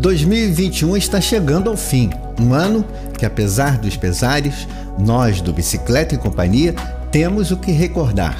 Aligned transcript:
2021 0.00 0.96
está 0.96 1.20
chegando 1.20 1.68
ao 1.68 1.76
fim. 1.76 2.08
Um 2.40 2.54
ano 2.54 2.84
que, 3.18 3.26
apesar 3.26 3.76
dos 3.76 3.98
pesares, 3.98 4.66
nós 4.98 5.42
do 5.42 5.52
Bicicleta 5.52 6.14
e 6.14 6.18
Companhia 6.18 6.74
temos 7.12 7.50
o 7.50 7.56
que 7.58 7.70
recordar. 7.70 8.38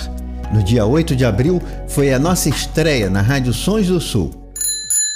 No 0.51 0.62
dia 0.62 0.87
8 0.87 1.15
de 1.15 1.25
abril 1.25 1.61
foi 1.87 2.15
a 2.15 2.19
nossa 2.19 2.49
estreia 2.49 3.11
na 3.11 3.21
Rádio 3.21 3.53
Sons 3.53 3.89
do 3.89 4.01
Sul. 4.01 4.40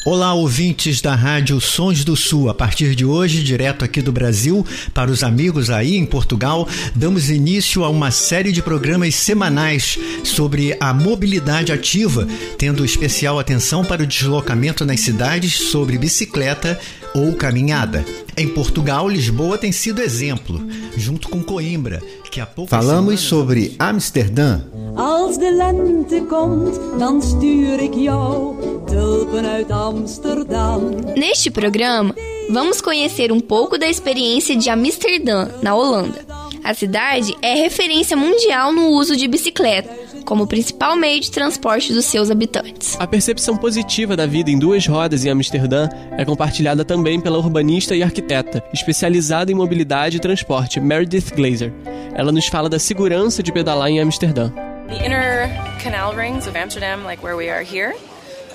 Olá, 0.07 0.34
ouvintes 0.34 1.00
da 1.00 1.14
Rádio 1.14 1.59
Sons 1.62 2.04
do 2.04 2.14
Sul. 2.14 2.50
A 2.50 2.54
partir 2.54 2.95
de 2.95 3.07
hoje, 3.07 3.43
direto 3.43 3.86
aqui 3.86 4.03
do 4.03 4.12
Brasil, 4.12 4.64
para 4.93 5.11
os 5.11 5.23
amigos 5.23 5.71
aí 5.71 5.96
em 5.96 6.04
Portugal, 6.04 6.68
damos 6.95 7.31
início 7.31 7.82
a 7.82 7.89
uma 7.89 8.11
série 8.11 8.53
de 8.53 8.61
programas 8.61 9.14
semanais 9.14 9.98
sobre 10.22 10.76
a 10.79 10.93
mobilidade 10.93 11.72
ativa, 11.72 12.29
tendo 12.59 12.85
especial 12.85 13.39
atenção 13.39 13.82
para 13.82 14.03
o 14.03 14.07
deslocamento 14.07 14.85
nas 14.85 15.00
cidades 15.00 15.54
sobre 15.54 15.96
bicicleta 15.96 16.79
ou 17.14 17.35
caminhada. 17.35 18.04
Em 18.36 18.49
Portugal, 18.49 19.09
Lisboa 19.09 19.57
tem 19.57 19.71
sido 19.71 20.03
exemplo, 20.03 20.61
junto 20.96 21.29
com 21.29 21.43
Coimbra, 21.43 22.03
que 22.31 22.40
há 22.40 22.46
pouco 22.46 22.68
Falamos 22.68 23.21
sobre 23.21 23.75
Amsterdã. 23.79 24.61
Als 24.96 25.39
de 25.39 25.50
lente 25.50 26.21
komt, 26.29 26.99
dan 26.99 27.23
stuur 27.23 27.81
ik 27.81 27.95
jou 27.95 28.57
tulpen 28.87 29.45
uit 29.45 29.71
Amsterdam. 29.71 30.81
Neste 31.17 31.50
programa, 31.50 32.14
vamos 32.50 32.81
conhecer 32.81 33.33
um 33.33 33.41
pouco 33.41 33.78
da 33.78 33.89
experiência 33.89 34.56
de 34.56 34.70
Amsterdã, 34.70 35.48
na 35.62 35.75
Holanda. 35.75 36.44
A 36.64 36.73
cidade 36.73 37.36
é 37.42 37.55
referência 37.55 38.17
mundial 38.17 38.73
no 38.73 38.89
uso 38.89 39.15
de 39.15 39.29
bicicleta 39.29 40.05
como 40.25 40.47
principal 40.47 40.97
meio 40.97 41.20
de 41.20 41.31
transporte 41.31 41.93
dos 41.93 42.07
seus 42.07 42.31
habitantes. 42.31 42.97
A 42.98 43.07
percepção 43.07 43.57
positiva 43.59 44.17
da 44.17 44.25
vida 44.25 44.51
em 44.51 44.59
duas 44.59 44.87
rodas 44.87 45.27
em 45.27 45.29
Amsterdã 45.29 45.91
é 46.17 46.25
compartilhada 46.25 46.83
também 46.83 47.20
pela 47.20 47.37
urbanista 47.37 47.95
e 47.95 48.03
arquiteta, 48.03 48.65
especializada 48.73 49.53
em 49.53 49.55
mobilidade 49.55 50.17
e 50.17 50.20
transporte, 50.20 50.81
Meredith 50.81 51.35
Glazer. 51.37 51.70
Ela 52.15 52.33
nos 52.33 52.47
fala 52.47 52.70
da 52.70 52.79
segurança 52.79 53.42
de 53.42 53.53
pedalar 53.53 53.91
em 53.91 54.01
Amsterdã. 54.01 54.51
The 54.89 55.05
inner 55.05 55.51
canal 55.83 56.15
rings 56.15 56.47
of 56.47 56.57
Amsterdam, 56.57 57.05
like 57.05 57.23
where 57.23 57.37
we 57.37 57.51
are 57.51 57.62
here, 57.62 57.95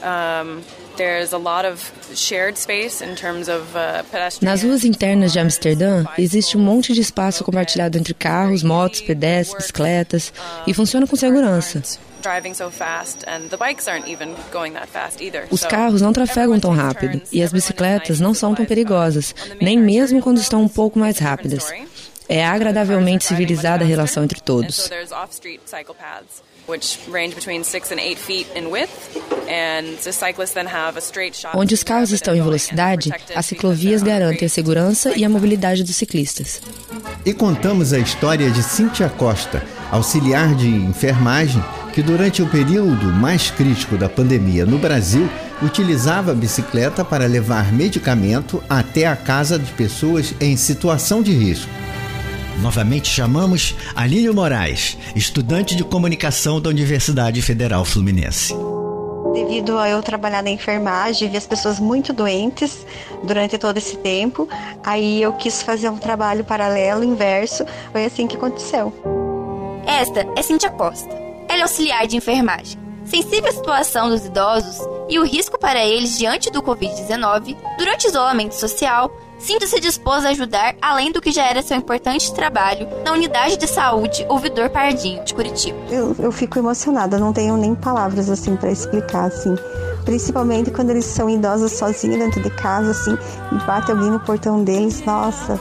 um, 0.02 0.62
Nas 4.42 4.64
ruas 4.64 4.84
internas 4.84 5.32
de 5.32 5.40
Amsterdã, 5.40 6.06
existe 6.18 6.58
um 6.58 6.62
monte 6.62 6.94
de 6.94 7.00
espaço 7.00 7.44
compartilhado 7.44 7.98
entre 7.98 8.14
carros, 8.14 8.64
motos, 8.64 9.02
pedestres, 9.02 9.58
bicicletas 9.58 10.34
e 10.68 10.74
funciona 10.74 11.08
com 11.08 11.16
segurança. 11.16 11.82
Os 15.50 15.64
carros 15.64 16.02
não 16.02 16.12
trafegam 16.12 16.60
tão 16.60 16.72
rápido 16.72 17.22
e 17.32 17.42
as 17.42 17.54
bicicletas 17.54 18.20
não 18.20 18.34
são 18.34 18.54
tão 18.54 18.66
perigosas, 18.66 19.34
nem 19.62 19.80
mesmo 19.80 20.22
quando 20.22 20.40
estão 20.40 20.62
um 20.62 20.68
pouco 20.68 21.00
mais 21.00 21.18
rápidas. 21.18 21.72
É 22.30 22.46
agradavelmente 22.46 23.26
civilizada 23.26 23.84
a 23.84 23.88
relação 23.88 24.24
entre 24.24 24.40
todos 24.40 24.90
which 26.70 27.00
range 27.10 27.34
between 27.34 27.64
6 27.64 27.92
and 27.92 28.00
8 28.00 28.18
feet 28.18 28.48
in 28.56 28.70
width. 28.70 29.18
And 29.50 29.98
the 30.04 30.12
cyclists 30.12 30.54
then 30.54 30.68
have 30.68 30.96
a 30.96 31.02
straight 31.02 31.36
shot. 31.36 31.58
Onde 31.58 31.74
os 31.74 31.84
carros 31.84 32.12
estão 32.12 32.36
em 32.36 32.42
velocidade, 32.42 33.12
as 33.36 33.46
ciclovias 33.48 34.04
garantem 34.04 34.46
a 34.46 34.50
segurança 34.50 35.18
e 35.18 35.26
a 35.26 35.30
mobilidade 35.30 35.84
dos 35.84 35.96
ciclistas. 35.96 36.62
E 37.26 37.34
contamos 37.34 37.92
a 37.92 37.98
história 37.98 38.52
de 38.52 38.62
Cíntia 38.62 39.10
Costa, 39.10 39.66
auxiliar 39.92 40.54
de 40.54 40.68
enfermagem, 40.68 41.64
que 41.92 42.04
durante 42.04 42.44
o 42.44 42.48
período 42.48 43.08
mais 43.08 43.50
crítico 43.50 43.98
da 43.98 44.08
pandemia 44.08 44.66
no 44.66 44.78
Brasil, 44.78 45.28
utilizava 45.64 46.32
a 46.32 46.36
bicicleta 46.36 47.04
para 47.04 47.26
levar 47.26 47.74
medicamento 47.74 48.64
até 48.70 49.08
a 49.08 49.16
casa 49.16 49.58
de 49.58 49.72
pessoas 49.74 50.34
em 50.40 50.56
situação 50.56 51.24
de 51.24 51.34
risco. 51.34 51.72
Novamente 52.62 53.08
chamamos 53.08 53.74
Aline 53.96 54.30
Moraes, 54.32 54.98
estudante 55.16 55.78
de 55.78 55.84
comunicação 55.84 56.60
da 56.60 56.70
Universidade 56.70 57.42
Federal 57.42 57.86
Fluminense. 57.86 58.54
Devido 59.34 59.78
a 59.78 59.90
eu 59.90 60.04
trabalhar 60.04 60.44
na 60.44 60.50
enfermagem, 60.50 61.30
vi 61.30 61.38
as 61.38 61.48
pessoas 61.48 61.80
muito 61.80 62.12
doentes 62.12 62.86
durante 63.24 63.58
todo 63.58 63.78
esse 63.78 63.96
tempo, 63.98 64.48
aí 64.84 65.22
eu 65.22 65.32
quis 65.34 65.62
fazer 65.62 65.88
um 65.88 65.98
trabalho 65.98 66.44
paralelo, 66.44 67.04
inverso, 67.04 67.64
foi 67.94 68.06
assim 68.06 68.28
que 68.28 68.36
aconteceu. 68.36 68.94
Esta 69.88 70.28
é 70.36 70.42
Cintia 70.42 70.70
Costa. 70.70 71.16
Ela 71.48 71.60
é 71.60 71.62
auxiliar 71.62 72.08
de 72.08 72.18
enfermagem. 72.18 72.78
Sensível 73.06 73.50
à 73.50 73.54
situação 73.54 74.10
dos 74.10 74.26
idosos 74.26 74.86
e 75.08 75.18
o 75.18 75.24
risco 75.24 75.58
para 75.58 75.86
eles 75.86 76.18
diante 76.18 76.52
do 76.52 76.62
Covid-19, 76.62 77.56
durante 77.78 78.06
o 78.06 78.10
isolamento 78.10 78.54
social, 78.54 79.10
Sinta-se 79.40 79.80
disposto 79.80 80.26
a 80.26 80.30
ajudar, 80.30 80.76
além 80.82 81.12
do 81.14 81.22
que 81.22 81.32
já 81.32 81.46
era 81.46 81.62
seu 81.62 81.78
importante 81.78 82.34
trabalho 82.34 82.88
na 83.06 83.14
unidade 83.14 83.58
de 83.58 83.68
saúde 83.68 84.26
Ouvidor 84.28 84.70
Pardinho, 84.70 85.24
de 85.24 85.34
Curitiba. 85.34 85.80
Eu, 85.90 86.14
eu 86.20 86.32
fico 86.32 86.60
emocionada, 86.60 87.18
não 87.18 87.32
tenho 87.32 87.56
nem 87.56 87.74
palavras 87.74 88.30
assim 88.30 88.58
para 88.58 88.70
explicar, 88.70 89.28
assim. 89.28 89.56
Principalmente 90.04 90.72
quando 90.72 90.90
eles 90.90 91.06
são 91.06 91.30
idosos 91.30 91.72
sozinhos 91.72 92.20
dentro 92.20 92.42
de 92.44 92.50
casa, 92.50 92.92
assim, 92.92 93.18
e 93.52 93.66
bate 93.66 93.92
alguém 93.92 94.12
no 94.12 94.20
portão 94.20 94.64
deles, 94.64 95.02
nossa, 95.06 95.60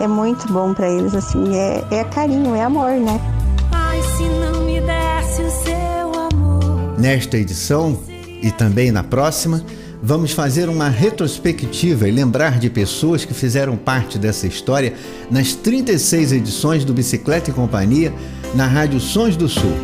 é 0.00 0.06
muito 0.08 0.52
bom 0.52 0.74
para 0.74 0.90
eles, 0.90 1.14
assim, 1.14 1.56
é, 1.56 1.84
é 1.90 2.04
carinho, 2.04 2.54
é 2.54 2.62
amor, 2.62 2.90
né? 2.90 3.20
Ai, 3.72 4.02
se 4.02 4.24
não 4.24 4.62
me 4.64 4.80
desse 4.80 5.42
o 5.42 5.50
seu 5.50 6.20
amor. 6.32 6.98
Nesta 6.98 7.36
edição 7.36 7.98
e 8.42 8.50
também 8.50 8.90
na 8.90 9.04
próxima, 9.04 9.64
vamos 10.06 10.30
fazer 10.30 10.68
uma 10.68 10.88
retrospectiva 10.88 12.08
e 12.08 12.12
lembrar 12.12 12.60
de 12.60 12.70
pessoas 12.70 13.24
que 13.24 13.34
fizeram 13.34 13.76
parte 13.76 14.20
dessa 14.20 14.46
história 14.46 14.94
nas 15.28 15.52
36 15.56 16.30
edições 16.30 16.84
do 16.84 16.94
Bicicleta 16.94 17.50
e 17.50 17.52
Companhia 17.52 18.14
na 18.54 18.68
Rádio 18.68 19.00
Sons 19.00 19.36
do 19.36 19.48
Sul. 19.48 19.74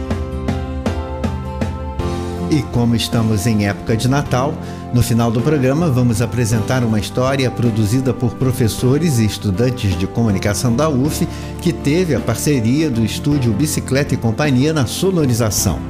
E 2.53 2.63
como 2.71 2.95
estamos 2.95 3.49
em 3.49 3.67
época 3.67 3.97
de 3.97 4.07
Natal, 4.07 4.55
no 4.95 5.03
final 5.03 5.29
do 5.29 5.41
programa 5.41 5.91
vamos 5.91 6.23
apresentar 6.23 6.85
uma 6.85 7.01
história 7.01 7.51
produzida 7.51 8.15
por 8.15 8.35
professores 8.35 9.19
e 9.19 9.27
estudantes 9.27 9.99
de 9.99 10.07
comunicação 10.07 10.77
da 10.77 10.89
UF 10.89 11.27
que 11.61 11.73
teve 11.73 12.15
a 12.15 12.21
parceria 12.21 12.89
do 12.89 13.05
estúdio 13.05 13.53
Bicicleta 13.53 14.15
e 14.15 14.17
Companhia 14.17 14.73
na 14.73 14.87
sonorização. 14.87 15.81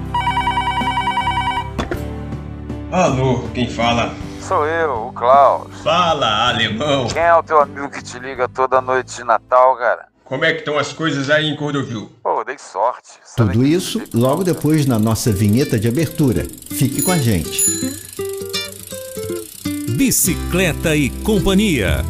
Alô, 2.93 3.49
quem 3.55 3.67
fala? 3.71 4.15
Sou 4.47 4.67
eu, 4.67 5.07
o 5.07 5.13
Klaus. 5.15 5.81
Fala, 5.83 6.51
alemão. 6.51 7.09
Quem 7.09 7.23
é 7.23 7.35
o 7.35 7.43
teu 7.43 7.59
amigo 7.59 7.89
que 7.89 8.03
te 8.03 8.19
liga 8.19 8.47
toda 8.47 8.83
noite 8.83 9.17
de 9.17 9.25
Natal, 9.25 9.75
cara? 9.79 10.09
Como 10.23 10.45
é 10.45 10.53
que 10.53 10.59
estão 10.59 10.79
as 10.79 10.93
coisas 10.93 11.31
aí 11.31 11.49
em 11.49 11.57
Cordovil? 11.57 12.13
Pô, 12.23 12.45
dei 12.45 12.59
sorte. 12.59 13.13
Sabe 13.25 13.53
Tudo 13.55 13.67
isso 13.67 14.03
logo 14.13 14.45
depois 14.45 14.85
na 14.85 14.99
nossa 14.99 15.33
vinheta 15.33 15.81
de 15.81 15.89
abertura. 15.89 16.47
Fique 16.71 17.01
com 17.01 17.13
a 17.13 17.17
gente. 17.17 17.65
Bicicleta 19.97 20.95
e 20.95 21.09
Companhia. 21.09 22.05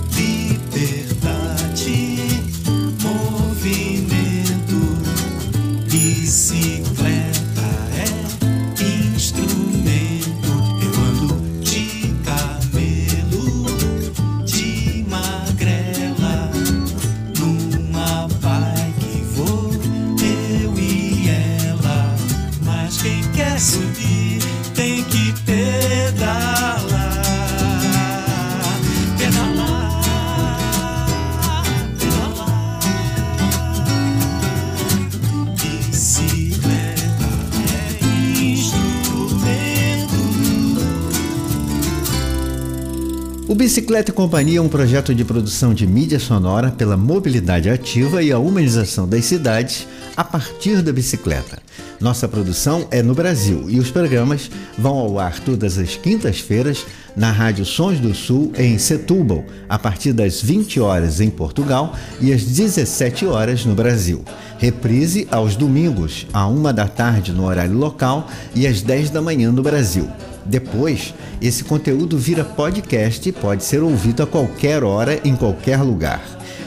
Bicicleta 43.54 44.10
e 44.10 44.14
Companhia 44.14 44.58
é 44.58 44.62
um 44.62 44.68
projeto 44.68 45.14
de 45.14 45.24
produção 45.24 45.74
de 45.74 45.86
mídia 45.86 46.18
sonora 46.18 46.70
pela 46.70 46.96
mobilidade 46.96 47.68
ativa 47.68 48.22
e 48.22 48.32
a 48.32 48.38
humanização 48.38 49.06
das 49.06 49.24
cidades 49.24 49.86
a 50.16 50.24
partir 50.24 50.80
da 50.80 50.92
bicicleta. 50.92 51.58
Nossa 52.00 52.28
produção 52.28 52.86
é 52.90 53.02
no 53.02 53.14
Brasil 53.14 53.68
e 53.68 53.78
os 53.78 53.90
programas 53.90 54.50
vão 54.78 54.96
ao 54.96 55.18
ar 55.18 55.38
todas 55.40 55.76
as 55.76 55.96
quintas-feiras 55.96 56.86
na 57.16 57.30
Rádio 57.30 57.64
Sons 57.64 58.00
do 58.00 58.14
Sul 58.14 58.52
em 58.56 58.78
Setúbal, 58.78 59.44
a 59.68 59.78
partir 59.78 60.12
das 60.12 60.40
20 60.40 60.80
horas 60.80 61.20
em 61.20 61.28
Portugal 61.28 61.94
e 62.20 62.32
às 62.32 62.44
17 62.44 63.26
horas 63.26 63.64
no 63.64 63.74
Brasil. 63.74 64.24
Reprise 64.58 65.26
aos 65.30 65.56
domingos, 65.56 66.26
à 66.32 66.46
uma 66.46 66.72
da 66.72 66.88
tarde 66.88 67.32
no 67.32 67.44
horário 67.44 67.76
local 67.76 68.28
e 68.54 68.66
às 68.66 68.82
10 68.82 69.10
da 69.10 69.20
manhã 69.20 69.50
no 69.52 69.62
Brasil. 69.62 70.08
Depois, 70.44 71.14
esse 71.40 71.64
conteúdo 71.64 72.18
vira 72.18 72.44
podcast 72.44 73.28
e 73.28 73.32
pode 73.32 73.64
ser 73.64 73.82
ouvido 73.82 74.22
a 74.22 74.26
qualquer 74.26 74.82
hora, 74.82 75.20
em 75.24 75.36
qualquer 75.36 75.80
lugar. 75.80 76.22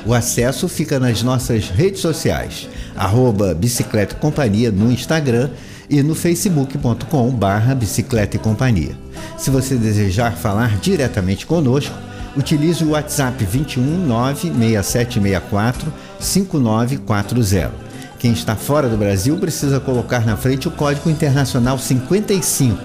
O 0.06 0.13
acesso 0.13 0.68
fica 0.68 1.00
nas 1.00 1.24
nossas 1.24 1.69
redes 1.69 2.01
sociais, 2.01 2.69
arroba 2.95 3.54
Bicicleta 3.54 4.16
Companhia 4.16 4.72
no 4.72 4.92
Instagram 4.92 5.50
e 5.89 6.01
no 6.01 6.16
facebook.com 6.16 7.30
barra 7.31 7.75
Bicicleta 7.75 8.36
e 8.36 8.39
Companhia. 8.39 8.95
Se 9.38 9.50
você 9.50 9.75
desejar 9.75 10.38
falar 10.38 10.77
diretamente 10.77 11.45
conosco, 11.45 11.95
utilize 12.38 12.83
o 12.83 12.92
WhatsApp 12.92 13.44
21 13.44 14.06
96764 14.06 15.92
5940. 16.19 17.86
Quem 18.19 18.31
está 18.31 18.56
fora 18.56 18.88
do 18.88 18.98
Brasil 18.98 19.38
precisa 19.38 19.80
colocar 19.80 20.25
na 20.25 20.38
frente 20.38 20.68
o 20.68 20.72
código 20.72 21.10
internacional 21.10 21.77
55 21.77 22.80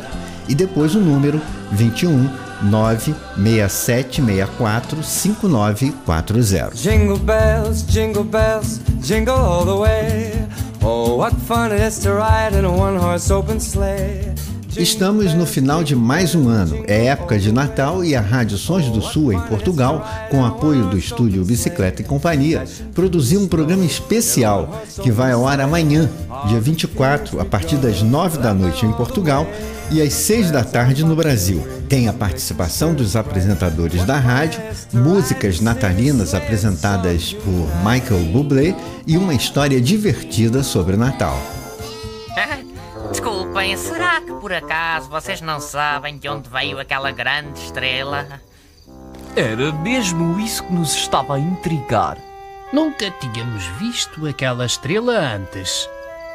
e 0.50 0.54
depois 0.54 0.94
o 0.96 1.00
número 1.00 1.40
21 1.70 2.28
96764 2.62 5.02
5940. 5.02 6.74
Jingle 6.74 7.18
bells, 7.18 7.82
jingle 7.82 8.24
bells, 8.24 8.80
jingle 9.00 9.34
all 9.34 9.64
the 9.64 9.76
way. 9.76 10.46
Oh, 10.82 11.16
what 11.16 11.34
fun 11.46 11.72
it 11.72 11.80
is 11.80 11.98
to 12.00 12.12
ride 12.12 12.54
in 12.54 12.64
a 12.64 12.70
one 12.70 12.98
horse 12.98 13.30
open 13.30 13.60
sleigh. 13.60 14.29
Estamos 14.76 15.34
no 15.34 15.44
final 15.44 15.82
de 15.82 15.96
mais 15.96 16.34
um 16.34 16.48
ano. 16.48 16.84
É 16.86 17.06
época 17.06 17.38
de 17.38 17.50
Natal 17.50 18.04
e 18.04 18.14
a 18.14 18.20
Rádio 18.20 18.56
Sons 18.56 18.88
do 18.88 19.02
Sul, 19.02 19.32
em 19.32 19.40
Portugal, 19.40 20.06
com 20.30 20.44
apoio 20.44 20.86
do 20.86 20.96
estúdio 20.96 21.44
Bicicleta 21.44 22.02
e 22.02 22.04
Companhia, 22.04 22.64
produziu 22.94 23.40
um 23.40 23.48
programa 23.48 23.84
especial 23.84 24.82
que 25.02 25.10
vai 25.10 25.32
ao 25.32 25.46
ar 25.46 25.60
amanhã, 25.60 26.08
dia 26.46 26.60
24, 26.60 27.40
a 27.40 27.44
partir 27.44 27.76
das 27.76 28.02
9 28.02 28.38
da 28.38 28.54
noite 28.54 28.86
em 28.86 28.92
Portugal 28.92 29.46
e 29.90 30.00
às 30.00 30.12
6 30.12 30.50
da 30.50 30.62
tarde 30.62 31.04
no 31.04 31.16
Brasil. 31.16 31.66
Tem 31.88 32.06
a 32.08 32.12
participação 32.12 32.94
dos 32.94 33.16
apresentadores 33.16 34.04
da 34.04 34.18
rádio, 34.18 34.60
músicas 34.92 35.60
natalinas 35.60 36.32
apresentadas 36.34 37.32
por 37.32 37.66
Michael 37.84 38.32
Bublé 38.32 38.76
e 39.06 39.16
uma 39.16 39.34
história 39.34 39.80
divertida 39.80 40.62
sobre 40.62 40.96
Natal. 40.96 41.38
Desculpem, 43.50 43.76
será 43.76 44.20
que 44.20 44.32
por 44.34 44.52
acaso 44.52 45.10
vocês 45.10 45.40
não 45.40 45.58
sabem 45.58 46.16
de 46.16 46.28
onde 46.28 46.48
veio 46.48 46.78
aquela 46.78 47.10
grande 47.10 47.58
estrela? 47.58 48.40
Era 49.34 49.72
mesmo 49.72 50.38
isso 50.38 50.62
que 50.62 50.72
nos 50.72 50.94
estava 50.94 51.34
a 51.34 51.38
intrigar. 51.38 52.16
Nunca 52.72 53.10
tínhamos 53.10 53.66
visto 53.80 54.24
aquela 54.24 54.64
estrela 54.64 55.14
antes. 55.18 55.88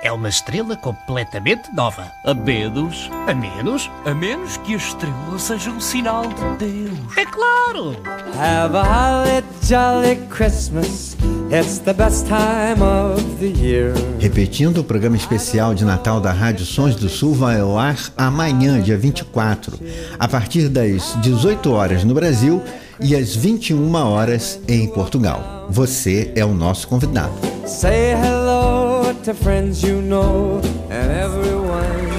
É 0.05 0.11
uma 0.11 0.29
estrela 0.29 0.75
completamente 0.75 1.73
nova. 1.73 2.11
A 2.23 2.31
menos. 2.31 3.09
A 3.27 3.33
menos? 3.33 3.89
A 4.05 4.13
menos 4.13 4.55
que 4.57 4.75
a 4.75 4.77
estrela 4.77 5.39
seja 5.39 5.71
um 5.71 5.79
sinal 5.79 6.27
de 6.27 6.63
Deus. 6.63 7.17
É 7.17 7.25
claro! 7.25 7.97
Have 8.37 8.77
a 8.77 8.83
holly 8.83 9.43
jolly 9.63 10.17
Christmas. 10.29 11.17
It's 11.51 11.79
the 11.79 11.93
best 11.93 12.27
time 12.27 12.83
of 12.83 13.19
the 13.39 13.47
year. 13.47 13.95
Repetindo 14.19 14.81
o 14.81 14.83
programa 14.83 15.15
especial 15.15 15.73
de 15.73 15.83
Natal 15.83 16.21
da 16.21 16.31
Rádio 16.31 16.67
Sons 16.67 16.95
do 16.95 17.09
Sul 17.09 17.33
vai 17.33 17.59
ao 17.59 17.75
ar 17.75 17.97
amanhã, 18.15 18.79
dia 18.79 18.99
24, 18.99 19.79
a 20.19 20.27
partir 20.27 20.69
das 20.69 21.19
18 21.19 21.71
horas 21.71 22.03
no 22.03 22.13
Brasil 22.13 22.61
e 22.99 23.15
às 23.15 23.35
21 23.35 23.93
horas 23.95 24.59
em 24.67 24.87
Portugal. 24.87 25.67
Você 25.69 26.31
é 26.35 26.45
o 26.45 26.53
nosso 26.53 26.87
convidado. 26.87 27.33
Say 27.65 28.11
hello 28.13 29.13
to 29.23 29.33
friends 29.33 29.81
you 29.81 30.01
know 30.01 30.61
and 30.89 31.11
everyone 31.11 32.15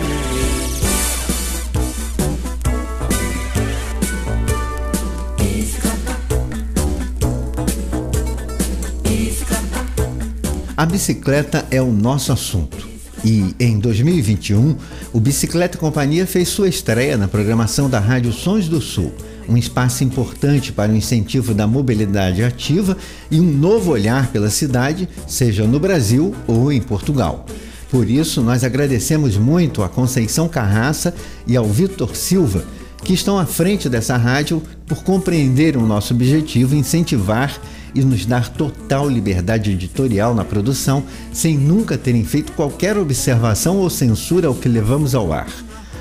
A 10.78 10.84
bicicleta 10.84 11.64
é 11.70 11.80
o 11.80 11.90
nosso 11.90 12.32
assunto. 12.32 12.86
E 13.24 13.54
em 13.58 13.78
2021, 13.78 14.76
o 15.10 15.18
Bicicleta 15.18 15.78
Companhia 15.78 16.26
fez 16.26 16.50
sua 16.50 16.68
estreia 16.68 17.16
na 17.16 17.26
programação 17.26 17.88
da 17.88 17.98
Rádio 17.98 18.30
Sons 18.30 18.68
do 18.68 18.78
Sul 18.78 19.10
um 19.48 19.56
espaço 19.56 20.04
importante 20.04 20.72
para 20.72 20.92
o 20.92 20.96
incentivo 20.96 21.54
da 21.54 21.66
mobilidade 21.66 22.42
ativa 22.42 22.96
e 23.30 23.40
um 23.40 23.50
novo 23.50 23.92
olhar 23.92 24.28
pela 24.28 24.50
cidade, 24.50 25.08
seja 25.26 25.66
no 25.66 25.78
Brasil 25.78 26.34
ou 26.46 26.72
em 26.72 26.80
Portugal. 26.80 27.46
Por 27.90 28.10
isso, 28.10 28.42
nós 28.42 28.64
agradecemos 28.64 29.36
muito 29.36 29.82
a 29.82 29.88
Conceição 29.88 30.48
Carraça 30.48 31.14
e 31.46 31.56
ao 31.56 31.64
Vitor 31.64 32.16
Silva, 32.16 32.64
que 33.04 33.14
estão 33.14 33.38
à 33.38 33.46
frente 33.46 33.88
dessa 33.88 34.16
rádio 34.16 34.60
por 34.86 35.04
compreenderem 35.04 35.80
o 35.80 35.86
nosso 35.86 36.12
objetivo, 36.12 36.74
incentivar 36.74 37.56
e 37.94 38.02
nos 38.02 38.26
dar 38.26 38.48
total 38.48 39.08
liberdade 39.08 39.70
editorial 39.70 40.34
na 40.34 40.44
produção, 40.44 41.04
sem 41.32 41.56
nunca 41.56 41.96
terem 41.96 42.24
feito 42.24 42.52
qualquer 42.52 42.98
observação 42.98 43.78
ou 43.78 43.88
censura 43.88 44.48
ao 44.48 44.54
que 44.54 44.68
levamos 44.68 45.14
ao 45.14 45.32
ar. 45.32 45.48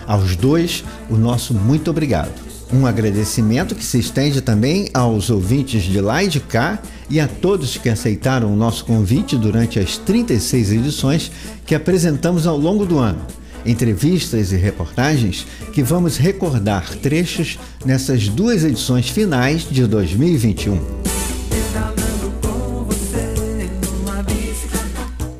Aos 0.07 0.35
dois, 0.35 0.83
o 1.09 1.15
nosso 1.15 1.53
muito 1.53 1.89
obrigado. 1.89 2.44
Um 2.73 2.85
agradecimento 2.85 3.75
que 3.75 3.83
se 3.83 3.99
estende 3.99 4.41
também 4.41 4.89
aos 4.93 5.29
ouvintes 5.29 5.83
de 5.83 6.01
lá 6.01 6.23
e 6.23 6.27
de 6.27 6.39
cá 6.39 6.79
e 7.09 7.19
a 7.19 7.27
todos 7.27 7.77
que 7.77 7.89
aceitaram 7.89 8.51
o 8.51 8.55
nosso 8.55 8.85
convite 8.85 9.37
durante 9.37 9.79
as 9.79 9.97
36 9.97 10.71
edições 10.71 11.31
que 11.65 11.75
apresentamos 11.75 12.47
ao 12.47 12.57
longo 12.57 12.85
do 12.85 12.97
ano. 12.97 13.21
Entrevistas 13.65 14.51
e 14.51 14.55
reportagens 14.55 15.45
que 15.73 15.81
vamos 15.81 16.17
recordar 16.17 16.93
trechos 16.95 17.57
nessas 17.83 18.27
duas 18.27 18.63
edições 18.63 19.09
finais 19.09 19.67
de 19.69 19.85
2021. 19.87 21.14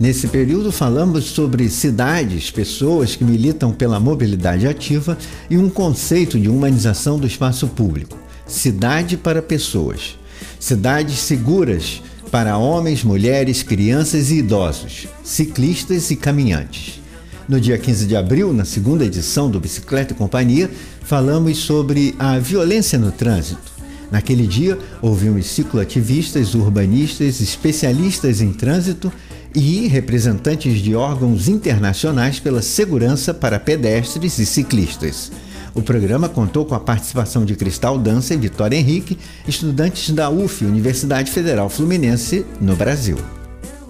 Nesse 0.06 0.28
período, 0.28 0.72
falamos 0.72 1.25
sobre 1.31 1.68
cidades, 1.68 2.52
pessoas 2.52 3.16
que 3.16 3.24
militam 3.24 3.72
pela 3.72 4.00
mobilidade 4.00 4.68
ativa 4.68 5.18
e 5.50 5.57
um 5.57 5.68
conceito 5.68 6.40
de 6.40 6.48
humanização 6.48 7.18
do 7.18 7.25
espaço 7.25 7.68
público: 7.69 8.16
cidade 8.46 9.18
para 9.18 9.42
pessoas. 9.42 10.16
Cidades 10.60 11.18
seguras 11.18 12.04
para 12.30 12.56
homens, 12.56 13.04
mulheres, 13.04 13.63
crianças 13.63 14.30
e 14.30 14.35
idosos, 14.35 15.07
ciclistas 15.24 16.12
e 16.12 16.16
caminhantes. 16.16 17.02
No 17.50 17.59
dia 17.59 17.76
15 17.76 18.06
de 18.06 18.16
abril, 18.16 18.54
na 18.54 18.64
segunda 18.64 19.04
edição 19.04 19.50
do 19.50 19.59
Bicicleta 19.59 20.14
e 20.14 20.16
Companhia, 20.16 20.69
falamos 21.02 21.57
sobre 21.57 22.14
a 22.19 22.38
violência 22.38 23.00
no 23.00 23.12
trânsito. 23.12 23.74
Naquele 24.12 24.45
dia, 24.45 24.78
ouvimos 25.02 25.47
cicloativistas, 25.47 26.54
urbanistas, 26.54 27.42
especialistas 27.42 28.40
em 28.40 28.54
trânsito 28.54 29.12
e 29.56 29.88
representantes 29.88 30.80
de 30.80 30.94
órgãos 30.95 31.47
internacionais 31.47 32.40
pela 32.40 32.62
segurança 32.62 33.33
para 33.33 33.59
pedestres 33.59 34.38
e 34.38 34.45
ciclistas. 34.45 35.31
O 35.74 35.81
programa 35.81 36.30
contou 36.30 36.66
com 36.66 36.76
a 36.76 36.80
participação 36.80 37.45
de 37.45 37.56
Cristal 37.56 37.97
Dança 37.97 38.33
e 38.33 38.38
Vitória 38.38 38.78
Henrique, 38.78 39.18
estudantes 39.47 40.12
da 40.12 40.30
UF, 40.30 40.64
Universidade 40.66 41.31
Federal 41.31 41.69
Fluminense, 41.69 42.45
no 42.62 42.76
Brasil. 42.76 43.18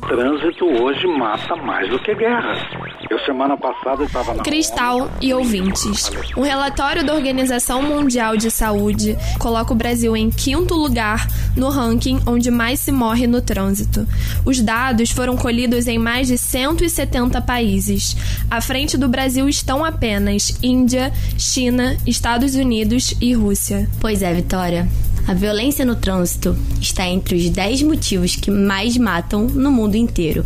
Trânsito 0.08 0.66
hoje 0.66 1.08
mata 1.08 1.56
mais 1.56 1.90
do 1.90 1.98
que 1.98 2.14
guerra. 2.14 2.54
Eu 3.10 3.18
semana 3.26 3.58
passada 3.58 4.04
estava 4.04 4.36
na 4.36 4.44
Cristal 4.44 5.10
e 5.20 5.34
ouvintes. 5.34 6.12
Um 6.38 6.44
relatório 6.44 7.04
da 7.04 7.16
Organização 7.16 7.82
Mundial 7.82 8.38
de 8.38 8.52
Saúde 8.52 9.18
coloca 9.40 9.74
o 9.74 9.76
Brasil 9.76 10.16
em 10.16 10.30
quinto 10.30 10.76
lugar 10.76 11.28
no 11.58 11.70
ranking 11.70 12.20
onde 12.28 12.52
mais 12.52 12.80
se 12.80 12.92
morre 12.92 13.26
no 13.26 13.42
trânsito. 13.42 14.08
Os 14.46 14.62
dados 14.62 15.10
foram 15.10 15.36
colhidos 15.36 15.88
em 15.88 15.98
mais 15.98 16.28
de 16.28 16.38
170 16.38 17.42
países. 17.42 18.16
À 18.50 18.62
frente 18.62 18.98
do 18.98 19.08
Brasil 19.08 19.50
estão 19.50 19.84
apenas 19.84 20.60
Índia, 20.62 21.12
China, 21.36 21.98
Estados 22.06 22.54
Unidos 22.54 23.16
e 23.20 23.34
Rússia. 23.34 23.90
Pois 24.00 24.22
é, 24.22 24.32
Vitória. 24.34 24.88
A 25.28 25.34
violência 25.34 25.84
no 25.84 25.96
trânsito 25.96 26.56
está 26.80 27.08
entre 27.08 27.36
os 27.36 27.50
10 27.50 27.82
motivos 27.82 28.36
que 28.36 28.52
mais 28.52 28.96
matam 28.96 29.48
no 29.48 29.72
mundo 29.72 29.96
inteiro. 29.96 30.46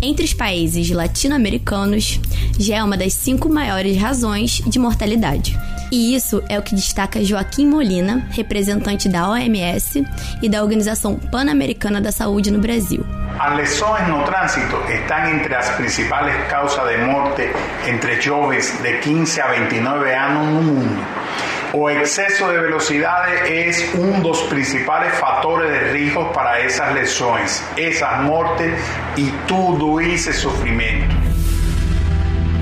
Entre 0.00 0.24
os 0.24 0.32
países 0.32 0.90
latino-americanos, 0.90 2.18
já 2.58 2.76
é 2.76 2.82
uma 2.82 2.96
das 2.96 3.12
cinco 3.12 3.50
maiores 3.50 3.98
razões 3.98 4.62
de 4.66 4.78
mortalidade. 4.78 5.58
E 5.92 6.14
isso 6.14 6.42
é 6.48 6.58
o 6.58 6.62
que 6.62 6.74
destaca 6.74 7.22
Joaquim 7.22 7.66
Molina, 7.66 8.26
representante 8.30 9.06
da 9.06 9.28
OMS 9.28 10.02
e 10.40 10.48
da 10.48 10.62
Organização 10.62 11.16
Pan-Americana 11.16 12.00
da 12.00 12.10
Saúde 12.10 12.50
no 12.50 12.58
Brasil. 12.58 13.04
As 13.38 13.54
lesões 13.54 14.08
no 14.08 14.22
trânsito 14.24 14.76
estão 14.88 15.28
entre 15.28 15.54
as 15.54 15.68
principais 15.76 16.48
causas 16.48 16.88
de 16.88 17.04
morte 17.04 17.42
entre 17.86 18.18
jovens 18.20 18.72
de 18.80 18.98
15 18.98 19.40
a 19.42 19.48
29 19.48 20.14
anos 20.14 20.54
no 20.54 20.62
mundo. 20.62 21.19
o 21.72 21.88
exceso 21.88 22.50
de 22.50 22.58
velocidades 22.58 23.50
es 23.50 23.94
um 23.94 24.20
dos 24.20 24.42
principales 24.44 25.12
factores 25.14 25.70
de 25.70 25.92
riesgo 25.92 26.32
para 26.32 26.60
esas 26.60 26.92
lesiones, 26.94 27.64
esas 27.76 28.22
muertes 28.22 28.80
y 29.16 29.30
tudo 29.46 30.00
esse 30.00 30.32
sofrimento. 30.32 31.19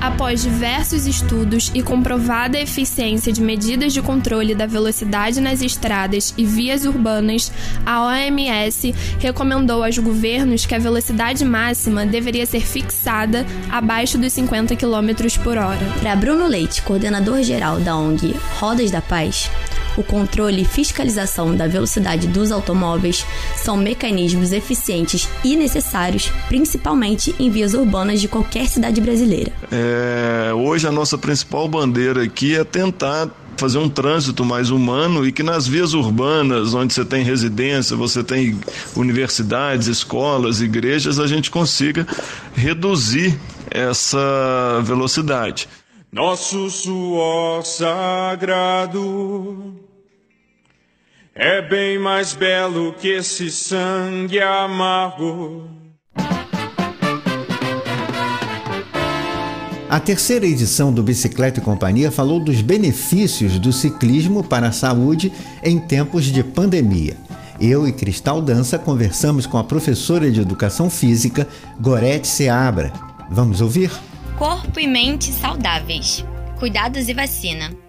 Após 0.01 0.41
diversos 0.41 1.05
estudos 1.05 1.69
e 1.73 1.83
comprovada 1.83 2.57
eficiência 2.57 3.33
de 3.33 3.41
medidas 3.41 3.91
de 3.91 4.01
controle 4.01 4.55
da 4.55 4.65
velocidade 4.65 5.41
nas 5.41 5.61
estradas 5.61 6.33
e 6.37 6.45
vias 6.45 6.85
urbanas, 6.85 7.51
a 7.85 8.05
OMS 8.05 8.95
recomendou 9.19 9.83
aos 9.83 9.97
governos 9.97 10.65
que 10.65 10.73
a 10.73 10.79
velocidade 10.79 11.43
máxima 11.43 12.05
deveria 12.05 12.45
ser 12.45 12.61
fixada 12.65 13.45
abaixo 13.69 14.17
dos 14.17 14.31
50 14.31 14.75
km 14.77 15.37
por 15.43 15.57
hora. 15.57 15.85
Para 15.99 16.15
Bruno 16.15 16.47
Leite, 16.47 16.81
coordenador 16.81 17.43
geral 17.43 17.79
da 17.81 17.97
ONG 17.97 18.33
Rodas 18.57 18.91
da 18.91 19.01
Paz, 19.01 19.51
o 19.99 20.03
controle 20.03 20.61
e 20.61 20.65
fiscalização 20.65 21.53
da 21.53 21.67
velocidade 21.67 22.27
dos 22.27 22.51
automóveis 22.51 23.25
são 23.55 23.75
mecanismos 23.75 24.53
eficientes 24.53 25.27
e 25.43 25.57
necessários, 25.57 26.31
principalmente 26.47 27.35
em 27.37 27.49
vias 27.49 27.73
urbanas 27.73 28.21
de 28.21 28.29
qualquer 28.29 28.67
cidade 28.67 29.01
brasileira. 29.01 29.51
É, 29.69 30.53
hoje 30.53 30.87
a 30.87 30.91
nossa 30.91 31.17
principal 31.17 31.67
bandeira 31.67 32.23
aqui 32.23 32.55
é 32.55 32.63
tentar 32.63 33.29
fazer 33.57 33.77
um 33.77 33.89
trânsito 33.89 34.45
mais 34.45 34.69
humano 34.69 35.27
e 35.27 35.33
que 35.33 35.43
nas 35.43 35.67
vias 35.67 35.93
urbanas, 35.93 36.73
onde 36.73 36.93
você 36.93 37.03
tem 37.03 37.25
residência, 37.25 37.93
você 37.93 38.23
tem 38.23 38.57
universidades, 38.95 39.87
escolas, 39.87 40.61
igrejas, 40.61 41.19
a 41.19 41.27
gente 41.27 41.51
consiga 41.51 42.07
reduzir 42.55 43.37
essa 43.69 44.79
velocidade. 44.81 45.67
Nosso 46.11 46.71
suor 46.71 47.63
sagrado 47.65 49.75
é 51.39 51.61
bem 51.61 51.97
mais 51.97 52.33
belo 52.33 52.93
que 52.93 53.07
esse 53.07 53.49
sangue 53.49 54.41
amargo. 54.41 55.69
A 59.89 59.99
terceira 59.99 60.45
edição 60.45 60.93
do 60.93 61.01
Bicicleta 61.01 61.59
e 61.59 61.63
Companhia 61.63 62.11
falou 62.11 62.39
dos 62.39 62.61
benefícios 62.61 63.57
do 63.57 63.71
ciclismo 63.71 64.43
para 64.43 64.67
a 64.67 64.71
saúde 64.71 65.31
em 65.63 65.79
tempos 65.79 66.25
de 66.25 66.43
pandemia. 66.43 67.17
Eu 67.59 67.87
e 67.87 67.93
Cristal 67.93 68.41
Dança 68.41 68.77
conversamos 68.77 69.47
com 69.47 69.57
a 69.57 69.63
professora 69.63 70.29
de 70.29 70.41
Educação 70.41 70.89
Física, 70.89 71.47
Gorete 71.79 72.27
Seabra. 72.27 72.91
Vamos 73.31 73.61
ouvir? 73.61 73.89
corpo 74.37 74.79
e 74.79 74.87
mente 74.87 75.33
saudáveis, 75.33 76.23
cuidados 76.57 77.09
e 77.09 77.13
vacina. 77.13 77.88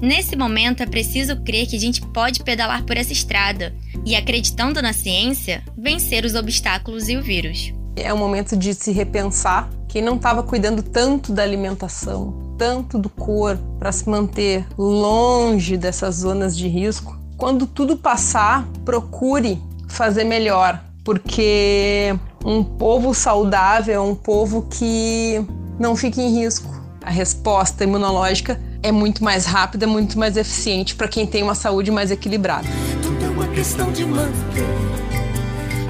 Nesse 0.00 0.34
momento 0.34 0.82
é 0.82 0.86
preciso 0.86 1.36
crer 1.42 1.66
que 1.66 1.76
a 1.76 1.80
gente 1.80 2.00
pode 2.00 2.42
pedalar 2.42 2.84
por 2.84 2.96
essa 2.96 3.12
estrada 3.12 3.74
e, 4.04 4.16
acreditando 4.16 4.80
na 4.80 4.94
ciência, 4.94 5.62
vencer 5.76 6.24
os 6.24 6.34
obstáculos 6.34 7.10
e 7.10 7.18
o 7.18 7.22
vírus. 7.22 7.74
É 7.94 8.10
o 8.12 8.16
momento 8.16 8.56
de 8.56 8.72
se 8.72 8.92
repensar. 8.92 9.68
Quem 9.88 10.00
não 10.00 10.16
estava 10.16 10.42
cuidando 10.42 10.82
tanto 10.82 11.32
da 11.32 11.42
alimentação, 11.42 12.54
tanto 12.56 12.98
do 12.98 13.10
corpo, 13.10 13.62
para 13.78 13.92
se 13.92 14.08
manter 14.08 14.66
longe 14.78 15.76
dessas 15.76 16.16
zonas 16.16 16.56
de 16.56 16.66
risco, 16.66 17.18
quando 17.36 17.66
tudo 17.66 17.94
passar, 17.96 18.66
procure 18.86 19.60
fazer 19.86 20.24
melhor, 20.24 20.82
porque 21.04 22.16
um 22.42 22.64
povo 22.64 23.12
saudável 23.12 23.94
é 23.94 24.00
um 24.00 24.14
povo 24.14 24.66
que 24.70 25.44
não 25.78 25.94
fique 25.94 26.22
em 26.22 26.40
risco. 26.40 26.80
A 27.02 27.10
resposta 27.10 27.84
imunológica 27.84 28.60
é 28.82 28.90
muito 28.92 29.22
mais 29.22 29.46
rápida, 29.46 29.86
muito 29.86 30.18
mais 30.18 30.36
eficiente 30.36 30.94
para 30.94 31.08
quem 31.08 31.26
tem 31.26 31.42
uma 31.42 31.54
saúde 31.54 31.90
mais 31.90 32.10
equilibrada. 32.10 32.66
Tudo 33.02 33.24
é 33.24 33.28
uma 33.28 33.48
questão 33.48 33.92
de 33.92 34.04
manter 34.04 34.64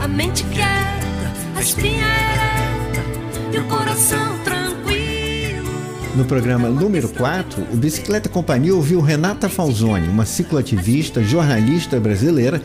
a 0.00 0.09
mente 0.09 0.42
quieta, 0.44 1.32
a 1.56 1.61
espinha 1.61 2.04
ereta 2.04 3.04
e 3.52 3.59
o 3.59 3.64
coração 3.64 4.38
tranquilo. 4.44 5.70
No 6.16 6.25
programa 6.25 6.68
número 6.68 7.09
4, 7.09 7.68
o 7.73 7.76
Bicicleta 7.76 8.28
Companhia 8.28 8.75
ouviu 8.75 9.00
Renata 9.00 9.49
Falzoni, 9.49 10.09
uma 10.09 10.25
cicloativista, 10.25 11.23
jornalista 11.23 12.00
brasileira 12.00 12.61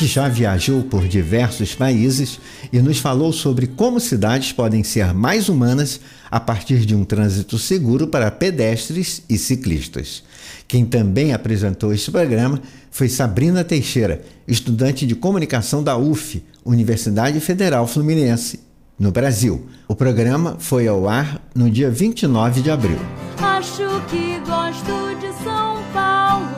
que 0.00 0.06
já 0.06 0.28
viajou 0.28 0.82
por 0.82 1.06
diversos 1.06 1.74
países 1.74 2.40
e 2.72 2.80
nos 2.80 2.96
falou 2.96 3.34
sobre 3.34 3.66
como 3.66 4.00
cidades 4.00 4.50
podem 4.50 4.82
ser 4.82 5.12
mais 5.12 5.50
humanas 5.50 6.00
a 6.30 6.40
partir 6.40 6.86
de 6.86 6.94
um 6.94 7.04
trânsito 7.04 7.58
seguro 7.58 8.06
para 8.06 8.30
pedestres 8.30 9.22
e 9.28 9.36
ciclistas. 9.36 10.22
Quem 10.66 10.86
também 10.86 11.34
apresentou 11.34 11.92
este 11.92 12.10
programa 12.10 12.62
foi 12.90 13.10
Sabrina 13.10 13.62
Teixeira, 13.62 14.22
estudante 14.48 15.06
de 15.06 15.14
comunicação 15.14 15.82
da 15.82 15.98
UF, 15.98 16.42
Universidade 16.64 17.38
Federal 17.38 17.86
Fluminense, 17.86 18.58
no 18.98 19.12
Brasil. 19.12 19.66
O 19.86 19.94
programa 19.94 20.56
foi 20.58 20.88
ao 20.88 21.06
ar 21.10 21.42
no 21.54 21.70
dia 21.70 21.90
29 21.90 22.62
de 22.62 22.70
abril. 22.70 22.98
Acho 23.36 24.02
que 24.08 24.40
gosto 24.46 25.20
de 25.20 25.44
São 25.44 25.82
Paulo, 25.92 26.48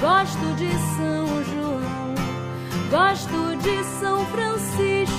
gosto 0.00 0.56
de 0.56 0.75
Gosto 2.90 3.56
de 3.56 3.84
São 3.98 4.24
Francisco 4.26 5.16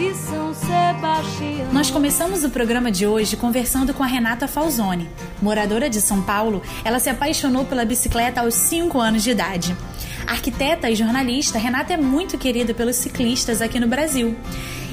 e 0.00 0.14
São 0.14 0.54
Sebastião. 0.54 1.70
Nós 1.70 1.90
começamos 1.90 2.42
o 2.42 2.48
programa 2.48 2.90
de 2.90 3.06
hoje 3.06 3.36
conversando 3.36 3.92
com 3.92 4.02
a 4.02 4.06
Renata 4.06 4.48
Falzoni. 4.48 5.06
Moradora 5.42 5.90
de 5.90 6.00
São 6.00 6.22
Paulo, 6.22 6.62
ela 6.82 6.98
se 6.98 7.10
apaixonou 7.10 7.66
pela 7.66 7.84
bicicleta 7.84 8.40
aos 8.40 8.54
5 8.54 8.98
anos 8.98 9.22
de 9.22 9.30
idade. 9.30 9.76
Arquiteta 10.26 10.90
e 10.90 10.94
jornalista, 10.94 11.58
Renata 11.58 11.92
é 11.92 11.98
muito 11.98 12.38
querida 12.38 12.72
pelos 12.72 12.96
ciclistas 12.96 13.60
aqui 13.60 13.78
no 13.78 13.86
Brasil. 13.86 14.34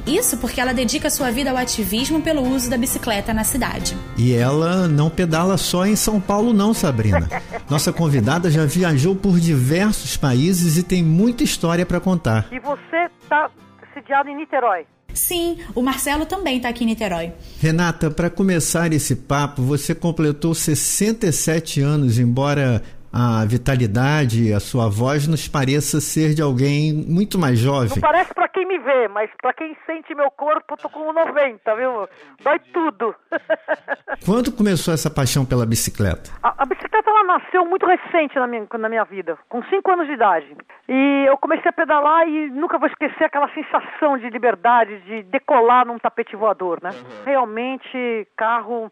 Isso 0.05 0.37
porque 0.37 0.59
ela 0.59 0.73
dedica 0.73 1.09
sua 1.09 1.31
vida 1.31 1.49
ao 1.49 1.57
ativismo 1.57 2.21
pelo 2.21 2.41
uso 2.41 2.69
da 2.69 2.77
bicicleta 2.77 3.33
na 3.33 3.43
cidade. 3.43 3.97
E 4.17 4.33
ela 4.33 4.87
não 4.87 5.09
pedala 5.09 5.57
só 5.57 5.85
em 5.85 5.95
São 5.95 6.19
Paulo, 6.19 6.53
não, 6.53 6.73
Sabrina. 6.73 7.29
Nossa 7.69 7.93
convidada 7.93 8.51
já 8.51 8.65
viajou 8.65 9.15
por 9.15 9.39
diversos 9.39 10.17
países 10.17 10.77
e 10.77 10.83
tem 10.83 11.01
muita 11.03 11.43
história 11.43 11.85
para 11.85 11.99
contar. 11.99 12.47
E 12.51 12.59
você 12.59 13.09
está 13.21 13.49
sediado 13.93 14.29
em 14.29 14.35
Niterói? 14.35 14.85
Sim, 15.13 15.59
o 15.75 15.81
Marcelo 15.81 16.25
também 16.25 16.57
está 16.57 16.69
aqui 16.69 16.83
em 16.83 16.87
Niterói. 16.87 17.31
Renata, 17.61 18.09
para 18.09 18.29
começar 18.29 18.91
esse 18.91 19.15
papo, 19.15 19.61
você 19.61 19.93
completou 19.93 20.53
67 20.53 21.81
anos, 21.81 22.17
embora 22.17 22.81
a 23.11 23.45
vitalidade, 23.45 24.51
a 24.51 24.59
sua 24.59 24.89
voz 24.89 25.27
nos 25.27 25.47
pareça 25.47 26.01
ser 26.01 26.33
de 26.33 26.41
alguém 26.41 26.91
muito 26.91 27.37
mais 27.37 27.59
jovem. 27.59 27.89
Não 27.89 28.01
parece 28.01 28.33
quem 28.63 28.65
me 28.65 28.79
vê, 28.79 29.07
mas 29.09 29.29
para 29.41 29.53
quem 29.53 29.75
sente 29.85 30.15
meu 30.15 30.31
corpo, 30.31 30.73
eu 30.73 30.77
tô 30.77 30.89
com 30.89 31.11
90, 31.11 31.75
viu? 31.75 32.07
Dói 32.41 32.59
tudo. 32.71 33.13
Quando 34.25 34.55
começou 34.55 34.93
essa 34.93 35.09
paixão 35.09 35.45
pela 35.45 35.65
bicicleta? 35.65 36.31
A, 36.41 36.63
a 36.63 36.65
bicicleta 36.65 37.09
ela 37.09 37.23
nasceu 37.23 37.65
muito 37.65 37.85
recente 37.85 38.35
na 38.35 38.47
minha, 38.47 38.65
na 38.79 38.89
minha 38.89 39.03
vida, 39.03 39.37
com 39.49 39.61
5 39.63 39.91
anos 39.91 40.07
de 40.07 40.13
idade. 40.13 40.55
E 40.87 41.25
eu 41.27 41.37
comecei 41.37 41.69
a 41.69 41.73
pedalar 41.73 42.27
e 42.27 42.49
nunca 42.51 42.77
vou 42.77 42.87
esquecer 42.87 43.25
aquela 43.25 43.49
sensação 43.53 44.17
de 44.17 44.29
liberdade, 44.29 44.99
de 45.01 45.23
decolar 45.23 45.85
num 45.85 45.99
tapete 45.99 46.35
voador, 46.35 46.79
né? 46.81 46.91
Uhum. 46.91 47.23
Realmente, 47.25 48.27
carro 48.37 48.91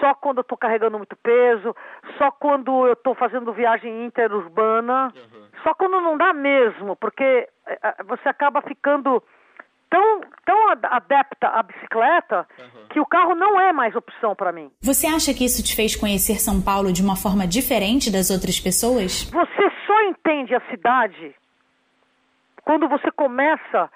só 0.00 0.14
quando 0.14 0.38
eu 0.38 0.42
estou 0.42 0.56
carregando 0.58 0.98
muito 0.98 1.16
peso, 1.16 1.74
só 2.18 2.30
quando 2.30 2.86
eu 2.86 2.92
estou 2.92 3.14
fazendo 3.14 3.52
viagem 3.52 4.04
interurbana, 4.04 5.12
uhum. 5.14 5.46
só 5.62 5.74
quando 5.74 6.00
não 6.00 6.16
dá 6.16 6.32
mesmo, 6.32 6.96
porque 6.96 7.48
é, 7.66 7.78
é, 7.82 8.02
você 8.04 8.28
acaba 8.28 8.60
ficando 8.62 9.22
tão, 9.90 10.20
tão 10.44 10.70
adepta 10.70 11.48
à 11.48 11.62
bicicleta 11.62 12.46
uhum. 12.58 12.88
que 12.90 13.00
o 13.00 13.06
carro 13.06 13.34
não 13.34 13.60
é 13.60 13.72
mais 13.72 13.94
opção 13.94 14.34
para 14.34 14.52
mim. 14.52 14.70
Você 14.82 15.06
acha 15.06 15.32
que 15.32 15.44
isso 15.44 15.62
te 15.62 15.74
fez 15.74 15.96
conhecer 15.96 16.40
São 16.40 16.60
Paulo 16.60 16.92
de 16.92 17.02
uma 17.02 17.16
forma 17.16 17.46
diferente 17.46 18.10
das 18.10 18.30
outras 18.30 18.58
pessoas? 18.58 19.24
Você 19.30 19.72
só 19.86 20.02
entende 20.02 20.54
a 20.54 20.60
cidade 20.70 21.34
quando 22.64 22.88
você 22.88 23.10
começa 23.12 23.90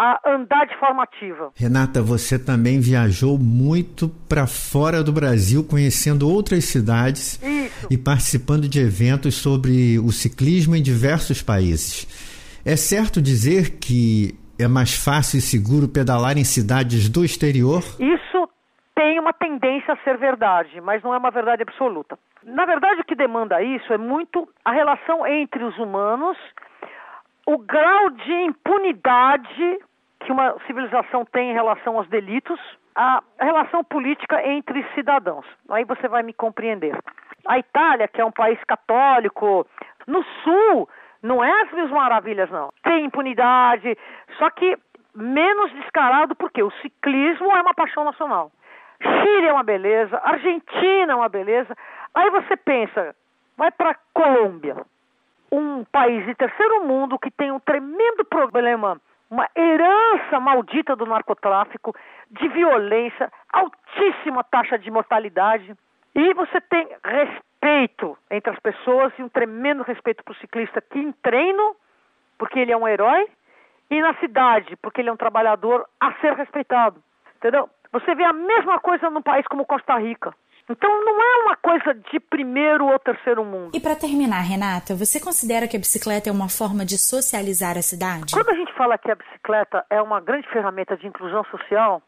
a 0.00 0.18
andar 0.24 0.66
de 0.66 0.74
forma 0.78 1.02
ativa. 1.02 1.52
Renata, 1.54 2.00
você 2.00 2.38
também 2.38 2.80
viajou 2.80 3.38
muito 3.38 4.08
para 4.26 4.46
fora 4.46 5.04
do 5.04 5.12
Brasil, 5.12 5.62
conhecendo 5.62 6.26
outras 6.26 6.64
cidades 6.64 7.38
Isso. 7.42 7.86
e 7.90 7.98
participando 7.98 8.66
de 8.66 8.80
eventos 8.80 9.34
sobre 9.34 9.98
o 9.98 10.10
ciclismo 10.10 10.74
em 10.74 10.82
diversos 10.82 11.42
países. 11.42 12.06
É 12.64 12.76
certo 12.76 13.20
dizer 13.20 13.78
que 13.78 14.34
é 14.58 14.66
mais 14.66 14.94
fácil 14.94 15.36
e 15.36 15.42
seguro 15.42 15.86
pedalar 15.86 16.38
em 16.38 16.44
cidades 16.44 17.10
do 17.10 17.22
exterior? 17.22 17.82
Isso 17.98 18.48
tem 18.94 19.20
uma 19.20 19.34
tendência 19.34 19.92
a 19.92 19.98
ser 19.98 20.16
verdade, 20.16 20.80
mas 20.80 21.02
não 21.02 21.12
é 21.12 21.18
uma 21.18 21.30
verdade 21.30 21.60
absoluta. 21.60 22.18
Na 22.42 22.64
verdade, 22.64 23.02
o 23.02 23.04
que 23.04 23.14
demanda 23.14 23.62
isso 23.62 23.92
é 23.92 23.98
muito 23.98 24.48
a 24.64 24.72
relação 24.72 25.26
entre 25.26 25.62
os 25.62 25.76
humanos, 25.78 26.38
o 27.46 27.58
grau 27.58 28.10
de 28.10 28.32
impunidade 28.32 29.78
que 30.20 30.32
uma 30.32 30.56
civilização 30.66 31.24
tem 31.24 31.50
em 31.50 31.54
relação 31.54 31.96
aos 31.96 32.08
delitos, 32.08 32.60
a 32.94 33.22
relação 33.40 33.82
política 33.82 34.46
entre 34.46 34.84
cidadãos. 34.94 35.46
Aí 35.68 35.84
você 35.84 36.08
vai 36.08 36.22
me 36.22 36.32
compreender. 36.32 36.96
A 37.46 37.58
Itália, 37.58 38.08
que 38.08 38.20
é 38.20 38.24
um 38.24 38.32
país 38.32 38.62
católico, 38.64 39.66
no 40.06 40.22
sul, 40.44 40.88
não 41.22 41.42
é 41.42 41.62
as 41.62 41.72
mil 41.72 41.88
maravilhas, 41.88 42.50
não. 42.50 42.70
Tem 42.82 43.04
impunidade, 43.04 43.96
só 44.38 44.50
que 44.50 44.76
menos 45.14 45.72
descarado 45.72 46.34
porque 46.34 46.62
o 46.62 46.70
ciclismo 46.82 47.50
é 47.52 47.60
uma 47.62 47.74
paixão 47.74 48.04
nacional. 48.04 48.52
Chile 49.02 49.46
é 49.46 49.52
uma 49.52 49.62
beleza, 49.62 50.20
Argentina 50.22 51.12
é 51.12 51.16
uma 51.16 51.28
beleza. 51.28 51.74
Aí 52.14 52.30
você 52.30 52.56
pensa, 52.56 53.14
vai 53.56 53.70
para 53.70 53.96
Colômbia, 54.12 54.76
um 55.50 55.84
país 55.84 56.24
de 56.26 56.34
terceiro 56.34 56.84
mundo 56.84 57.18
que 57.18 57.30
tem 57.30 57.50
um 57.50 57.60
tremendo 57.60 58.24
problema, 58.24 59.00
uma 59.30 59.48
herança 59.56 60.40
maldita 60.40 60.96
do 60.96 61.06
narcotráfico, 61.06 61.94
de 62.30 62.48
violência, 62.48 63.32
altíssima 63.52 64.42
taxa 64.42 64.76
de 64.78 64.90
mortalidade. 64.90 65.74
E 66.14 66.34
você 66.34 66.60
tem 66.60 66.88
respeito 67.04 68.18
entre 68.30 68.52
as 68.52 68.58
pessoas 68.58 69.12
e 69.18 69.22
um 69.22 69.28
tremendo 69.28 69.84
respeito 69.84 70.24
para 70.24 70.32
o 70.32 70.36
ciclista 70.36 70.80
que 70.80 70.98
em 70.98 71.12
treino, 71.12 71.76
porque 72.36 72.58
ele 72.58 72.72
é 72.72 72.76
um 72.76 72.88
herói, 72.88 73.28
e 73.88 74.00
na 74.00 74.14
cidade, 74.14 74.76
porque 74.76 75.00
ele 75.00 75.10
é 75.10 75.12
um 75.12 75.16
trabalhador 75.16 75.86
a 76.00 76.12
ser 76.14 76.34
respeitado. 76.34 77.02
Entendeu? 77.36 77.68
Você 77.92 78.14
vê 78.14 78.24
a 78.24 78.32
mesma 78.32 78.78
coisa 78.80 79.10
num 79.10 79.22
país 79.22 79.46
como 79.46 79.66
Costa 79.66 79.96
Rica. 79.98 80.34
Então 80.70 81.04
não 81.04 81.20
é 81.20 81.42
uma 81.42 81.56
coisa 81.56 81.92
de 81.94 82.20
primeiro 82.20 82.86
ou 82.86 82.98
terceiro 83.00 83.44
mundo. 83.44 83.72
E 83.74 83.80
para 83.80 83.96
terminar, 83.96 84.38
Renata, 84.38 84.94
você 84.94 85.20
considera 85.20 85.66
que 85.66 85.76
a 85.76 85.80
bicicleta 85.80 86.30
é 86.30 86.32
uma 86.32 86.48
forma 86.48 86.84
de 86.84 86.96
socializar 86.96 87.76
a 87.76 87.82
cidade? 87.82 88.32
Quando 88.32 88.50
a 88.50 88.54
gente 88.54 88.72
fala 88.74 88.96
que 88.96 89.10
a 89.10 89.16
bicicleta 89.16 89.84
é 89.90 90.00
uma 90.00 90.20
grande 90.20 90.48
ferramenta 90.48 90.96
de 90.96 91.08
inclusão 91.08 91.42
social, 91.50 92.00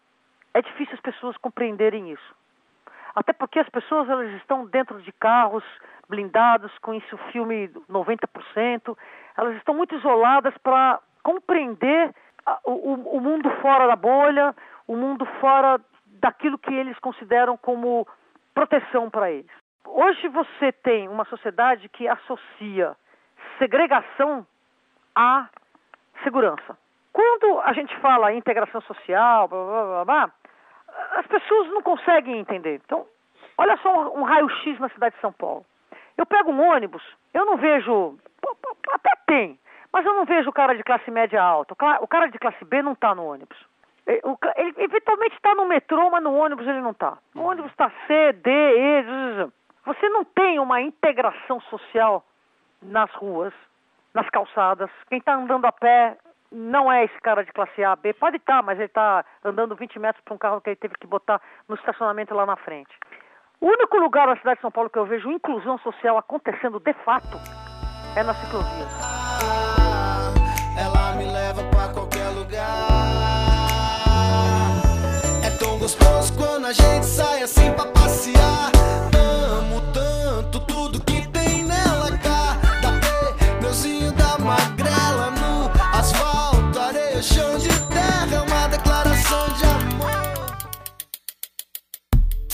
é 0.54 0.62
difícil 0.62 0.94
as 0.94 1.00
pessoas 1.00 1.36
compreenderem 1.38 2.12
isso. 2.12 2.34
Até 3.16 3.32
porque 3.32 3.58
as 3.58 3.68
pessoas 3.68 4.08
elas 4.08 4.30
estão 4.34 4.64
dentro 4.64 5.02
de 5.02 5.10
carros 5.10 5.64
blindados, 6.08 6.70
com 6.78 6.94
isso 6.94 7.18
filme 7.32 7.68
90%, 7.90 8.96
elas 9.36 9.56
estão 9.56 9.74
muito 9.74 9.96
isoladas 9.96 10.54
para 10.62 11.00
compreender 11.24 12.14
o, 12.64 13.16
o 13.16 13.20
mundo 13.20 13.50
fora 13.60 13.88
da 13.88 13.96
bolha, 13.96 14.54
o 14.86 14.94
mundo 14.94 15.26
fora 15.40 15.80
daquilo 16.06 16.56
que 16.58 16.72
eles 16.72 16.96
consideram 17.00 17.56
como 17.56 18.06
proteção 18.54 19.10
para 19.10 19.30
eles. 19.30 19.50
Hoje 19.84 20.28
você 20.28 20.72
tem 20.72 21.08
uma 21.08 21.24
sociedade 21.26 21.88
que 21.88 22.08
associa 22.08 22.96
segregação 23.58 24.46
à 25.14 25.48
segurança. 26.22 26.76
Quando 27.12 27.60
a 27.60 27.72
gente 27.72 27.94
fala 27.98 28.32
em 28.32 28.38
integração 28.38 28.80
social, 28.82 29.48
blá, 29.48 29.64
blá, 29.64 29.84
blá, 29.84 30.04
blá, 30.04 30.30
as 31.16 31.26
pessoas 31.26 31.68
não 31.68 31.82
conseguem 31.82 32.38
entender. 32.38 32.80
Então, 32.84 33.06
olha 33.58 33.76
só 33.78 34.14
um, 34.14 34.22
raio-x 34.22 34.78
na 34.78 34.88
cidade 34.90 35.14
de 35.14 35.20
São 35.20 35.32
Paulo. 35.32 35.64
Eu 36.16 36.24
pego 36.26 36.50
um 36.50 36.60
ônibus, 36.60 37.02
eu 37.34 37.44
não 37.44 37.56
vejo. 37.56 38.18
Até 38.92 39.10
tem, 39.26 39.58
mas 39.92 40.04
eu 40.04 40.14
não 40.14 40.24
vejo 40.24 40.48
o 40.48 40.52
cara 40.52 40.74
de 40.74 40.82
classe 40.82 41.10
média 41.10 41.42
alta. 41.42 41.74
O 42.00 42.08
cara 42.08 42.26
de 42.28 42.38
classe 42.38 42.64
B 42.64 42.82
não 42.82 42.92
está 42.92 43.14
no 43.14 43.24
ônibus. 43.24 43.58
Ele 44.06 44.74
eventualmente 44.78 45.36
está 45.36 45.54
no 45.54 45.66
metrô, 45.66 46.10
mas 46.10 46.22
no 46.22 46.34
ônibus 46.34 46.66
ele 46.66 46.80
não 46.80 46.90
está. 46.90 47.18
O 47.34 47.40
ônibus 47.40 47.70
está 47.70 47.90
C, 48.06 48.32
D, 48.32 48.50
E. 48.50 49.48
Você 49.86 50.08
não 50.08 50.24
tem 50.24 50.58
uma 50.58 50.80
integração 50.80 51.60
social 51.62 52.24
nas 52.80 53.10
ruas, 53.14 53.52
nas 54.12 54.28
calçadas. 54.30 54.90
Quem 55.08 55.18
está 55.18 55.34
andando 55.34 55.66
a 55.66 55.72
pé 55.72 56.16
não 56.50 56.92
é 56.92 57.04
esse 57.04 57.20
cara 57.20 57.44
de 57.44 57.52
classe 57.52 57.82
A, 57.82 57.96
B. 57.96 58.12
Pode 58.12 58.36
estar, 58.36 58.56
tá, 58.56 58.62
mas 58.62 58.78
ele 58.78 58.86
está 58.86 59.24
andando 59.44 59.76
20 59.76 59.98
metros 59.98 60.22
para 60.24 60.34
um 60.34 60.38
carro 60.38 60.60
que 60.60 60.70
ele 60.70 60.76
teve 60.76 60.94
que 60.94 61.06
botar 61.06 61.40
no 61.68 61.74
estacionamento 61.76 62.34
lá 62.34 62.44
na 62.44 62.56
frente. 62.56 62.92
O 63.60 63.66
único 63.66 63.96
lugar 63.98 64.26
na 64.26 64.36
cidade 64.36 64.56
de 64.56 64.62
São 64.62 64.72
Paulo 64.72 64.90
que 64.90 64.98
eu 64.98 65.06
vejo 65.06 65.30
inclusão 65.30 65.78
social 65.78 66.18
acontecendo 66.18 66.80
de 66.80 66.92
fato 67.04 67.38
é 68.16 68.22
na 68.22 68.34
ciclovia. 68.34 68.86
Ela 70.76 71.16
me 71.16 71.32
leva 71.32 71.62
para 71.70 71.92
qualquer 71.92 72.28
lugar 72.30 73.11
gostoso 75.82 76.32
quando 76.34 76.66
a 76.66 76.72
gente 76.72 77.04
sai 77.04 77.42
assim 77.42 77.72
pra 77.72 77.86
passear. 77.86 78.70
Amo 79.18 79.82
tanto 79.92 80.60
tudo 80.60 81.00
que 81.00 81.26
tem 81.30 81.64
nela 81.64 82.16
cá. 82.18 82.56
Da 82.80 83.00
da 84.12 84.38
magrela 84.38 85.32
no 85.32 85.98
asfalto, 85.98 86.78
areia, 86.78 87.20
chão 87.20 87.58
de 87.58 87.66
terra. 87.66 88.28
É 88.32 88.40
uma 88.42 88.68
declaração 88.68 89.48
de 89.58 89.64
amor. 89.64 90.68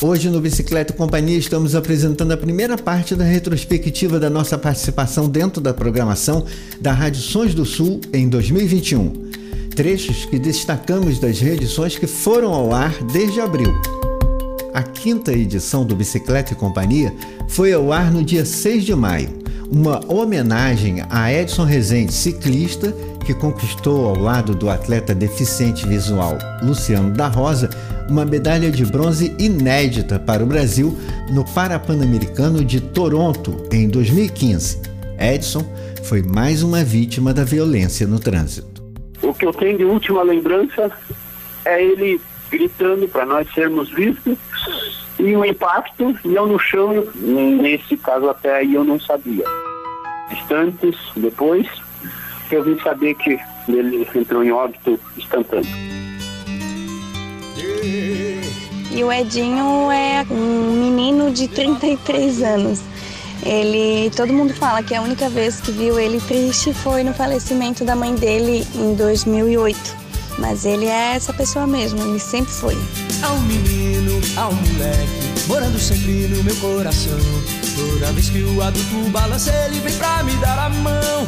Hoje 0.00 0.30
no 0.30 0.40
Bicicleta 0.40 0.94
Companhia 0.94 1.36
estamos 1.36 1.74
apresentando 1.74 2.32
a 2.32 2.36
primeira 2.36 2.78
parte 2.78 3.14
da 3.14 3.24
retrospectiva 3.24 4.18
da 4.18 4.30
nossa 4.30 4.56
participação 4.56 5.28
dentro 5.28 5.60
da 5.60 5.74
programação 5.74 6.46
da 6.80 6.92
Rádio 6.92 7.20
Sons 7.20 7.52
do 7.52 7.66
Sul 7.66 8.00
em 8.10 8.26
2021 8.26 9.28
trechos 9.78 10.24
que 10.24 10.40
destacamos 10.40 11.20
das 11.20 11.38
reedições 11.38 11.96
que 11.96 12.08
foram 12.08 12.52
ao 12.52 12.74
ar 12.74 12.92
desde 13.12 13.40
abril. 13.40 13.72
A 14.74 14.82
quinta 14.82 15.32
edição 15.32 15.86
do 15.86 15.94
Bicicleta 15.94 16.52
e 16.52 16.56
Companhia 16.56 17.14
foi 17.46 17.72
ao 17.72 17.92
ar 17.92 18.10
no 18.10 18.24
dia 18.24 18.44
6 18.44 18.84
de 18.84 18.92
maio, 18.96 19.28
uma 19.70 20.00
homenagem 20.12 21.04
a 21.08 21.32
Edson 21.32 21.62
Rezende, 21.62 22.12
ciclista 22.12 22.92
que 23.24 23.32
conquistou 23.32 24.08
ao 24.08 24.18
lado 24.18 24.52
do 24.52 24.68
atleta 24.68 25.14
deficiente 25.14 25.86
visual 25.86 26.36
Luciano 26.60 27.14
da 27.14 27.28
Rosa 27.28 27.70
uma 28.10 28.24
medalha 28.24 28.72
de 28.72 28.84
bronze 28.84 29.32
inédita 29.38 30.18
para 30.18 30.42
o 30.42 30.46
Brasil 30.46 30.98
no 31.30 31.44
Parapan-Americano 31.44 32.64
de 32.64 32.80
Toronto 32.80 33.64
em 33.70 33.88
2015. 33.88 34.80
Edson 35.16 35.64
foi 36.02 36.20
mais 36.20 36.64
uma 36.64 36.82
vítima 36.82 37.32
da 37.32 37.44
violência 37.44 38.08
no 38.08 38.18
trânsito. 38.18 38.77
O 39.22 39.34
que 39.34 39.46
eu 39.46 39.52
tenho 39.52 39.78
de 39.78 39.84
última 39.84 40.22
lembrança 40.22 40.90
é 41.64 41.82
ele 41.82 42.20
gritando 42.50 43.06
para 43.08 43.26
nós 43.26 43.46
sermos 43.52 43.90
vistos 43.90 44.38
e 45.18 45.36
o 45.36 45.44
impacto, 45.44 46.16
e 46.24 46.34
eu 46.34 46.46
no 46.46 46.58
chão, 46.58 47.04
nesse 47.14 47.96
caso 47.96 48.28
até 48.28 48.56
aí 48.56 48.74
eu 48.74 48.84
não 48.84 49.00
sabia. 49.00 49.44
Instantes 50.30 50.96
depois, 51.16 51.66
eu 52.50 52.62
vim 52.62 52.78
saber 52.80 53.14
que 53.14 53.38
ele 53.68 54.06
entrou 54.14 54.44
em 54.44 54.52
óbito 54.52 54.98
instantâneo. 55.16 55.68
E 58.90 59.04
o 59.04 59.12
Edinho 59.12 59.90
é 59.90 60.24
um 60.30 60.72
menino 60.72 61.30
de 61.30 61.48
33 61.48 62.42
anos. 62.42 62.80
Ele, 63.42 64.10
todo 64.10 64.32
mundo 64.32 64.52
fala 64.54 64.82
que 64.82 64.94
a 64.94 65.02
única 65.02 65.28
vez 65.28 65.60
que 65.60 65.70
viu 65.70 65.98
ele 65.98 66.20
triste 66.20 66.72
foi 66.72 67.02
no 67.02 67.14
falecimento 67.14 67.84
da 67.84 67.94
mãe 67.94 68.14
dele 68.14 68.66
em 68.74 68.94
2008. 68.94 69.96
Mas 70.38 70.64
ele 70.64 70.86
é 70.86 71.14
essa 71.14 71.32
pessoa 71.32 71.66
mesmo, 71.66 72.00
ele 72.00 72.18
sempre 72.18 72.52
foi. 72.52 72.76
Há 73.22 73.32
um 73.32 73.40
menino, 73.42 74.20
há 74.36 74.48
um 74.48 74.54
moleque, 74.54 75.48
morando 75.48 75.78
sempre 75.78 76.28
no 76.28 76.44
meu 76.44 76.54
coração. 76.56 77.18
Toda 77.74 78.12
vez 78.12 78.28
que 78.28 78.42
o 78.42 78.62
adulto 78.62 79.10
balança, 79.10 79.52
ele 79.66 79.80
vem 79.80 79.92
pra 79.94 80.22
me 80.22 80.36
dar 80.36 80.58
a 80.58 80.68
mão. 80.68 81.26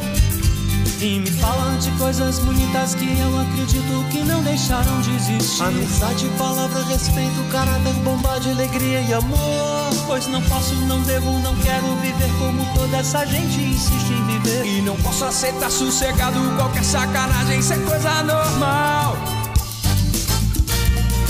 E 1.03 1.19
me 1.19 1.31
fala 1.31 1.79
de 1.79 1.91
coisas 1.93 2.39
bonitas 2.41 2.95
que 2.95 3.19
eu 3.19 3.41
acredito 3.41 4.07
que 4.11 4.23
não 4.23 4.43
deixaram 4.43 5.01
de 5.01 5.15
existir. 5.15 5.63
Amizade, 5.63 6.29
palavra, 6.37 6.83
respeito, 6.85 7.43
caráter, 7.51 7.95
bondade, 8.05 8.51
alegria 8.51 9.01
e 9.01 9.15
amor. 9.15 9.91
Pois 10.07 10.27
não 10.27 10.43
posso, 10.43 10.75
não 10.75 11.01
devo, 11.01 11.39
não 11.39 11.57
quero 11.57 11.97
viver 12.03 12.31
como 12.39 12.67
toda 12.75 12.99
essa 12.99 13.25
gente 13.25 13.63
insiste 13.63 14.13
em 14.13 14.27
viver. 14.27 14.67
E 14.67 14.83
não 14.83 14.95
posso 14.97 15.25
aceitar 15.25 15.71
sossegado 15.71 16.39
qualquer 16.57 16.85
sacanagem, 16.85 17.61
isso 17.61 17.73
é 17.73 17.79
coisa 17.79 18.23
normal. 18.23 19.17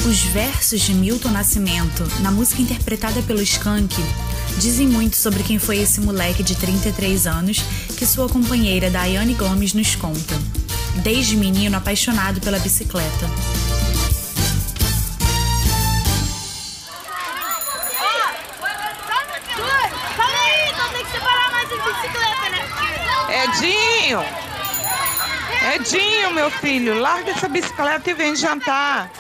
Os 0.04 0.20
versos 0.32 0.80
de 0.80 0.94
Milton 0.94 1.28
Nascimento, 1.28 2.04
na 2.22 2.32
música 2.32 2.60
interpretada 2.60 3.22
pelo 3.22 3.40
Skank, 3.42 3.94
dizem 4.58 4.88
muito 4.88 5.14
sobre 5.14 5.44
quem 5.44 5.60
foi 5.60 5.78
esse 5.78 6.00
moleque 6.00 6.42
de 6.42 6.56
33 6.56 7.28
anos 7.28 7.62
que 8.00 8.06
sua 8.06 8.30
companheira 8.30 8.88
Daiane 8.88 9.34
Gomes 9.34 9.74
nos 9.74 9.94
conta. 9.94 10.34
Desde 11.02 11.36
menino 11.36 11.76
apaixonado 11.76 12.40
pela 12.40 12.58
bicicleta. 12.58 13.26
Edinho! 23.44 24.24
Edinho, 25.74 26.32
meu 26.32 26.50
filho, 26.50 26.98
larga 26.98 27.32
essa 27.32 27.50
bicicleta 27.50 28.10
e 28.10 28.14
vem 28.14 28.34
jantar. 28.34 29.10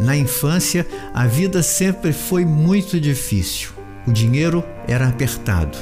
Na 0.00 0.16
infância, 0.16 0.86
a 1.12 1.26
vida 1.26 1.62
sempre 1.62 2.12
foi 2.12 2.44
muito 2.44 3.00
difícil. 3.00 3.70
O 4.06 4.12
dinheiro 4.12 4.64
era 4.86 5.08
apertado. 5.08 5.76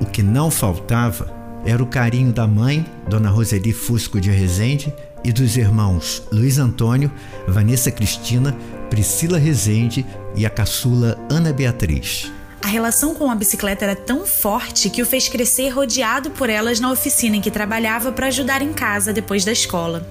O 0.00 0.06
que 0.06 0.22
não 0.22 0.50
faltava 0.50 1.36
era 1.64 1.82
o 1.82 1.86
carinho 1.86 2.32
da 2.32 2.46
mãe, 2.46 2.86
Dona 3.08 3.28
Roseli 3.28 3.72
Fusco 3.72 4.20
de 4.20 4.30
Rezende, 4.30 4.92
e 5.24 5.32
dos 5.32 5.56
irmãos 5.56 6.22
Luiz 6.32 6.58
Antônio, 6.58 7.12
Vanessa 7.46 7.90
Cristina, 7.90 8.56
Priscila 8.88 9.38
Rezende 9.38 10.06
e 10.34 10.46
a 10.46 10.50
caçula 10.50 11.18
Ana 11.30 11.52
Beatriz. 11.52 12.32
A 12.62 12.68
relação 12.68 13.14
com 13.14 13.30
a 13.30 13.34
bicicleta 13.34 13.84
era 13.84 13.96
tão 13.96 14.26
forte 14.26 14.90
que 14.90 15.00
o 15.00 15.06
fez 15.06 15.28
crescer 15.28 15.68
rodeado 15.68 16.30
por 16.30 16.50
elas 16.50 16.80
na 16.80 16.90
oficina 16.90 17.36
em 17.36 17.40
que 17.40 17.50
trabalhava 17.50 18.10
para 18.10 18.26
ajudar 18.26 18.62
em 18.62 18.72
casa 18.72 19.12
depois 19.12 19.44
da 19.44 19.52
escola. 19.52 20.06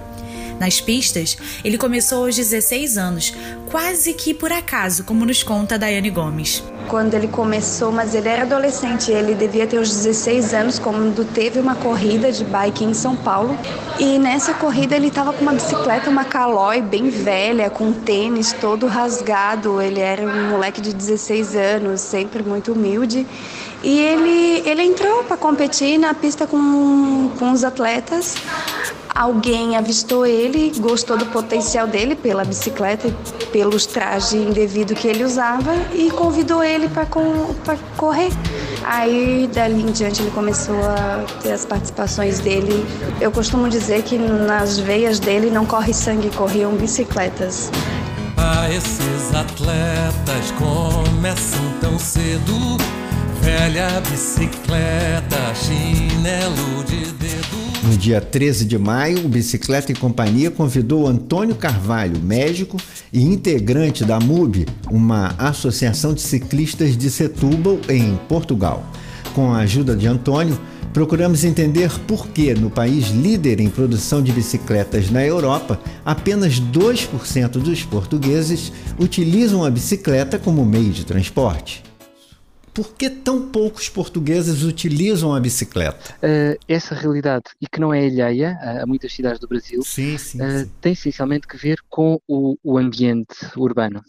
Nas 0.59 0.81
pistas, 0.81 1.37
ele 1.63 1.77
começou 1.77 2.25
aos 2.25 2.35
16 2.35 2.97
anos, 2.97 3.33
quase 3.69 4.13
que 4.13 4.33
por 4.33 4.51
acaso, 4.51 5.03
como 5.03 5.25
nos 5.25 5.43
conta 5.43 5.77
Daiane 5.77 6.09
Gomes. 6.09 6.63
Quando 6.87 7.13
ele 7.13 7.27
começou, 7.27 7.91
mas 7.91 8.15
ele 8.15 8.29
era 8.29 8.43
adolescente, 8.43 9.11
ele 9.11 9.35
devia 9.35 9.67
ter 9.67 9.77
uns 9.77 9.89
16 9.89 10.53
anos, 10.53 10.79
quando 10.79 11.25
teve 11.25 11.59
uma 11.59 11.75
corrida 11.75 12.31
de 12.31 12.43
bike 12.43 12.83
em 12.83 12.93
São 12.93 13.15
Paulo. 13.15 13.57
E 13.99 14.17
nessa 14.17 14.53
corrida 14.53 14.95
ele 14.95 15.07
estava 15.07 15.33
com 15.33 15.41
uma 15.41 15.53
bicicleta, 15.53 16.09
uma 16.09 16.23
Caloi 16.23 16.81
bem 16.81 17.09
velha, 17.09 17.69
com 17.69 17.91
tênis 17.91 18.53
todo 18.53 18.87
rasgado. 18.87 19.81
Ele 19.81 19.99
era 19.99 20.25
um 20.25 20.49
moleque 20.49 20.81
de 20.81 20.93
16 20.93 21.55
anos, 21.55 22.01
sempre 22.01 22.41
muito 22.41 22.71
humilde. 22.71 23.27
E 23.83 23.99
ele, 23.99 24.67
ele 24.67 24.83
entrou 24.83 25.23
para 25.23 25.37
competir 25.37 25.99
na 25.99 26.13
pista 26.13 26.47
com, 26.47 27.31
com 27.37 27.51
os 27.51 27.63
atletas. 27.63 28.35
Alguém 29.17 29.75
avistou 29.75 30.27
ele, 30.27 30.71
gostou 30.77 31.17
do 31.17 31.25
potencial 31.25 31.87
dele 31.87 32.15
pela 32.15 32.45
bicicleta 32.45 33.07
e 33.07 33.45
pelos 33.47 33.87
trajes 33.87 34.33
indevidos 34.33 34.95
que 34.99 35.07
ele 35.07 35.23
usava 35.23 35.73
e 35.91 36.11
convidou 36.11 36.63
ele 36.63 36.87
para 36.87 37.07
correr. 37.97 38.29
Aí, 38.83 39.49
dali 39.51 39.81
em 39.81 39.91
diante, 39.91 40.21
ele 40.21 40.29
começou 40.29 40.79
a 40.83 41.25
ter 41.41 41.51
as 41.51 41.65
participações 41.65 42.39
dele. 42.39 42.85
Eu 43.19 43.31
costumo 43.31 43.67
dizer 43.67 44.03
que 44.03 44.19
nas 44.19 44.77
veias 44.77 45.17
dele 45.17 45.49
não 45.49 45.65
corre 45.65 45.95
sangue, 45.95 46.29
corriam 46.35 46.73
bicicletas. 46.75 47.71
Ah, 48.37 48.69
esses 48.69 49.33
atletas 49.33 50.51
começam 50.59 51.73
tão 51.81 51.97
cedo 51.97 52.77
velha 53.41 53.99
bicicleta, 54.11 55.55
chinelo 55.55 56.83
de 56.83 57.11
dedo. 57.13 57.66
No 57.87 57.95
dia 57.95 58.19
13 58.19 58.65
de 58.65 58.77
maio, 58.77 59.25
o 59.25 59.29
Bicicleta 59.29 59.93
e 59.93 59.95
Companhia 59.95 60.51
convidou 60.51 61.07
Antônio 61.07 61.55
Carvalho, 61.55 62.19
médico 62.19 62.75
e 63.13 63.23
integrante 63.23 64.03
da 64.03 64.19
MUB, 64.19 64.65
uma 64.91 65.33
associação 65.37 66.13
de 66.13 66.19
ciclistas 66.19 66.97
de 66.97 67.09
Setúbal, 67.09 67.79
em 67.87 68.19
Portugal. 68.27 68.85
Com 69.33 69.53
a 69.53 69.59
ajuda 69.59 69.95
de 69.95 70.05
Antônio, 70.05 70.59
procuramos 70.91 71.45
entender 71.45 71.89
por 72.05 72.27
que, 72.27 72.53
no 72.53 72.69
país 72.69 73.07
líder 73.07 73.61
em 73.61 73.69
produção 73.69 74.21
de 74.21 74.33
bicicletas 74.33 75.09
na 75.09 75.25
Europa, 75.25 75.79
apenas 76.03 76.59
2% 76.59 77.51
dos 77.51 77.83
portugueses 77.83 78.69
utilizam 78.99 79.63
a 79.63 79.69
bicicleta 79.69 80.37
como 80.37 80.65
meio 80.65 80.91
de 80.91 81.05
transporte 81.05 81.86
por 82.77 82.93
que 82.93 83.09
tão 83.09 83.49
poucos 83.49 83.89
portugueses 83.89 84.61
utilizam 84.61 85.33
a 85.33 85.39
bicicleta? 85.39 86.13
Uh, 86.17 86.63
essa 86.67 86.93
realidade, 86.93 87.45
e 87.59 87.65
que 87.65 87.79
não 87.79 87.91
é 87.91 88.05
alheia 88.05 88.55
a, 88.61 88.83
a 88.83 88.85
muitas 88.85 89.11
cidades 89.11 89.39
do 89.39 89.47
Brasil, 89.47 89.81
sim, 89.81 90.15
sim, 90.15 90.39
uh, 90.39 90.59
sim. 90.59 90.71
tem 90.79 90.93
essencialmente 90.93 91.47
que 91.47 91.57
ver 91.57 91.79
com 91.89 92.21
o, 92.27 92.55
o 92.63 92.77
ambiente 92.77 93.35
urbano. 93.55 94.03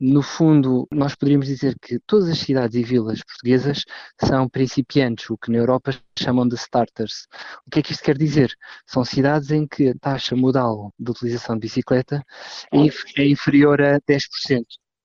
No 0.00 0.22
fundo, 0.22 0.88
nós 0.90 1.14
poderíamos 1.14 1.46
dizer 1.46 1.76
que 1.80 2.00
todas 2.04 2.28
as 2.28 2.38
cidades 2.38 2.74
e 2.74 2.82
vilas 2.82 3.22
portuguesas 3.22 3.84
são 4.20 4.48
principiantes, 4.48 5.30
o 5.30 5.38
que 5.38 5.52
na 5.52 5.58
Europa 5.58 5.96
chamam 6.18 6.48
de 6.48 6.56
starters. 6.56 7.28
O 7.64 7.70
que 7.70 7.78
é 7.78 7.82
que 7.82 7.92
isto 7.92 8.02
quer 8.02 8.18
dizer? 8.18 8.52
São 8.88 9.04
cidades 9.04 9.52
em 9.52 9.68
que 9.68 9.90
a 9.90 9.94
taxa 10.00 10.34
modal 10.34 10.92
de 10.98 11.12
utilização 11.12 11.54
de 11.54 11.60
bicicleta 11.60 12.24
é, 12.72 13.22
é 13.22 13.28
inferior 13.28 13.80
a 13.80 14.00
10%. 14.00 14.64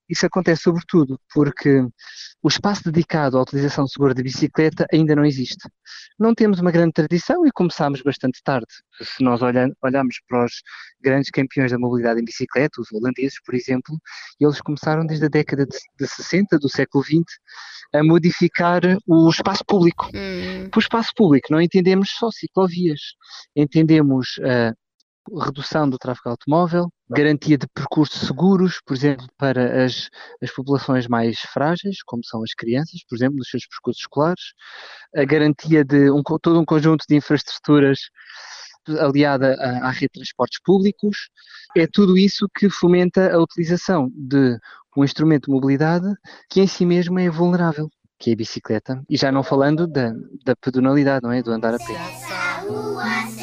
Isso 0.09 0.25
acontece 0.25 0.63
sobretudo 0.63 1.19
porque 1.31 1.87
o 2.41 2.47
espaço 2.47 2.83
dedicado 2.85 3.37
à 3.37 3.41
utilização 3.41 3.87
segura 3.87 4.13
da 4.13 4.23
bicicleta 4.23 4.85
ainda 4.93 5.15
não 5.15 5.25
existe. 5.25 5.69
Não 6.17 6.33
temos 6.33 6.59
uma 6.59 6.71
grande 6.71 6.93
tradição 6.93 7.45
e 7.45 7.51
começámos 7.51 8.01
bastante 8.01 8.41
tarde. 8.43 8.67
Se 9.01 9.23
nós 9.23 9.41
olharmos 9.41 10.19
para 10.27 10.45
os 10.45 10.61
grandes 11.01 11.29
campeões 11.29 11.71
da 11.71 11.77
mobilidade 11.77 12.21
em 12.21 12.25
bicicleta, 12.25 12.81
os 12.81 12.91
holandeses, 12.91 13.41
por 13.45 13.55
exemplo, 13.55 13.97
eles 14.39 14.61
começaram 14.61 15.05
desde 15.05 15.25
a 15.25 15.29
década 15.29 15.65
de, 15.65 15.77
de 15.99 16.07
60 16.07 16.57
do 16.59 16.69
século 16.69 17.03
XX 17.03 17.23
a 17.93 18.03
modificar 18.03 18.81
o 19.07 19.29
espaço 19.29 19.63
público. 19.65 20.09
Hum. 20.13 20.69
Por 20.71 20.79
espaço 20.79 21.11
público 21.15 21.47
não 21.51 21.61
entendemos 21.61 22.11
só 22.11 22.29
ciclovias, 22.31 22.99
entendemos 23.55 24.37
uh, 24.39 24.75
redução 25.43 25.89
do 25.89 25.97
tráfego 25.97 26.29
automóvel, 26.29 26.89
garantia 27.09 27.57
de 27.57 27.67
percursos 27.67 28.27
seguros, 28.27 28.79
por 28.85 28.95
exemplo, 28.95 29.27
para 29.37 29.83
as, 29.83 30.09
as 30.41 30.51
populações 30.51 31.07
mais 31.07 31.39
frágeis, 31.39 31.97
como 32.05 32.23
são 32.25 32.43
as 32.43 32.53
crianças, 32.53 33.01
por 33.07 33.15
exemplo, 33.15 33.37
nos 33.37 33.49
seus 33.49 33.65
percursos 33.67 34.01
escolares, 34.01 34.53
a 35.15 35.23
garantia 35.25 35.83
de 35.83 36.09
um, 36.11 36.21
todo 36.23 36.59
um 36.59 36.65
conjunto 36.65 37.05
de 37.07 37.15
infraestruturas 37.15 37.99
aliada 38.99 39.55
à, 39.59 39.87
à 39.87 39.91
rede 39.91 40.09
de 40.13 40.19
transportes 40.19 40.59
públicos, 40.63 41.29
é 41.75 41.85
tudo 41.85 42.17
isso 42.17 42.47
que 42.55 42.69
fomenta 42.69 43.33
a 43.33 43.39
utilização 43.39 44.09
de 44.15 44.57
um 44.97 45.03
instrumento 45.03 45.45
de 45.45 45.51
mobilidade 45.51 46.07
que 46.49 46.61
em 46.61 46.67
si 46.67 46.85
mesmo 46.85 47.19
é 47.19 47.29
vulnerável, 47.29 47.89
que 48.17 48.31
é 48.31 48.33
a 48.33 48.35
bicicleta, 48.37 49.01
e 49.09 49.15
já 49.15 49.31
não 49.31 49.43
falando 49.43 49.87
da, 49.87 50.11
da 50.43 50.55
pedonalidade, 50.55 51.23
não 51.23 51.31
é? 51.31 51.41
Do 51.41 51.51
andar 51.51 51.75
a 51.75 51.77
pé. 51.77 53.38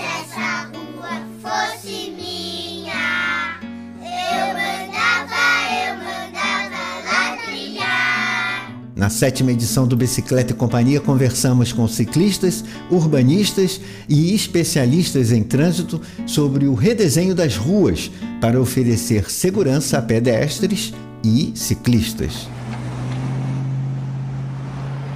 Na 9.07 9.11
sétima 9.11 9.53
edição 9.53 9.87
do 9.87 9.97
Bicicleta 9.97 10.53
e 10.53 10.57
Companhia, 10.57 11.01
conversamos 11.01 11.73
com 11.73 11.87
ciclistas, 11.87 12.65
urbanistas 12.91 13.81
e 14.09 14.35
especialistas 14.35 15.31
em 15.31 15.45
trânsito 15.45 16.01
sobre 16.27 16.67
o 16.67 16.75
redesenho 16.75 17.33
das 17.33 17.57
ruas 17.57 18.11
para 18.41 18.61
oferecer 18.61 19.31
segurança 19.31 19.97
a 19.97 20.03
pedestres 20.03 20.93
e 21.23 21.53
ciclistas. 21.55 22.49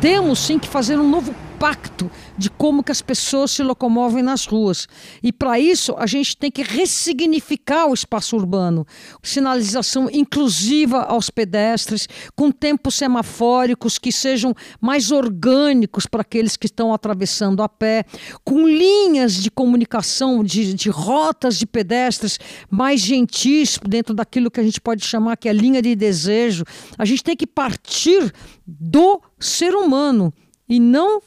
Temos 0.01 0.39
sim 0.39 0.57
que 0.57 0.69
fazer 0.69 0.97
um 0.97 1.11
novo 1.11 1.35
impacto 1.61 2.11
de 2.39 2.49
como 2.49 2.83
que 2.83 2.91
as 2.91 3.03
pessoas 3.03 3.51
se 3.51 3.63
locomovem 3.63 4.23
nas 4.23 4.47
ruas. 4.47 4.89
E 5.23 5.31
para 5.31 5.61
isso, 5.61 5.95
a 5.99 6.07
gente 6.07 6.35
tem 6.35 6.51
que 6.51 6.63
ressignificar 6.63 7.87
o 7.87 7.93
espaço 7.93 8.35
urbano. 8.35 8.87
Sinalização 9.23 10.09
inclusiva 10.11 11.03
aos 11.03 11.29
pedestres, 11.29 12.09
com 12.35 12.51
tempos 12.51 12.95
semafóricos 12.95 13.99
que 13.99 14.11
sejam 14.11 14.55
mais 14.81 15.13
orgânicos 15.13 16.07
para 16.07 16.23
aqueles 16.23 16.57
que 16.57 16.65
estão 16.65 16.95
atravessando 16.95 17.63
a 17.63 17.69
pé, 17.69 18.07
com 18.43 18.67
linhas 18.67 19.35
de 19.35 19.51
comunicação, 19.51 20.43
de, 20.43 20.73
de 20.73 20.89
rotas 20.89 21.59
de 21.59 21.67
pedestres 21.67 22.39
mais 22.71 23.03
gentis, 23.03 23.79
dentro 23.87 24.15
daquilo 24.15 24.51
que 24.51 24.61
a 24.61 24.65
gente 24.65 24.81
pode 24.81 25.05
chamar 25.05 25.37
que 25.37 25.49
é 25.49 25.53
linha 25.53 25.83
de 25.83 25.95
desejo. 25.95 26.65
A 26.97 27.05
gente 27.05 27.23
tem 27.23 27.37
que 27.37 27.47
partir 27.47 28.33
do 28.67 29.21
ser 29.39 29.75
humano 29.75 30.33
e 30.71 30.79
não 30.79 31.21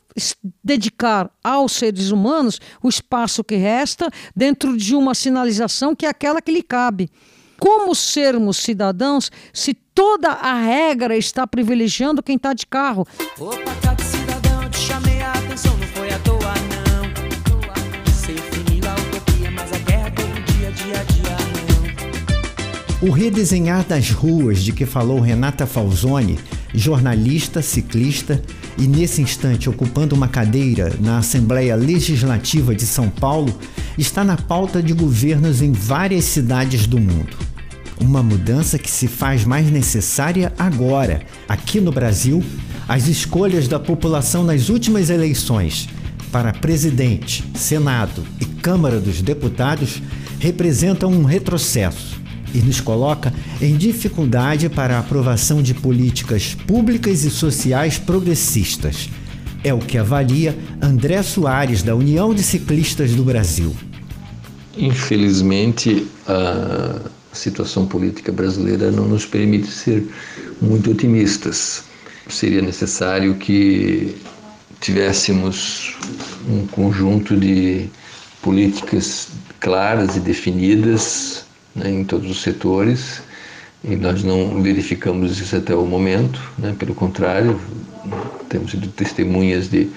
dedicar 0.63 1.29
aos 1.43 1.73
seres 1.73 2.11
humanos 2.11 2.61
o 2.81 2.87
espaço 2.87 3.43
que 3.43 3.55
resta 3.55 4.09
dentro 4.33 4.77
de 4.77 4.95
uma 4.95 5.13
sinalização 5.13 5.93
que 5.93 6.05
é 6.05 6.09
aquela 6.09 6.41
que 6.41 6.51
lhe 6.51 6.63
cabe. 6.63 7.11
Como 7.59 7.93
sermos 7.93 8.57
cidadãos 8.57 9.29
se 9.53 9.73
toda 9.73 10.29
a 10.29 10.53
regra 10.53 11.17
está 11.17 11.45
privilegiando 11.45 12.23
quem 12.23 12.37
está 12.37 12.53
de 12.53 12.65
carro? 12.65 13.05
Opa, 13.37 13.57
tá 13.81 13.93
de 13.93 14.03
cidadão, 14.03 14.69
te 14.69 14.77
chamei 14.77 15.21
a 15.21 15.31
atenção, 15.33 15.77
não 15.77 15.87
foi 15.87 16.09
à 16.09 16.19
toa, 16.19 16.39
não. 16.39 18.13
Sei 18.13 18.37
finir 18.37 18.87
a 18.87 18.95
utopia, 18.95 19.51
mas 19.51 19.71
a 19.73 19.77
guerra 19.79 20.11
todo 20.11 20.41
dia, 20.53 20.71
dia 20.71 20.99
a 20.99 21.03
dia, 21.03 21.37
não. 23.01 23.07
O 23.09 23.11
redesenhar 23.11 23.85
das 23.85 24.09
ruas 24.09 24.63
de 24.63 24.71
que 24.71 24.85
falou 24.85 25.19
Renata 25.19 25.67
Falzoni 25.67 26.39
jornalista, 26.73 27.61
ciclista 27.61 28.41
e, 28.77 28.87
nesse 28.87 29.21
instante, 29.21 29.69
ocupando 29.69 30.15
uma 30.15 30.27
cadeira 30.27 30.93
na 30.99 31.19
Assembleia 31.19 31.75
Legislativa 31.75 32.73
de 32.73 32.85
São 32.85 33.09
Paulo, 33.09 33.57
está 33.97 34.23
na 34.23 34.35
pauta 34.35 34.81
de 34.81 34.93
governos 34.93 35.61
em 35.61 35.71
várias 35.71 36.25
cidades 36.25 36.87
do 36.87 36.99
mundo. 36.99 37.37
Uma 38.01 38.23
mudança 38.23 38.79
que 38.79 38.89
se 38.89 39.07
faz 39.07 39.45
mais 39.45 39.69
necessária 39.69 40.51
agora, 40.57 41.21
aqui 41.47 41.79
no 41.79 41.91
Brasil, 41.91 42.43
as 42.87 43.07
escolhas 43.07 43.67
da 43.67 43.79
população 43.79 44.43
nas 44.43 44.69
últimas 44.69 45.09
eleições 45.09 45.87
para 46.31 46.51
presidente, 46.51 47.43
Senado 47.53 48.23
e 48.41 48.45
Câmara 48.45 48.99
dos 48.99 49.21
Deputados 49.21 50.01
representam 50.39 51.11
um 51.11 51.23
retrocesso 51.23 52.12
e 52.53 52.59
nos 52.59 52.79
coloca 52.79 53.33
em 53.61 53.75
dificuldade 53.75 54.69
para 54.69 54.95
a 54.95 54.99
aprovação 54.99 55.61
de 55.61 55.73
políticas 55.73 56.55
públicas 56.67 57.23
e 57.23 57.29
sociais 57.29 57.97
progressistas. 57.97 59.09
É 59.63 59.73
o 59.73 59.79
que 59.79 59.97
avalia 59.97 60.57
André 60.81 61.23
Soares, 61.23 61.81
da 61.81 61.95
União 61.95 62.33
de 62.33 62.43
Ciclistas 62.43 63.11
do 63.15 63.23
Brasil. 63.23 63.73
Infelizmente, 64.77 66.05
a 66.27 66.99
situação 67.31 67.85
política 67.85 68.31
brasileira 68.31 68.91
não 68.91 69.07
nos 69.07 69.25
permite 69.25 69.67
ser 69.67 70.07
muito 70.61 70.91
otimistas. 70.91 71.83
Seria 72.27 72.61
necessário 72.61 73.35
que 73.35 74.15
tivéssemos 74.79 75.95
um 76.49 76.67
conjunto 76.67 77.37
de 77.37 77.89
políticas 78.41 79.29
claras 79.59 80.17
e 80.17 80.19
definidas 80.19 81.45
né, 81.75 81.89
em 81.89 82.03
todos 82.03 82.29
os 82.29 82.41
setores 82.41 83.21
e 83.83 83.97
nós 83.97 84.23
não 84.23 84.61
verificamos 84.61 85.39
isso 85.41 85.55
até 85.55 85.75
o 85.75 85.85
momento, 85.85 86.39
né? 86.57 86.73
pelo 86.79 86.95
contrário, 86.95 87.59
temos 88.47 88.71
sido 88.71 88.87
testemunhas 88.87 89.69
de 89.69 89.89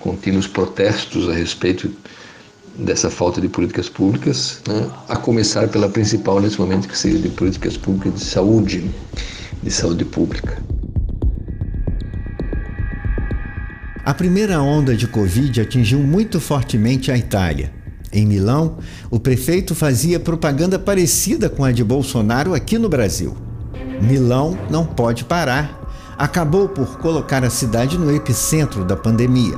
contínuos 0.00 0.48
protestos 0.48 1.28
a 1.28 1.32
respeito 1.32 1.88
dessa 2.76 3.08
falta 3.08 3.40
de 3.40 3.48
políticas 3.48 3.88
públicas, 3.88 4.60
né? 4.66 4.90
a 5.08 5.16
começar 5.16 5.68
pela 5.68 5.88
principal 5.88 6.40
nesse 6.40 6.58
momento, 6.58 6.88
que 6.88 6.98
seria 6.98 7.20
de 7.20 7.28
políticas 7.28 7.76
públicas 7.76 8.18
de 8.18 8.26
saúde, 8.26 8.90
de 9.62 9.70
saúde 9.70 10.04
pública. 10.04 10.60
A 14.04 14.14
primeira 14.14 14.60
onda 14.60 14.96
de 14.96 15.06
Covid 15.06 15.60
atingiu 15.60 16.00
muito 16.00 16.40
fortemente 16.40 17.12
a 17.12 17.16
Itália. 17.16 17.77
Em 18.12 18.24
Milão, 18.24 18.78
o 19.10 19.20
prefeito 19.20 19.74
fazia 19.74 20.18
propaganda 20.18 20.78
parecida 20.78 21.48
com 21.48 21.64
a 21.64 21.72
de 21.72 21.84
Bolsonaro 21.84 22.54
aqui 22.54 22.78
no 22.78 22.88
Brasil. 22.88 23.36
Milão 24.00 24.56
não 24.70 24.84
pode 24.84 25.24
parar. 25.24 25.76
Acabou 26.16 26.68
por 26.68 26.98
colocar 26.98 27.44
a 27.44 27.50
cidade 27.50 27.98
no 27.98 28.14
epicentro 28.14 28.84
da 28.84 28.96
pandemia. 28.96 29.56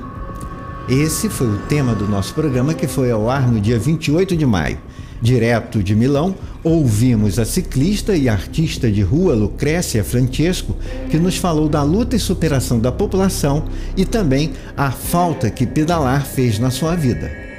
Esse 0.89 1.29
foi 1.29 1.47
o 1.47 1.59
tema 1.69 1.95
do 1.95 2.09
nosso 2.09 2.35
programa 2.35 2.75
que 2.75 2.89
foi 2.89 3.11
ao 3.11 3.31
ar 3.31 3.49
no 3.49 3.61
dia 3.61 3.79
28 3.79 4.37
de 4.37 4.45
maio. 4.45 4.79
Direto 5.23 5.83
de 5.83 5.95
Milão, 5.95 6.35
ouvimos 6.65 7.39
a 7.39 7.45
ciclista 7.45 8.17
e 8.17 8.29
artista 8.29 8.91
de 8.91 9.03
rua 9.03 9.35
Lucrécia 9.35 10.03
Francesco, 10.03 10.77
que 11.11 11.19
nos 11.19 11.37
falou 11.37 11.69
da 11.69 11.83
luta 11.83 12.17
e 12.17 12.19
superação 12.19 12.81
da 12.81 12.91
população 12.91 13.67
e 13.97 14.05
também 14.05 14.53
a 14.77 14.91
falta 14.91 15.51
que 15.51 15.67
pedalar 15.67 16.27
fez 16.27 16.59
na 16.59 16.71
sua 16.71 16.97
vida. 16.97 17.50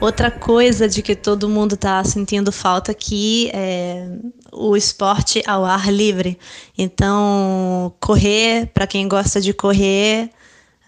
Outra 0.00 0.30
coisa 0.30 0.88
de 0.88 1.02
que 1.02 1.16
todo 1.16 1.48
mundo 1.48 1.74
está 1.74 2.04
sentindo 2.04 2.52
falta 2.52 2.92
aqui 2.92 3.50
é 3.52 4.06
o 4.52 4.76
esporte 4.76 5.42
ao 5.44 5.64
ar 5.64 5.92
livre. 5.92 6.38
Então, 6.76 7.92
correr, 7.98 8.66
para 8.72 8.86
quem 8.86 9.08
gosta 9.08 9.40
de 9.40 9.52
correr, 9.52 10.30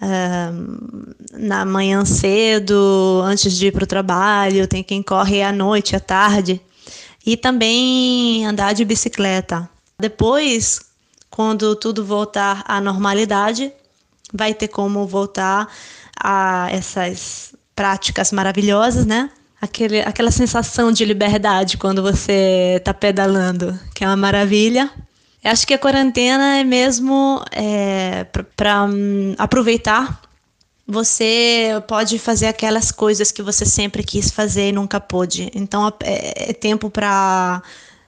uh, 0.00 1.14
na 1.32 1.64
manhã 1.64 2.04
cedo, 2.04 3.20
antes 3.24 3.52
de 3.56 3.66
ir 3.66 3.72
para 3.72 3.82
o 3.82 3.86
trabalho, 3.86 4.68
tem 4.68 4.82
quem 4.82 5.02
corre 5.02 5.42
à 5.42 5.50
noite, 5.50 5.96
à 5.96 6.00
tarde. 6.00 6.60
E 7.26 7.36
também 7.36 8.46
andar 8.46 8.74
de 8.74 8.84
bicicleta. 8.84 9.68
Depois, 9.98 10.80
quando 11.28 11.74
tudo 11.74 12.04
voltar 12.04 12.62
à 12.64 12.80
normalidade, 12.80 13.72
vai 14.32 14.54
ter 14.54 14.68
como 14.68 15.04
voltar 15.04 15.68
a 16.22 16.68
essas 16.70 17.49
práticas 17.80 18.30
maravilhosas, 18.30 19.06
né? 19.06 19.30
Aquele, 19.58 20.00
aquela 20.02 20.30
sensação 20.30 20.92
de 20.92 21.02
liberdade 21.02 21.78
quando 21.78 22.02
você 22.02 22.74
está 22.76 22.92
pedalando, 22.92 23.78
que 23.94 24.04
é 24.04 24.06
uma 24.06 24.18
maravilha. 24.18 24.90
Eu 25.42 25.50
acho 25.50 25.66
que 25.66 25.72
a 25.72 25.78
quarentena 25.78 26.58
é 26.58 26.64
mesmo 26.64 27.42
é, 27.50 28.26
para 28.54 28.84
um, 28.84 29.34
aproveitar. 29.38 30.20
Você 30.86 31.70
pode 31.88 32.18
fazer 32.18 32.48
aquelas 32.48 32.92
coisas 32.92 33.32
que 33.32 33.42
você 33.42 33.64
sempre 33.64 34.04
quis 34.04 34.30
fazer 34.30 34.68
e 34.68 34.72
nunca 34.72 35.00
pôde. 35.00 35.50
Então 35.54 35.90
é, 36.02 36.50
é 36.50 36.52
tempo 36.52 36.90
para 36.90 37.62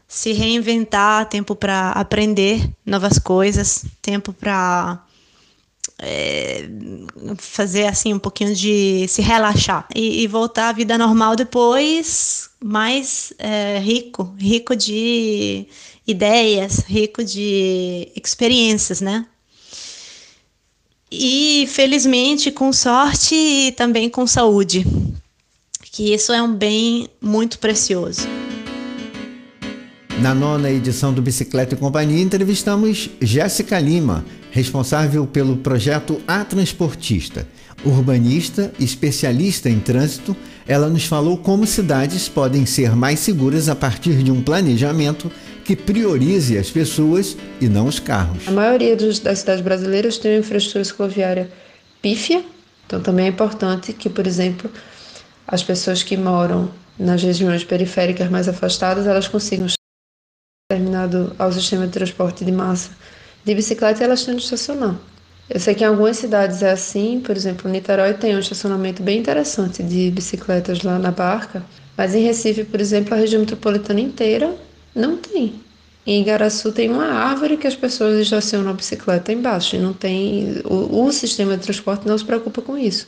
se 0.06 0.34
reinventar, 0.34 1.30
tempo 1.30 1.56
para 1.56 1.92
aprender 1.92 2.68
novas 2.84 3.18
coisas, 3.18 3.86
tempo 4.02 4.34
para 4.34 5.02
é, 6.04 6.68
fazer 7.38 7.86
assim 7.86 8.12
um 8.12 8.18
pouquinho 8.18 8.52
de 8.56 9.06
se 9.06 9.22
relaxar 9.22 9.86
e, 9.94 10.24
e 10.24 10.26
voltar 10.26 10.70
à 10.70 10.72
vida 10.72 10.98
normal 10.98 11.36
depois, 11.36 12.50
mais 12.62 13.32
é, 13.38 13.78
rico, 13.78 14.34
rico 14.36 14.74
de 14.74 15.64
ideias, 16.04 16.80
rico 16.80 17.24
de 17.24 18.10
experiências, 18.16 19.00
né? 19.00 19.24
E 21.08 21.66
felizmente 21.68 22.50
com 22.50 22.72
sorte 22.72 23.36
e 23.36 23.72
também 23.72 24.08
com 24.08 24.26
saúde, 24.26 24.84
que 25.82 26.12
isso 26.12 26.32
é 26.32 26.42
um 26.42 26.52
bem 26.52 27.08
muito 27.20 27.60
precioso. 27.60 28.22
Na 30.20 30.34
nona 30.34 30.70
edição 30.70 31.12
do 31.12 31.22
Bicicleta 31.22 31.74
e 31.74 31.78
Companhia, 31.78 32.20
entrevistamos 32.20 33.10
Jéssica 33.20 33.78
Lima, 33.78 34.24
responsável 34.52 35.26
pelo 35.26 35.56
projeto 35.56 36.20
A 36.28 36.44
Transportista. 36.44 37.46
Urbanista, 37.84 38.70
especialista 38.78 39.68
em 39.68 39.80
trânsito, 39.80 40.36
ela 40.68 40.88
nos 40.88 41.06
falou 41.06 41.38
como 41.38 41.66
cidades 41.66 42.28
podem 42.28 42.66
ser 42.66 42.94
mais 42.94 43.18
seguras 43.18 43.68
a 43.68 43.74
partir 43.74 44.22
de 44.22 44.30
um 44.30 44.42
planejamento 44.42 45.32
que 45.64 45.74
priorize 45.74 46.56
as 46.58 46.70
pessoas 46.70 47.36
e 47.60 47.68
não 47.68 47.86
os 47.86 47.98
carros. 47.98 48.46
A 48.46 48.50
maioria 48.52 48.94
das 48.94 49.38
cidades 49.38 49.64
brasileiras 49.64 50.18
tem 50.18 50.32
uma 50.32 50.40
infraestrutura 50.40 50.84
cicloviária 50.84 51.50
pífia, 52.02 52.44
então 52.86 53.00
também 53.00 53.26
é 53.26 53.28
importante 53.30 53.92
que, 53.92 54.10
por 54.10 54.26
exemplo, 54.26 54.70
as 55.48 55.62
pessoas 55.62 56.02
que 56.02 56.16
moram 56.16 56.70
nas 56.98 57.22
regiões 57.22 57.64
periféricas 57.64 58.30
mais 58.30 58.48
afastadas, 58.48 59.06
elas 59.06 59.26
consigam 59.26 59.66
terminado 60.70 61.34
ao 61.38 61.50
sistema 61.50 61.86
de 61.86 61.92
transporte 61.92 62.44
de 62.44 62.52
massa 62.52 62.90
de 63.44 63.54
bicicleta 63.54 64.04
elas 64.04 64.24
têm 64.24 64.36
de 64.36 64.42
estacionar. 64.42 64.96
Eu 65.50 65.60
sei 65.60 65.74
que 65.74 65.84
em 65.84 65.86
algumas 65.86 66.16
cidades 66.16 66.62
é 66.62 66.70
assim, 66.70 67.20
por 67.20 67.36
exemplo, 67.36 67.70
Niterói 67.70 68.14
tem 68.14 68.34
um 68.34 68.38
estacionamento 68.38 69.02
bem 69.02 69.18
interessante 69.18 69.82
de 69.82 70.10
bicicletas 70.10 70.82
lá 70.82 70.98
na 70.98 71.10
barca, 71.10 71.62
mas 71.96 72.14
em 72.14 72.22
Recife, 72.22 72.64
por 72.64 72.80
exemplo, 72.80 73.14
a 73.14 73.16
região 73.16 73.40
metropolitana 73.40 74.00
inteira 74.00 74.54
não 74.94 75.16
tem. 75.16 75.60
Em 76.06 76.20
Igaraçu 76.20 76.72
tem 76.72 76.90
uma 76.90 77.06
árvore 77.06 77.56
que 77.56 77.66
as 77.66 77.76
pessoas 77.76 78.18
estacionam 78.18 78.70
a 78.70 78.74
bicicleta 78.74 79.32
embaixo 79.32 79.76
e 79.76 79.78
não 79.78 79.92
tem 79.92 80.60
o, 80.64 81.04
o 81.04 81.12
sistema 81.12 81.56
de 81.56 81.62
transporte 81.62 82.08
não 82.08 82.18
se 82.18 82.24
preocupa 82.24 82.60
com 82.62 82.76
isso. 82.76 83.06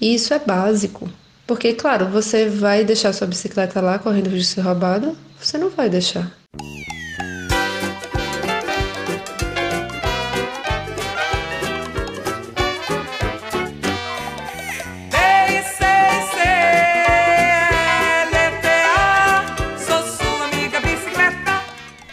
E 0.00 0.14
isso 0.14 0.32
é 0.34 0.38
básico, 0.38 1.08
porque 1.46 1.74
claro, 1.74 2.06
você 2.08 2.48
vai 2.48 2.84
deixar 2.84 3.12
sua 3.12 3.26
bicicleta 3.26 3.80
lá 3.80 3.98
correndo 3.98 4.30
risco 4.30 4.38
de 4.38 4.54
ser 4.54 4.60
roubada? 4.62 5.14
Você 5.40 5.58
não 5.58 5.70
vai 5.70 5.88
deixar. 5.88 6.32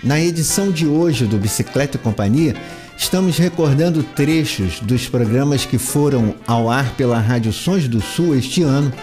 Na 0.06 0.20
edição 0.20 0.72
de 0.72 0.86
hoje 0.86 1.26
do 1.26 1.36
Bicicleta 1.36 1.98
e 1.98 2.00
Companhia, 2.00 2.56
estamos 2.96 3.40
recordando 3.40 4.04
trechos 4.04 4.80
dos 4.80 5.10
programas 5.10 5.66
que 5.66 5.80
foram 5.80 6.36
ao 6.46 6.70
ar 6.70 6.92
pela 6.92 7.18
Rádio 7.18 7.52
Sons 7.52 7.88
do 7.88 8.00
Sul 8.00 8.36
este 8.36 8.62
ano, 8.62 8.94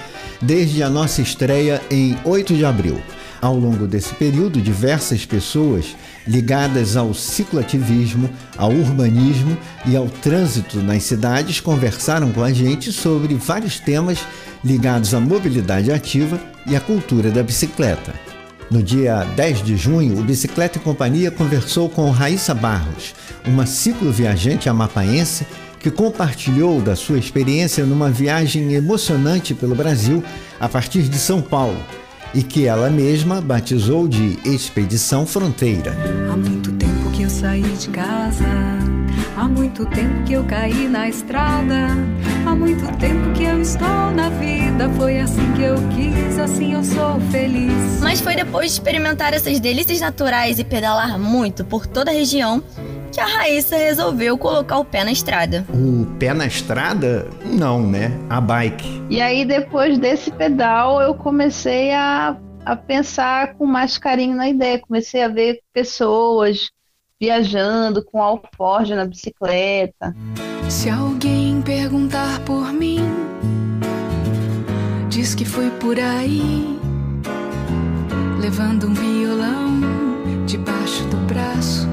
desde 0.41 0.81
a 0.81 0.89
nossa 0.89 1.21
estreia 1.21 1.83
em 1.91 2.17
8 2.25 2.55
de 2.55 2.65
abril. 2.65 3.03
Ao 3.41 3.59
longo 3.59 3.89
desse 3.89 4.15
período, 4.15 4.61
diversas 4.61 5.27
pessoas 5.27 5.97
ligadas 6.25 6.97
ao 6.97 7.13
cicloativismo, 7.13 8.31
ao 8.57 8.71
urbanismo 8.71 9.59
e 9.85 9.97
ao 9.97 10.07
trânsito 10.09 10.79
nas 10.79 11.03
cidades 11.03 11.59
conversaram 11.59 12.31
com 12.31 12.45
a 12.45 12.53
gente 12.53 12.93
sobre 12.93 13.35
vários 13.35 13.81
temas 13.81 14.21
ligados 14.65 15.13
à 15.15 15.19
mobilidade 15.19 15.91
ativa 15.91 16.41
e 16.65 16.77
à 16.77 16.81
cultura 16.81 17.33
da 17.33 17.43
bicicleta. 17.43 18.15
No 18.71 18.83
dia 18.83 19.25
10 19.37 19.63
de 19.63 19.77
junho, 19.77 20.19
o 20.19 20.23
Bicicleta 20.23 20.79
e 20.79 20.81
Companhia 20.81 21.31
conversou 21.31 21.89
com 21.89 22.11
Raíssa 22.11 22.55
Barros, 22.55 23.15
uma 23.47 23.67
cicloviajante 23.67 24.69
amapaense 24.69 25.47
que 25.79 25.91
compartilhou 25.91 26.81
da 26.81 26.95
sua 26.95 27.19
experiência 27.19 27.85
numa 27.85 28.09
viagem 28.09 28.73
emocionante 28.73 29.53
pelo 29.53 29.75
Brasil 29.75 30.23
a 30.61 30.69
partir 30.69 31.03
de 31.03 31.19
São 31.19 31.43
Paulo 31.43 31.79
e 32.35 32.43
que 32.43 32.67
ela 32.67 32.89
mesma 32.89 33.41
batizou 33.41 34.09
de 34.09 34.39
Expedição 34.45 35.27
Fronteira. 35.27 35.93
Há 36.33 36.37
muito 36.37 36.73
tempo 36.73 37.11
que 37.13 37.23
eu 37.23 37.31
saí 37.31 37.63
de 37.63 37.89
casa, 37.89 38.47
há 39.37 39.49
muito 39.49 39.85
tempo 39.87 40.23
que 40.25 40.33
eu 40.35 40.45
caí 40.45 40.89
na 40.89 41.09
estrada, 41.09 41.89
há 42.47 42.55
muito 42.55 42.87
tempo 42.99 43.33
que 43.33 43.45
eu 43.45 43.61
estou 43.61 44.11
na 44.15 44.31
vida. 44.31 44.89
Foi 44.97 45.19
assim 45.19 45.53
que 45.57 45.63
eu 45.63 45.75
quis, 45.91 46.15
assim 46.43 46.75
eu 46.75 46.83
sou 46.83 47.21
feliz. 47.31 48.01
Mas 48.01 48.21
foi 48.21 48.35
depois 48.35 48.67
de 48.67 48.73
experimentar 48.73 49.33
essas 49.33 49.61
delícias 49.61 50.01
naturais 50.01 50.59
e 50.59 50.65
pedalar 50.65 51.19
muito 51.19 51.65
por 51.65 51.87
toda 51.87 52.11
a 52.11 52.15
região 52.15 52.63
que 53.13 53.21
a 53.21 53.27
Raíssa 53.27 53.77
resolveu 53.77 54.37
colocar 54.37 54.79
o 54.79 54.85
pé 54.85 55.05
na 55.05 55.13
estrada. 55.13 55.65
O 55.73 56.07
pé 56.19 56.35
na 56.35 56.47
estrada? 56.47 57.29
Não, 57.45 57.87
né? 57.87 58.11
A 58.29 58.41
bike. 58.41 59.05
E 59.09 59.21
aí, 59.21 59.45
depois 59.45 59.99
desse 59.99 60.31
pedal, 60.31 61.01
eu 61.01 61.15
comecei 61.15 61.93
a, 61.93 62.37
a 62.65 62.75
pensar 62.75 63.55
com 63.55 63.67
mais 63.67 63.99
carinho 63.99 64.35
na 64.35 64.49
ideia. 64.49 64.81
Comecei 64.81 65.23
a 65.23 65.29
ver 65.29 65.61
pessoas 65.73 66.71
viajando 67.21 68.05
com 68.05 68.21
alforge 68.21 68.95
na 68.95 69.05
bicicleta. 69.05 70.17
Se 70.69 70.89
alguém 70.89 71.61
perguntar 71.63 72.41
por 72.41 72.62
diz 75.23 75.37
que 75.37 75.45
foi 75.45 75.71
por 75.79 76.01
aí, 76.01 76.77
levando 78.41 78.89
um 78.89 78.93
violão 78.93 79.81
debaixo 80.47 81.05
do 81.05 81.17
braço. 81.29 81.92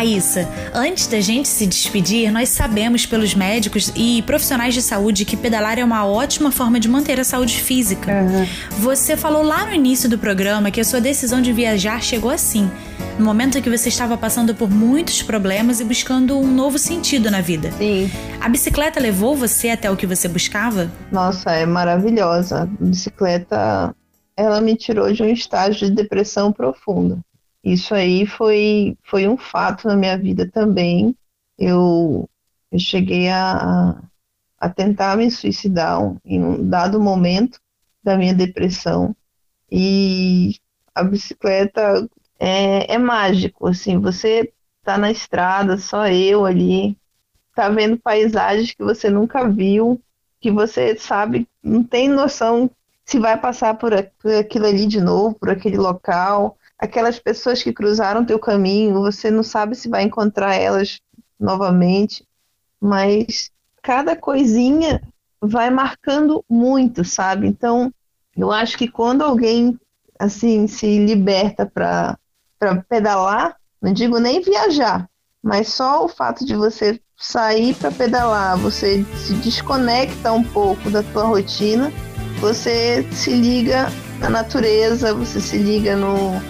Raíssa, 0.00 0.48
antes 0.72 1.06
da 1.08 1.20
gente 1.20 1.46
se 1.46 1.66
despedir, 1.66 2.32
nós 2.32 2.48
sabemos 2.48 3.04
pelos 3.04 3.34
médicos 3.34 3.92
e 3.94 4.22
profissionais 4.22 4.72
de 4.72 4.80
saúde 4.80 5.26
que 5.26 5.36
pedalar 5.36 5.78
é 5.78 5.84
uma 5.84 6.06
ótima 6.06 6.50
forma 6.50 6.80
de 6.80 6.88
manter 6.88 7.20
a 7.20 7.24
saúde 7.24 7.60
física. 7.60 8.10
Uhum. 8.10 8.46
Você 8.78 9.14
falou 9.14 9.42
lá 9.42 9.66
no 9.66 9.74
início 9.74 10.08
do 10.08 10.16
programa 10.16 10.70
que 10.70 10.80
a 10.80 10.84
sua 10.84 11.02
decisão 11.02 11.42
de 11.42 11.52
viajar 11.52 12.02
chegou 12.02 12.30
assim, 12.30 12.70
no 13.18 13.26
momento 13.26 13.58
em 13.58 13.60
que 13.60 13.68
você 13.68 13.90
estava 13.90 14.16
passando 14.16 14.54
por 14.54 14.70
muitos 14.70 15.22
problemas 15.22 15.80
e 15.80 15.84
buscando 15.84 16.38
um 16.38 16.50
novo 16.50 16.78
sentido 16.78 17.30
na 17.30 17.42
vida. 17.42 17.70
Sim. 17.72 18.10
A 18.40 18.48
bicicleta 18.48 18.98
levou 18.98 19.36
você 19.36 19.68
até 19.68 19.90
o 19.90 19.96
que 19.98 20.06
você 20.06 20.28
buscava? 20.28 20.90
Nossa, 21.12 21.52
é 21.52 21.66
maravilhosa. 21.66 22.62
A 22.62 22.84
bicicleta, 22.84 23.94
ela 24.34 24.62
me 24.62 24.74
tirou 24.76 25.12
de 25.12 25.22
um 25.22 25.28
estágio 25.28 25.90
de 25.90 25.94
depressão 25.94 26.50
profunda. 26.50 27.18
Isso 27.62 27.94
aí 27.94 28.26
foi, 28.26 28.96
foi 29.04 29.28
um 29.28 29.36
fato 29.36 29.86
na 29.86 29.96
minha 29.96 30.16
vida 30.16 30.50
também. 30.50 31.14
Eu, 31.58 32.28
eu 32.70 32.78
cheguei 32.78 33.28
a, 33.28 34.02
a 34.58 34.68
tentar 34.68 35.16
me 35.16 35.30
suicidar 35.30 36.00
em 36.24 36.42
um 36.42 36.68
dado 36.68 37.00
momento 37.00 37.60
da 38.02 38.16
minha 38.16 38.34
depressão. 38.34 39.14
E 39.70 40.56
a 40.94 41.02
bicicleta 41.04 42.08
é, 42.38 42.94
é 42.94 42.98
mágico, 42.98 43.68
assim, 43.68 43.98
você 43.98 44.52
tá 44.82 44.96
na 44.96 45.10
estrada, 45.10 45.76
só 45.76 46.08
eu 46.08 46.44
ali, 46.46 46.96
tá 47.54 47.68
vendo 47.68 47.98
paisagens 47.98 48.72
que 48.72 48.82
você 48.82 49.10
nunca 49.10 49.48
viu, 49.48 50.00
que 50.40 50.50
você 50.50 50.96
sabe, 50.96 51.46
não 51.62 51.84
tem 51.84 52.08
noção 52.08 52.70
se 53.04 53.18
vai 53.18 53.38
passar 53.38 53.74
por 53.74 53.92
aquilo 53.92 54.66
ali 54.66 54.86
de 54.86 55.00
novo, 55.00 55.34
por 55.34 55.50
aquele 55.50 55.76
local 55.76 56.56
aquelas 56.80 57.18
pessoas 57.18 57.62
que 57.62 57.72
cruzaram 57.72 58.24
teu 58.24 58.38
caminho, 58.38 59.00
você 59.00 59.30
não 59.30 59.42
sabe 59.42 59.76
se 59.76 59.88
vai 59.88 60.02
encontrar 60.02 60.54
elas 60.54 61.00
novamente, 61.38 62.26
mas 62.80 63.50
cada 63.82 64.16
coisinha 64.16 65.02
vai 65.40 65.68
marcando 65.68 66.42
muito, 66.48 67.04
sabe? 67.04 67.46
Então, 67.46 67.92
eu 68.36 68.50
acho 68.50 68.78
que 68.78 68.88
quando 68.88 69.22
alguém 69.22 69.78
assim 70.18 70.66
se 70.66 71.04
liberta 71.04 71.66
para 71.66 72.18
pedalar, 72.88 73.56
não 73.80 73.92
digo 73.92 74.18
nem 74.18 74.40
viajar, 74.40 75.08
mas 75.42 75.68
só 75.68 76.04
o 76.04 76.08
fato 76.08 76.44
de 76.46 76.54
você 76.54 77.00
sair 77.16 77.74
para 77.74 77.90
pedalar, 77.90 78.56
você 78.56 79.04
se 79.16 79.34
desconecta 79.34 80.32
um 80.32 80.42
pouco 80.42 80.90
da 80.90 81.02
tua 81.02 81.24
rotina, 81.24 81.92
você 82.38 83.06
se 83.12 83.30
liga 83.32 83.88
na 84.18 84.30
natureza, 84.30 85.14
você 85.14 85.40
se 85.40 85.56
liga 85.58 85.96
no, 85.96 86.40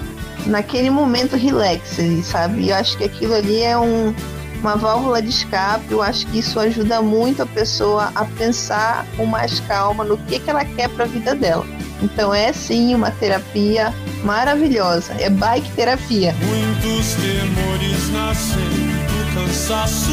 naquele 0.46 0.90
momento 0.90 1.36
relax, 1.36 1.96
sabe? 2.24 2.68
Eu 2.68 2.76
acho 2.76 2.96
que 2.96 3.04
aquilo 3.04 3.34
ali 3.34 3.62
é 3.62 3.76
um, 3.76 4.14
uma 4.60 4.76
válvula 4.76 5.20
de 5.20 5.28
escape. 5.28 5.90
Eu 5.90 6.02
acho 6.02 6.26
que 6.26 6.38
isso 6.38 6.58
ajuda 6.58 7.02
muito 7.02 7.42
a 7.42 7.46
pessoa 7.46 8.10
a 8.14 8.24
pensar 8.24 9.06
com 9.16 9.26
mais 9.26 9.60
calma 9.60 10.04
no 10.04 10.16
que, 10.16 10.38
que 10.38 10.50
ela 10.50 10.64
quer 10.64 10.88
para 10.88 11.04
a 11.04 11.08
vida 11.08 11.34
dela. 11.34 11.66
Então 12.02 12.34
é 12.34 12.52
sim 12.52 12.94
uma 12.94 13.10
terapia 13.10 13.92
maravilhosa. 14.24 15.12
É 15.18 15.28
bike 15.28 15.70
terapia. 15.72 16.34
Muitos 16.40 17.14
temores 17.14 18.10
nascem 18.12 18.64
do 19.06 19.34
cansaço 19.34 20.10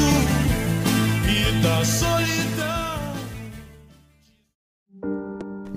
e 1.27 1.61
da 1.61 1.85
solidão. 1.85 2.56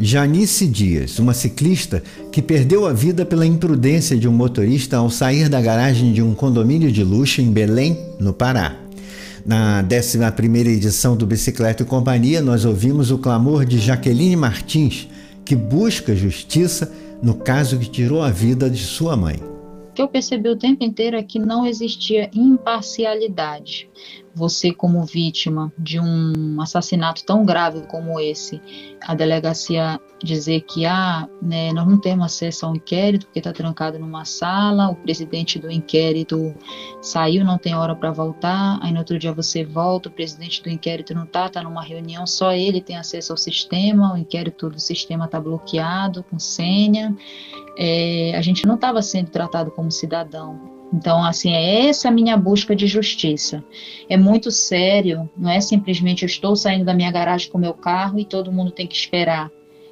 Janice 0.02 0.66
Dias, 0.66 1.18
uma 1.18 1.34
ciclista 1.34 2.02
que 2.32 2.40
perdeu 2.40 2.86
a 2.86 2.92
vida 2.92 3.26
pela 3.26 3.44
imprudência 3.44 4.16
de 4.16 4.26
um 4.26 4.32
motorista 4.32 4.96
ao 4.96 5.10
sair 5.10 5.46
da 5.46 5.60
garagem 5.60 6.14
de 6.14 6.22
um 6.22 6.34
condomínio 6.34 6.90
de 6.90 7.04
luxo 7.04 7.42
em 7.42 7.52
Belém, 7.52 7.98
no 8.18 8.32
Pará. 8.32 8.76
Na 9.44 9.84
11ª 9.84 10.66
edição 10.68 11.14
do 11.14 11.26
Bicicleta 11.26 11.82
e 11.82 11.86
Companhia, 11.86 12.40
nós 12.40 12.64
ouvimos 12.64 13.10
o 13.10 13.18
clamor 13.18 13.66
de 13.66 13.78
Jaqueline 13.78 14.36
Martins, 14.36 15.06
que 15.44 15.54
busca 15.54 16.16
justiça 16.16 16.90
no 17.22 17.34
caso 17.34 17.78
que 17.78 17.90
tirou 17.90 18.22
a 18.22 18.30
vida 18.30 18.70
de 18.70 18.82
sua 18.82 19.14
mãe. 19.16 19.36
O 19.90 19.92
que 19.92 20.00
eu 20.00 20.08
percebi 20.08 20.48
o 20.48 20.56
tempo 20.56 20.82
inteiro 20.82 21.16
é 21.16 21.22
que 21.22 21.38
não 21.38 21.66
existia 21.66 22.30
imparcialidade 22.32 23.86
você 24.34 24.72
como 24.72 25.04
vítima 25.04 25.72
de 25.78 25.98
um 25.98 26.60
assassinato 26.60 27.24
tão 27.24 27.44
grave 27.44 27.86
como 27.88 28.20
esse, 28.20 28.60
a 29.02 29.14
delegacia 29.14 30.00
dizer 30.22 30.60
que 30.62 30.84
ah, 30.84 31.28
né, 31.40 31.72
nós 31.72 31.86
não 31.86 31.98
temos 31.98 32.26
acesso 32.26 32.66
ao 32.66 32.76
inquérito 32.76 33.26
porque 33.26 33.38
está 33.40 33.52
trancado 33.52 33.98
numa 33.98 34.24
sala, 34.24 34.90
o 34.90 34.94
presidente 34.94 35.58
do 35.58 35.70
inquérito 35.70 36.54
saiu, 37.00 37.44
não 37.44 37.58
tem 37.58 37.74
hora 37.74 37.94
para 37.94 38.10
voltar, 38.10 38.78
aí 38.82 38.92
no 38.92 38.98
outro 38.98 39.18
dia 39.18 39.32
você 39.32 39.64
volta, 39.64 40.08
o 40.08 40.12
presidente 40.12 40.62
do 40.62 40.68
inquérito 40.68 41.14
não 41.14 41.24
está, 41.24 41.46
está 41.46 41.62
numa 41.62 41.82
reunião, 41.82 42.26
só 42.26 42.52
ele 42.52 42.80
tem 42.80 42.96
acesso 42.96 43.32
ao 43.32 43.38
sistema, 43.38 44.12
o 44.12 44.16
inquérito 44.16 44.68
do 44.68 44.78
sistema 44.78 45.24
está 45.24 45.40
bloqueado 45.40 46.22
com 46.24 46.38
senha, 46.38 47.16
é, 47.76 48.34
a 48.36 48.42
gente 48.42 48.66
não 48.66 48.74
estava 48.74 49.00
sendo 49.00 49.30
tratado 49.30 49.70
como 49.70 49.90
cidadão, 49.90 50.69
então, 50.92 51.22
assim, 51.24 51.52
é 51.52 51.88
essa 51.88 52.10
minha 52.10 52.36
busca 52.36 52.74
de 52.74 52.86
justiça. 52.86 53.62
É 54.08 54.16
muito 54.16 54.50
sério, 54.50 55.30
não 55.36 55.50
é 55.50 55.60
simplesmente 55.60 56.22
eu 56.22 56.26
estou 56.26 56.56
saindo 56.56 56.84
da 56.84 56.94
minha 56.94 57.10
garagem 57.10 57.50
com 57.50 57.58
meu 57.58 57.74
carro 57.74 58.18
e 58.18 58.24
todo 58.24 58.52
mundo 58.52 58.72
tem 58.72 58.86
que 58.86 58.96
esperar. 58.96 59.50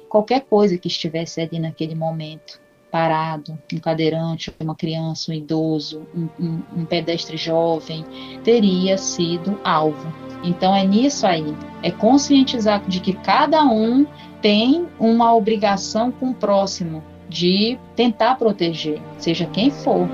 Qualquer 0.09 0.41
coisa 0.41 0.77
que 0.77 0.87
estivesse 0.87 1.39
ali 1.39 1.59
naquele 1.59 1.95
momento, 1.95 2.59
parado, 2.91 3.57
um 3.71 3.77
cadeirante, 3.77 4.53
uma 4.59 4.75
criança, 4.75 5.31
um 5.31 5.35
idoso, 5.35 6.05
um, 6.13 6.27
um, 6.39 6.61
um 6.77 6.85
pedestre 6.85 7.37
jovem, 7.37 8.03
teria 8.43 8.97
sido 8.97 9.59
alvo. 9.63 10.11
Então, 10.43 10.75
é 10.75 10.85
nisso 10.85 11.25
aí, 11.27 11.55
é 11.83 11.91
conscientizar 11.91 12.83
de 12.87 12.99
que 12.99 13.13
cada 13.13 13.63
um 13.63 14.05
tem 14.41 14.87
uma 14.99 15.33
obrigação 15.33 16.11
com 16.11 16.31
o 16.31 16.33
próximo 16.33 17.03
de 17.29 17.77
tentar 17.95 18.35
proteger, 18.35 18.99
seja 19.17 19.45
quem 19.45 19.69
for. 19.69 20.07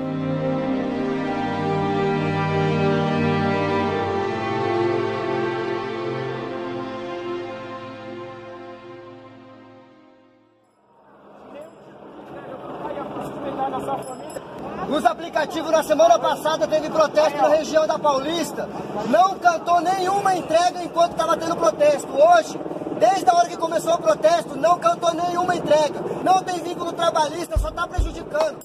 Na 15.76 15.82
semana 15.82 16.18
passada, 16.18 16.66
teve 16.66 16.88
protesto 16.88 17.36
na 17.36 17.48
região 17.48 17.86
da 17.86 17.98
Paulista. 17.98 18.66
Não 19.10 19.38
cantou 19.38 19.78
nenhuma 19.82 20.34
entrega 20.34 20.82
enquanto 20.82 21.12
estava 21.12 21.36
tendo 21.36 21.54
protesto. 21.54 22.08
Hoje, 22.08 22.58
desde 22.98 23.28
a 23.28 23.34
hora 23.34 23.46
que 23.46 23.58
começou 23.58 23.92
o 23.92 23.98
protesto, 23.98 24.56
não 24.56 24.78
cantou 24.78 25.12
nenhuma 25.12 25.54
entrega. 25.54 26.00
Não 26.24 26.42
tem 26.42 26.62
vínculo 26.62 26.94
trabalhista, 26.94 27.58
só 27.58 27.68
está 27.68 27.86
prejudicando. 27.86 28.56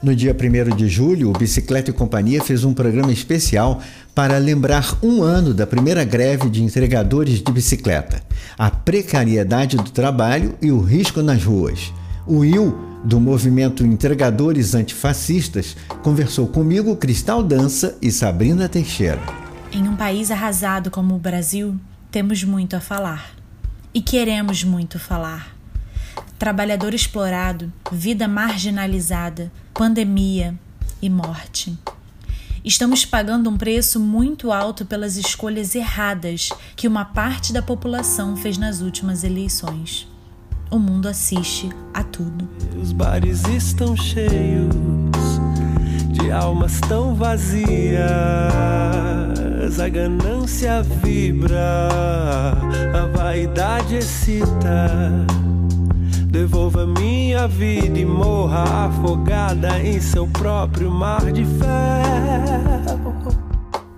No 0.00 0.14
dia 0.14 0.32
1 0.32 0.76
de 0.76 0.86
julho, 0.86 1.30
o 1.30 1.32
Bicicleta 1.32 1.90
e 1.90 1.92
Companhia 1.92 2.40
fez 2.40 2.62
um 2.62 2.72
programa 2.72 3.10
especial 3.10 3.80
para 4.14 4.38
lembrar 4.38 4.96
um 5.02 5.24
ano 5.24 5.52
da 5.52 5.66
primeira 5.66 6.04
greve 6.04 6.48
de 6.48 6.62
entregadores 6.62 7.42
de 7.42 7.50
bicicleta, 7.50 8.22
a 8.56 8.70
precariedade 8.70 9.76
do 9.76 9.90
trabalho 9.90 10.56
e 10.62 10.70
o 10.70 10.80
risco 10.80 11.20
nas 11.20 11.42
ruas. 11.42 11.92
O 12.28 12.40
Will 12.40 12.88
do 13.04 13.18
movimento 13.18 13.86
Entregadores 13.86 14.74
Antifascistas, 14.74 15.76
conversou 16.02 16.46
comigo 16.46 16.94
Cristal 16.96 17.42
Dança 17.42 17.96
e 18.02 18.10
Sabrina 18.10 18.68
Teixeira. 18.68 19.22
Em 19.72 19.88
um 19.88 19.96
país 19.96 20.30
arrasado 20.30 20.90
como 20.90 21.14
o 21.14 21.18
Brasil, 21.18 21.78
temos 22.10 22.44
muito 22.44 22.76
a 22.76 22.80
falar. 22.80 23.30
E 23.94 24.02
queremos 24.02 24.62
muito 24.62 24.98
falar. 24.98 25.56
Trabalhador 26.38 26.92
explorado, 26.92 27.72
vida 27.90 28.28
marginalizada, 28.28 29.50
pandemia 29.72 30.54
e 31.00 31.08
morte. 31.08 31.78
Estamos 32.64 33.04
pagando 33.04 33.48
um 33.48 33.56
preço 33.56 33.98
muito 33.98 34.52
alto 34.52 34.84
pelas 34.84 35.16
escolhas 35.16 35.74
erradas 35.74 36.50
que 36.76 36.86
uma 36.86 37.04
parte 37.04 37.52
da 37.52 37.62
população 37.62 38.36
fez 38.36 38.58
nas 38.58 38.80
últimas 38.82 39.24
eleições 39.24 40.06
o 40.70 40.78
mundo 40.78 41.08
assiste 41.08 41.70
a 41.94 42.02
tudo. 42.02 42.48
Os 42.80 42.92
bares 42.92 43.46
estão 43.48 43.96
cheios 43.96 44.74
de 46.12 46.30
almas 46.30 46.80
tão 46.80 47.14
vazias. 47.14 47.98
A 49.80 49.88
ganância 49.88 50.82
vibra, 50.82 51.88
a 52.94 53.06
vaidade 53.16 53.96
excita. 53.96 54.90
Devolva 56.26 56.86
minha 56.86 57.48
vida 57.48 57.98
e 57.98 58.04
morra 58.04 58.86
afogada 58.86 59.80
em 59.80 60.00
seu 60.00 60.26
próprio 60.26 60.90
mar 60.90 61.32
de 61.32 61.44
ferro. 61.44 62.98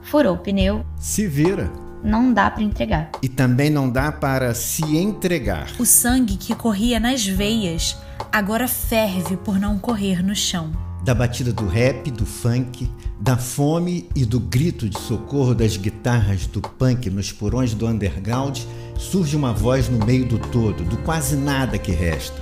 Furou 0.03 0.35
o 0.35 0.39
pneu. 0.39 0.85
Se 0.97 1.27
vira 1.27 1.71
não 2.03 2.33
dá 2.33 2.51
para 2.51 2.63
entregar. 2.63 3.11
E 3.23 3.29
também 3.29 3.71
não 3.71 3.91
dá 3.91 4.11
para 4.11 4.55
se 4.55 4.83
entregar. 4.97 5.71
O 5.79 5.87
sangue 5.87 6.37
que 6.37 6.55
corria 6.55 6.99
nas 6.99 7.27
veias 7.27 7.97
agora 8.33 8.69
ferve 8.69 9.37
por 9.37 9.59
não 9.59 9.79
correr 9.79 10.23
no 10.23 10.35
chão. 10.35 10.71
Da 11.05 11.15
batida 11.15 11.53
do 11.53 11.67
rap, 11.67 12.11
do 12.11 12.27
funk, 12.27 12.91
da 13.19 13.37
fome 13.37 14.09
e 14.15 14.25
do 14.25 14.39
grito 14.39 14.89
de 14.89 14.99
socorro 14.99 15.55
das 15.55 15.77
guitarras 15.77 16.47
do 16.47 16.61
punk 16.61 17.09
nos 17.09 17.33
porões 17.33 17.73
do 17.73 17.87
underground, 17.87 18.59
surge 18.99 19.35
uma 19.35 19.53
voz 19.53 19.89
no 19.89 20.05
meio 20.05 20.27
do 20.27 20.39
todo, 20.39 20.85
do 20.85 20.99
quase 20.99 21.37
nada 21.37 21.79
que 21.79 21.91
resta. 21.91 22.41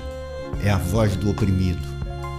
É 0.65 0.71
a 0.71 0.79
voz 0.79 1.15
do 1.15 1.31
oprimido, 1.31 1.83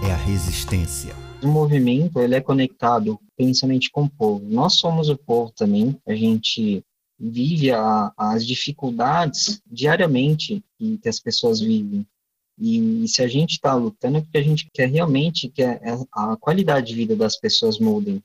é 0.06 0.12
a 0.12 0.16
resistência. 0.16 1.14
O 1.42 1.48
movimento 1.48 2.20
ele 2.20 2.34
é 2.34 2.40
conectado 2.40 3.18
principalmente 3.34 3.90
com 3.90 4.02
o 4.02 4.10
povo. 4.10 4.44
Nós 4.46 4.74
somos 4.74 5.08
o 5.08 5.16
povo 5.16 5.50
também. 5.56 5.96
A 6.06 6.14
gente 6.14 6.84
vive 7.20 7.70
a, 7.70 8.12
as 8.16 8.46
dificuldades 8.46 9.60
diariamente 9.66 10.64
que, 10.78 10.96
que, 10.96 11.08
as 11.08 11.20
pessoas 11.20 11.60
vivem. 11.60 12.06
E, 12.58 13.04
e 13.04 13.08
se 13.08 13.22
a 13.22 13.28
gente 13.28 13.52
está 13.52 13.74
lutando 13.74 14.18
é 14.18 14.20
porque 14.22 14.38
a 14.38 14.42
gente 14.42 14.70
quer 14.72 14.88
realmente 14.88 15.48
que 15.50 15.62
a, 15.62 15.78
a 16.12 16.36
qualidade 16.38 16.88
de 16.88 16.94
vida 16.94 17.14
das 17.14 17.36
pessoas 17.36 17.78
mudem. 17.78 18.22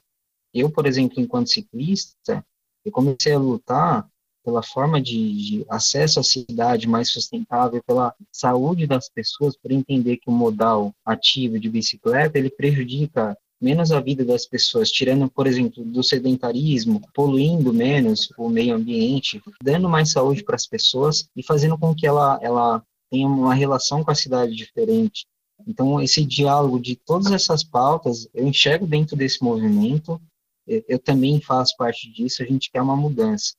Eu, 0.53 0.69
por 0.69 0.85
exemplo, 0.85 1.19
enquanto 1.19 1.49
ciclista, 1.49 2.45
eu 2.85 2.91
comecei 2.91 3.33
a 3.33 3.39
lutar 3.39 4.07
pela 4.45 4.61
forma 4.61 5.01
de, 5.01 5.33
de, 5.33 5.65
acesso 5.67 6.19
à 6.19 6.23
cidade 6.23 6.87
mais 6.87 7.09
sustentável, 7.09 7.83
pela 7.83 8.15
saúde 8.31 8.85
das 8.85 9.09
pessoas, 9.09 9.57
por 9.57 9.71
entender 9.71 10.17
que 10.17 10.29
o 10.29 10.31
modal 10.31 10.93
ativo 11.03 11.59
de 11.59 11.67
bicicleta 11.67 12.37
ele 12.37 12.51
prejudica 12.51 13.35
menos 13.61 13.91
a 13.91 13.99
vida 13.99 14.23
das 14.25 14.45
pessoas, 14.45 14.91
tirando, 14.91 15.29
por 15.29 15.47
exemplo, 15.47 15.83
do 15.83 16.03
sedentarismo, 16.03 17.01
poluindo 17.13 17.73
menos 17.73 18.29
o 18.37 18.49
meio 18.49 18.75
ambiente, 18.75 19.41
dando 19.63 19.89
mais 19.89 20.11
saúde 20.11 20.43
para 20.43 20.55
as 20.55 20.67
pessoas 20.67 21.29
e 21.35 21.43
fazendo 21.43 21.77
com 21.77 21.95
que 21.95 22.05
ela, 22.05 22.39
ela 22.41 22.83
tenha 23.09 23.27
uma 23.27 23.53
relação 23.53 24.03
com 24.03 24.11
a 24.11 24.15
cidade 24.15 24.55
diferente. 24.55 25.25
Então, 25.65 26.01
esse 26.01 26.25
diálogo 26.25 26.79
de 26.79 26.95
todas 26.95 27.31
essas 27.31 27.63
pautas, 27.63 28.27
eu 28.33 28.45
enxergo 28.47 28.85
dentro 28.85 29.15
desse 29.15 29.41
movimento, 29.41 30.21
eu, 30.67 30.99
também 30.99 31.39
faço 31.39 31.75
parte 31.77 32.11
disso, 32.11 32.43
a 32.43 32.45
gente 32.45 32.71
quer 32.71 32.81
uma 32.81 32.95
mudança 32.95 33.53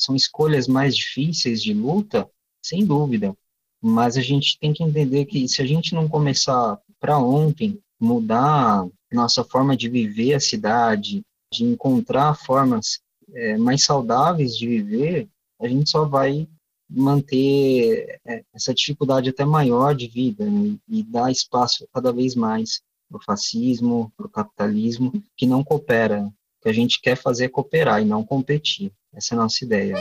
são 0.00 0.16
escolhas 0.16 0.66
mais 0.66 0.96
difíceis 0.96 1.62
de 1.62 1.74
luta, 1.74 2.28
sem 2.64 2.84
dúvida, 2.84 3.36
mas 3.80 4.16
a 4.16 4.22
gente 4.22 4.58
tem 4.58 4.72
que 4.72 4.82
entender 4.82 5.26
que 5.26 5.46
se 5.46 5.60
a 5.60 5.66
gente 5.66 5.94
não 5.94 6.08
começar 6.08 6.80
para 6.98 7.18
ontem, 7.18 7.78
mudar 8.00 8.86
nossa 9.12 9.44
forma 9.44 9.76
de 9.76 9.88
viver 9.88 10.34
a 10.34 10.40
cidade, 10.40 11.22
de 11.52 11.64
encontrar 11.64 12.34
formas 12.34 13.00
é, 13.34 13.56
mais 13.56 13.84
saudáveis 13.84 14.56
de 14.56 14.66
viver, 14.66 15.28
a 15.60 15.68
gente 15.68 15.90
só 15.90 16.04
vai 16.04 16.48
manter 16.88 18.20
é, 18.26 18.42
essa 18.52 18.74
dificuldade 18.74 19.30
até 19.30 19.44
maior 19.44 19.94
de 19.94 20.08
vida 20.08 20.44
né, 20.44 20.76
e 20.88 21.02
dar 21.02 21.30
espaço 21.30 21.86
cada 21.92 22.12
vez 22.12 22.34
mais 22.34 22.80
para 23.08 23.18
o 23.18 23.22
fascismo, 23.22 24.12
para 24.16 24.26
o 24.26 24.30
capitalismo, 24.30 25.12
que 25.36 25.46
não 25.46 25.64
coopera. 25.64 26.22
O 26.22 26.62
que 26.62 26.68
a 26.68 26.72
gente 26.72 27.00
quer 27.00 27.16
fazer 27.16 27.46
é 27.46 27.48
cooperar 27.48 28.00
e 28.00 28.04
não 28.04 28.24
competir. 28.24 28.92
Essa 29.12 29.34
é 29.34 29.38
a 29.38 29.40
nossa 29.42 29.64
ideia. 29.64 29.96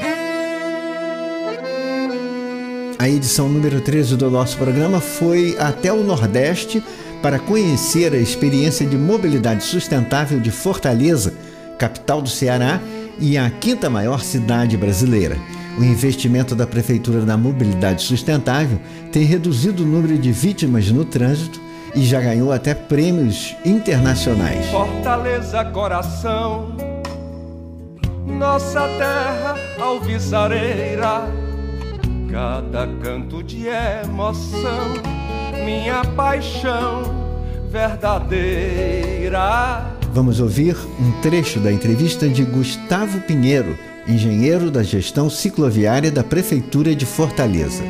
A 3.00 3.08
edição 3.08 3.48
número 3.48 3.82
13 3.82 4.18
do 4.18 4.30
nosso 4.30 4.58
programa 4.58 5.00
foi 5.00 5.58
até 5.58 5.92
o 5.92 6.04
Nordeste 6.04 6.84
para 7.22 7.40
conhecer 7.40 8.14
a 8.14 8.18
experiência 8.18 8.86
de 8.86 8.98
mobilidade 8.98 9.64
sustentável 9.64 10.40
de 10.40 10.52
Fortaleza, 10.52 11.34
capital 11.78 12.22
do 12.22 12.30
Ceará 12.30 12.80
e 13.20 13.38
a 13.38 13.50
quinta 13.50 13.90
maior 13.90 14.22
cidade 14.22 14.78
brasileira. 14.78 15.38
O 15.78 15.84
investimento 15.84 16.56
da 16.56 16.68
Prefeitura 16.68 17.22
na 17.26 17.38
mobilidade 17.38 18.02
sustentável 18.02 18.80
tem 19.12 19.24
reduzido 19.24 19.84
o 19.84 19.88
número 19.88 20.18
de 20.18 20.32
vítimas 20.32 20.90
no 20.92 21.06
trânsito 21.06 21.60
e 21.96 22.04
já 22.04 22.20
ganhou 22.20 22.52
até 22.52 22.74
prêmios 22.74 23.56
internacionais. 23.66 24.66
Fortaleza, 24.68 25.64
coração 25.66 26.90
nossa 28.40 28.82
terra 28.98 29.56
alvissareira, 29.82 31.28
cada 32.32 32.88
canto 33.02 33.44
de 33.44 33.68
emoção, 33.68 35.19
minha 35.70 36.04
paixão 36.16 37.04
verdadeira. 37.70 39.40
Vamos 40.12 40.40
ouvir 40.40 40.76
um 41.00 41.22
trecho 41.22 41.60
da 41.60 41.72
entrevista 41.72 42.28
de 42.28 42.44
Gustavo 42.44 43.22
Pinheiro, 43.22 43.78
engenheiro 44.08 44.72
da 44.72 44.82
gestão 44.82 45.30
cicloviária 45.30 46.10
da 46.12 46.24
Prefeitura 46.24 46.96
de 46.96 47.06
Fortaleza. 47.06 47.84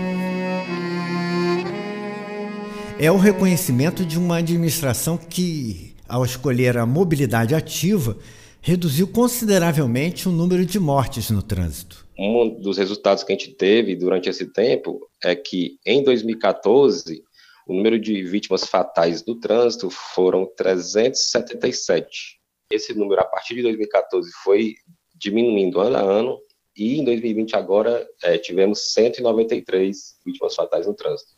É 3.00 3.10
o 3.10 3.16
reconhecimento 3.16 4.04
de 4.04 4.20
uma 4.20 4.40
administração 4.40 5.18
que, 5.18 5.96
ao 6.06 6.26
escolher 6.26 6.78
a 6.78 6.86
mobilidade 6.86 7.56
ativa, 7.56 8.18
reduziu 8.62 9.08
consideravelmente 9.08 10.28
o 10.28 10.34
número 10.34 10.66
de 10.66 10.78
mortes 10.78 11.30
no 11.30 11.42
trânsito. 11.42 12.06
Um 12.18 12.60
dos 12.60 12.78
resultados 12.78 13.24
que 13.24 13.32
a 13.32 13.36
gente 13.38 13.52
teve 13.52 13.96
durante 13.96 14.28
esse 14.28 14.46
tempo 14.48 15.00
é 15.24 15.34
que, 15.34 15.78
em 15.86 16.04
2014, 16.04 17.24
o 17.70 17.74
número 17.76 18.00
de 18.00 18.24
vítimas 18.24 18.66
fatais 18.66 19.22
do 19.22 19.40
trânsito 19.40 19.92
foram 19.92 20.52
377. 20.58 22.40
Esse 22.72 22.96
número, 22.96 23.22
a 23.22 23.26
partir 23.26 23.54
de 23.54 23.62
2014, 23.62 24.32
foi 24.44 24.74
diminuindo 25.14 25.80
ano 25.80 25.98
a 25.98 26.02
ano, 26.02 26.40
e 26.76 27.00
em 27.00 27.06
2020 27.06 27.56
agora 27.56 28.10
é, 28.24 28.40
tivemos 28.40 28.92
193 28.94 30.20
vítimas 30.26 30.56
fatais 30.56 30.88
no 30.88 30.96
trânsito. 30.96 31.34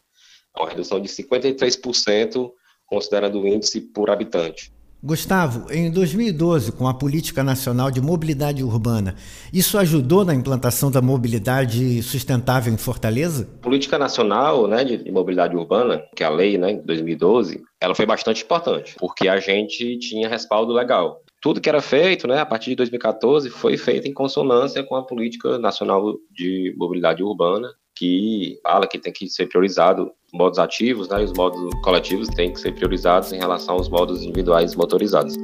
É 0.56 0.62
uma 0.62 0.70
redução 0.70 1.02
de 1.02 1.10
53%, 1.10 2.54
considerando 2.86 3.42
o 3.42 3.48
índice 3.48 3.82
por 3.82 4.10
habitante. 4.10 4.74
Gustavo, 5.04 5.66
em 5.72 5.90
2012, 5.90 6.74
com 6.74 6.88
a 6.88 6.94
Política 6.94 7.44
Nacional 7.44 7.90
de 7.90 8.00
Mobilidade 8.00 8.64
Urbana, 8.64 9.16
isso 9.52 9.80
ajudou 9.80 10.24
na 10.24 10.36
implantação 10.36 10.92
da 10.92 11.02
mobilidade 11.02 12.04
sustentável 12.04 12.72
em 12.72 12.78
Fortaleza? 12.78 13.50
A 13.60 13.64
Política 13.64 13.98
Nacional 13.98 14.68
né, 14.68 14.84
de 14.84 15.12
Mobilidade 15.12 15.56
Urbana, 15.56 16.04
que 16.16 16.24
é 16.24 16.28
a 16.28 16.30
lei 16.30 16.56
né, 16.56 16.74
de 16.74 16.84
2012, 16.84 17.64
ela 17.82 17.96
foi 17.96 18.06
bastante 18.06 18.44
importante, 18.44 18.96
porque 19.00 19.28
a 19.28 19.40
gente 19.40 19.98
tinha 19.98 20.30
respaldo 20.30 20.72
legal. 20.72 21.24
Tudo 21.42 21.60
que 21.60 21.70
era 21.70 21.82
feito, 21.82 22.28
né, 22.28 22.38
a 22.38 22.46
partir 22.46 22.70
de 22.70 22.76
2014, 22.76 23.50
foi 23.50 23.78
feito 23.78 24.08
em 24.08 24.14
consonância 24.14 24.84
com 24.84 24.96
a 24.96 25.04
Política 25.04 25.58
Nacional 25.58 26.14
de 26.30 26.76
Mobilidade 26.78 27.24
Urbana, 27.24 27.68
que 27.96 28.60
fala 28.62 28.88
que 28.88 29.00
tem 29.00 29.12
que 29.12 29.28
ser 29.28 29.48
priorizado 29.48 30.12
modos 30.34 30.60
ativos, 30.60 31.10
né, 31.10 31.22
e 31.22 31.26
os 31.26 31.34
modos 31.34 31.60
coletivos 31.82 32.30
têm 32.30 32.54
que 32.54 32.60
ser 32.60 32.74
priorizados 32.74 33.34
em 33.34 33.38
relação 33.38 33.76
aos 33.76 33.90
modos 33.90 34.24
individuais 34.24 34.76
motorizados. 34.76 35.36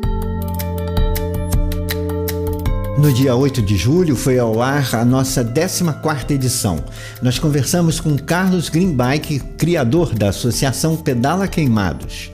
No 2.98 3.14
dia 3.14 3.36
8 3.36 3.62
de 3.62 3.76
julho 3.76 4.16
foi 4.16 4.40
ao 4.40 4.60
ar 4.62 4.96
a 4.96 5.06
nossa 5.06 5.44
14ª 5.44 6.32
edição. 6.32 6.84
Nós 7.22 7.38
conversamos 7.38 8.00
com 8.00 8.18
Carlos 8.18 8.70
Greenbike, 8.70 9.40
criador 9.58 10.16
da 10.16 10.30
Associação 10.30 10.98
Pedala 10.98 11.48
Queimados. 11.48 12.32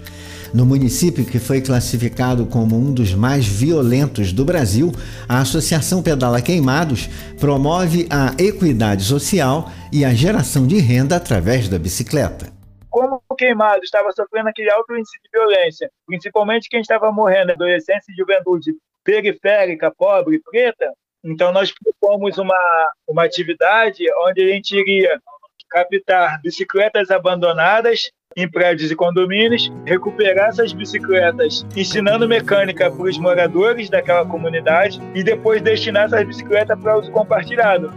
No 0.53 0.67
município 0.67 1.25
que 1.25 1.39
foi 1.39 1.61
classificado 1.61 2.45
como 2.45 2.75
um 2.75 2.93
dos 2.93 3.15
mais 3.15 3.47
violentos 3.47 4.31
do 4.31 4.45
Brasil, 4.45 4.91
a 5.27 5.39
Associação 5.39 6.03
Pedala 6.03 6.43
Queimados 6.43 7.09
promove 7.39 8.07
a 8.07 8.39
equidade 8.39 9.03
social 9.03 9.71
e 9.91 10.05
a 10.05 10.13
geração 10.13 10.67
de 10.67 10.77
renda 10.77 11.15
através 11.15 11.67
da 11.67 11.79
bicicleta. 11.79 12.53
Como 12.87 13.19
o 13.27 13.35
queimado 13.35 13.83
estava 13.83 14.11
sofrendo 14.11 14.49
aquele 14.49 14.69
alto 14.69 14.95
índice 14.95 15.17
de 15.23 15.29
violência, 15.33 15.89
principalmente 16.05 16.69
quem 16.69 16.81
estava 16.81 17.11
morrendo, 17.11 17.53
adolescência 17.53 18.11
e 18.11 18.15
juventude 18.15 18.73
periférica, 19.03 19.91
pobre, 19.97 20.39
preta, 20.39 20.87
então 21.23 21.51
nós 21.51 21.73
propomos 21.73 22.37
uma, 22.37 22.91
uma 23.07 23.23
atividade 23.23 24.03
onde 24.27 24.43
a 24.43 24.53
gente 24.53 24.75
iria 24.77 25.19
captar 25.67 26.39
bicicletas 26.43 27.09
abandonadas 27.09 28.11
em 28.35 28.47
prédios 28.47 28.91
e 28.91 28.95
condomínios, 28.95 29.71
recuperar 29.85 30.49
essas 30.49 30.73
bicicletas, 30.73 31.65
ensinando 31.75 32.27
mecânica 32.27 32.89
para 32.89 33.03
os 33.03 33.17
moradores 33.17 33.89
daquela 33.89 34.25
comunidade 34.25 35.01
e 35.13 35.23
depois 35.23 35.61
destinar 35.61 36.05
essas 36.05 36.25
bicicletas 36.25 36.79
para 36.79 36.97
uso 36.97 37.11
compartilhado. 37.11 37.91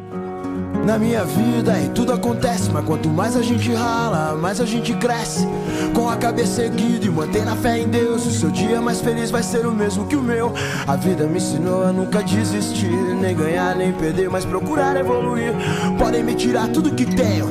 Na 0.86 0.98
minha 1.00 1.24
vida 1.24 1.76
e 1.80 1.88
tudo 1.88 2.12
acontece, 2.12 2.70
mas 2.70 2.84
quanto 2.84 3.08
mais 3.08 3.36
a 3.36 3.42
gente 3.42 3.72
rala, 3.74 4.36
mais 4.36 4.60
a 4.60 4.64
gente 4.64 4.94
cresce. 4.94 5.44
Com 5.92 6.08
a 6.08 6.16
cabeça 6.16 6.62
erguida 6.62 7.04
e 7.04 7.10
mantém 7.10 7.44
na 7.44 7.56
fé 7.56 7.78
em 7.78 7.88
Deus, 7.88 8.24
o 8.24 8.30
seu 8.30 8.50
dia 8.50 8.80
mais 8.80 9.00
feliz 9.00 9.28
vai 9.28 9.42
ser 9.42 9.66
o 9.66 9.72
mesmo 9.72 10.06
que 10.06 10.14
o 10.14 10.22
meu. 10.22 10.52
A 10.86 10.94
vida 10.94 11.26
me 11.26 11.38
ensinou 11.38 11.82
a 11.82 11.92
nunca 11.92 12.22
desistir, 12.22 12.92
nem 13.20 13.34
ganhar 13.34 13.74
nem 13.74 13.92
perder, 13.92 14.30
mas 14.30 14.44
procurar 14.44 14.96
evoluir. 14.96 15.52
Podem 15.98 16.22
me 16.22 16.36
tirar 16.36 16.68
tudo 16.68 16.94
que 16.94 17.04
tenho, 17.04 17.50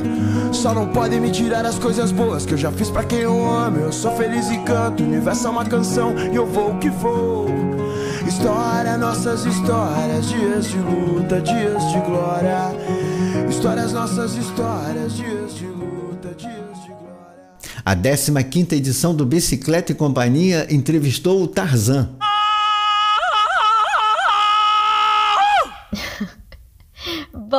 só 0.52 0.74
não 0.74 0.88
podem 0.88 1.20
me 1.20 1.30
tirar 1.30 1.64
as 1.64 1.78
coisas 1.78 2.10
boas 2.12 2.46
que 2.46 2.54
eu 2.54 2.58
já 2.58 2.72
fiz 2.72 2.90
para 2.90 3.04
quem 3.04 3.20
eu 3.20 3.48
amo. 3.48 3.78
Eu 3.78 3.92
sou 3.92 4.16
feliz 4.16 4.50
e 4.50 4.58
canto, 4.58 5.02
o 5.02 5.06
universo 5.06 5.46
é 5.46 5.50
uma 5.50 5.64
canção 5.64 6.14
e 6.32 6.36
eu 6.36 6.46
vou 6.46 6.76
que 6.78 6.88
vou. 6.90 7.46
História, 8.26 8.98
nossas 8.98 9.44
histórias, 9.44 10.28
dias 10.28 10.66
de 10.68 10.78
luta, 10.78 11.40
dias 11.40 11.92
de 11.92 12.00
glória. 12.00 12.74
Histórias, 13.48 13.92
nossas 13.92 14.34
histórias, 14.34 15.14
dias 15.14 15.54
de 15.54 15.66
luta, 15.66 16.34
dias 16.36 16.82
de 16.82 16.88
glória. 16.88 17.82
A 17.84 17.94
15ª 17.94 18.72
edição 18.72 19.14
do 19.14 19.24
Bicicleta 19.24 19.92
e 19.92 19.94
Companhia 19.94 20.66
entrevistou 20.70 21.42
o 21.42 21.46
Tarzan. 21.46 22.10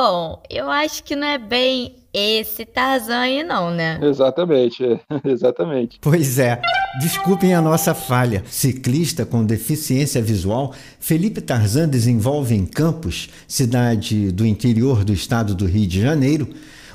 Bom, 0.00 0.40
eu 0.48 0.70
acho 0.70 1.02
que 1.02 1.16
não 1.16 1.26
é 1.26 1.38
bem 1.38 1.96
esse 2.14 2.64
Tarzan 2.64 3.18
aí 3.18 3.42
não, 3.42 3.72
né? 3.72 3.98
Exatamente, 4.00 4.84
exatamente. 5.26 5.98
Pois 6.00 6.38
é. 6.38 6.62
Desculpem 7.00 7.52
a 7.52 7.60
nossa 7.60 7.92
falha. 7.94 8.44
Ciclista 8.46 9.26
com 9.26 9.44
deficiência 9.44 10.22
visual, 10.22 10.72
Felipe 11.00 11.40
Tarzan 11.40 11.88
desenvolve 11.88 12.54
em 12.54 12.64
Campos, 12.64 13.28
cidade 13.48 14.30
do 14.30 14.46
interior 14.46 15.04
do 15.04 15.12
estado 15.12 15.52
do 15.52 15.66
Rio 15.66 15.88
de 15.88 16.00
Janeiro, 16.00 16.48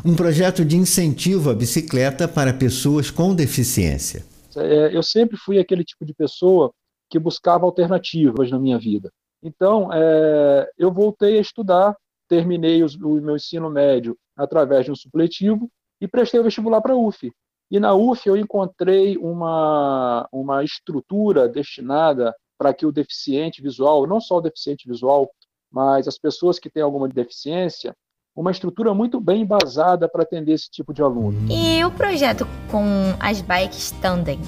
um 0.06 0.16
projeto 0.16 0.64
de 0.64 0.78
incentivo 0.78 1.50
à 1.50 1.54
bicicleta 1.54 2.26
para 2.26 2.54
pessoas 2.54 3.12
com 3.12 3.36
deficiência. 3.36 4.24
É, 4.56 4.96
eu 4.96 5.04
sempre 5.04 5.36
fui 5.36 5.60
aquele 5.60 5.84
tipo 5.84 6.06
de 6.06 6.14
pessoa 6.14 6.72
que 7.10 7.20
buscava 7.20 7.66
alternativas 7.66 8.50
na 8.50 8.58
minha 8.58 8.80
vida. 8.80 9.12
Então, 9.44 9.90
é, 9.92 10.70
eu 10.78 10.90
voltei 10.90 11.38
a 11.38 11.42
estudar, 11.42 11.98
terminei 12.34 12.84
o 12.84 13.22
meu 13.22 13.36
ensino 13.36 13.70
médio 13.70 14.18
através 14.36 14.86
de 14.86 14.92
um 14.92 14.96
supletivo 14.96 15.70
e 16.02 16.08
prestei 16.08 16.40
o 16.40 16.44
vestibular 16.44 16.82
para 16.82 16.94
a 16.94 16.98
UF. 16.98 17.32
E 17.70 17.80
na 17.80 17.94
UF 17.94 18.28
eu 18.28 18.36
encontrei 18.36 19.18
uma, 19.18 20.28
uma 20.32 20.64
estrutura 20.64 21.48
destinada 21.48 22.34
para 22.58 22.74
que 22.74 22.88
o 22.88 22.92
deficiente 22.92 23.62
visual, 23.62 24.08
não 24.08 24.20
só 24.20 24.38
o 24.38 24.42
deficiente 24.42 24.88
visual, 24.88 25.30
mas 25.72 26.08
as 26.08 26.18
pessoas 26.18 26.58
que 26.58 26.72
têm 26.72 26.82
alguma 26.82 27.08
deficiência, 27.08 27.96
uma 28.36 28.50
estrutura 28.50 28.96
muito 28.96 29.22
bem 29.22 29.42
embasada 29.44 30.10
para 30.10 30.24
atender 30.24 30.54
esse 30.54 30.72
tipo 30.72 30.92
de 30.92 31.04
aluno. 31.04 31.38
E 31.52 31.86
o 31.86 31.92
projeto 31.92 32.48
com 32.72 32.84
as 33.20 33.42
bikes 33.42 33.92
tandem? 34.02 34.40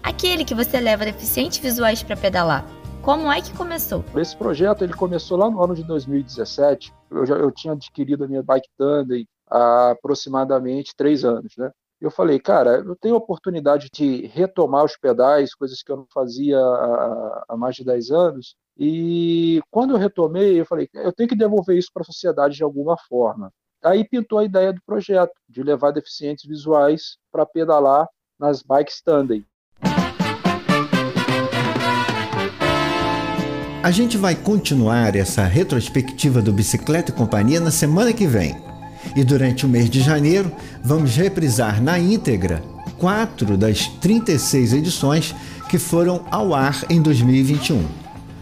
Aquele 0.00 0.44
que 0.44 0.54
você 0.54 0.78
leva 0.78 1.04
deficientes 1.04 1.58
visuais 1.58 2.04
para 2.04 2.16
pedalar. 2.16 2.64
Como 3.06 3.30
é 3.30 3.40
que 3.40 3.56
começou? 3.56 4.04
Esse 4.16 4.36
projeto 4.36 4.82
ele 4.82 4.92
começou 4.92 5.38
lá 5.38 5.48
no 5.48 5.62
ano 5.62 5.76
de 5.76 5.84
2017. 5.84 6.92
Eu, 7.08 7.24
já, 7.24 7.36
eu 7.36 7.52
tinha 7.52 7.72
adquirido 7.72 8.24
a 8.24 8.26
minha 8.26 8.42
bike 8.42 8.68
tandem 8.76 9.28
há 9.48 9.92
aproximadamente 9.92 10.92
três 10.96 11.24
anos, 11.24 11.56
né? 11.56 11.70
Eu 12.00 12.10
falei, 12.10 12.40
cara, 12.40 12.78
eu 12.78 12.96
tenho 12.96 13.14
a 13.14 13.18
oportunidade 13.18 13.90
de 13.92 14.26
retomar 14.26 14.84
os 14.84 14.96
pedais, 14.96 15.54
coisas 15.54 15.84
que 15.84 15.92
eu 15.92 15.98
não 15.98 16.06
fazia 16.12 16.58
há, 16.58 17.56
mais 17.56 17.76
de 17.76 17.84
10 17.84 18.10
anos, 18.10 18.56
e 18.76 19.62
quando 19.70 19.94
eu 19.94 19.98
retomei, 19.98 20.60
eu 20.60 20.66
falei, 20.66 20.88
eu 20.92 21.12
tenho 21.12 21.28
que 21.28 21.36
devolver 21.36 21.78
isso 21.78 21.90
para 21.94 22.02
a 22.02 22.06
sociedade 22.06 22.56
de 22.56 22.64
alguma 22.64 22.96
forma. 23.08 23.52
Aí 23.84 24.02
pintou 24.02 24.40
a 24.40 24.44
ideia 24.44 24.72
do 24.72 24.82
projeto, 24.84 25.32
de 25.48 25.62
levar 25.62 25.92
deficientes 25.92 26.44
visuais 26.44 27.18
para 27.30 27.46
pedalar 27.46 28.08
nas 28.36 28.62
bikes 28.64 29.00
tandem. 29.00 29.46
A 33.86 33.92
gente 33.92 34.18
vai 34.18 34.34
continuar 34.34 35.14
essa 35.14 35.44
retrospectiva 35.44 36.42
do 36.42 36.52
Bicicleta 36.52 37.12
e 37.12 37.14
Companhia 37.14 37.60
na 37.60 37.70
semana 37.70 38.12
que 38.12 38.26
vem. 38.26 38.56
E 39.14 39.22
durante 39.22 39.64
o 39.64 39.68
mês 39.68 39.88
de 39.88 40.00
janeiro, 40.00 40.50
vamos 40.82 41.14
reprisar 41.14 41.80
na 41.80 41.96
íntegra 41.96 42.60
quatro 42.98 43.56
das 43.56 43.86
36 43.86 44.72
edições 44.72 45.32
que 45.68 45.78
foram 45.78 46.24
ao 46.32 46.52
ar 46.52 46.84
em 46.90 47.00
2021. 47.00 47.84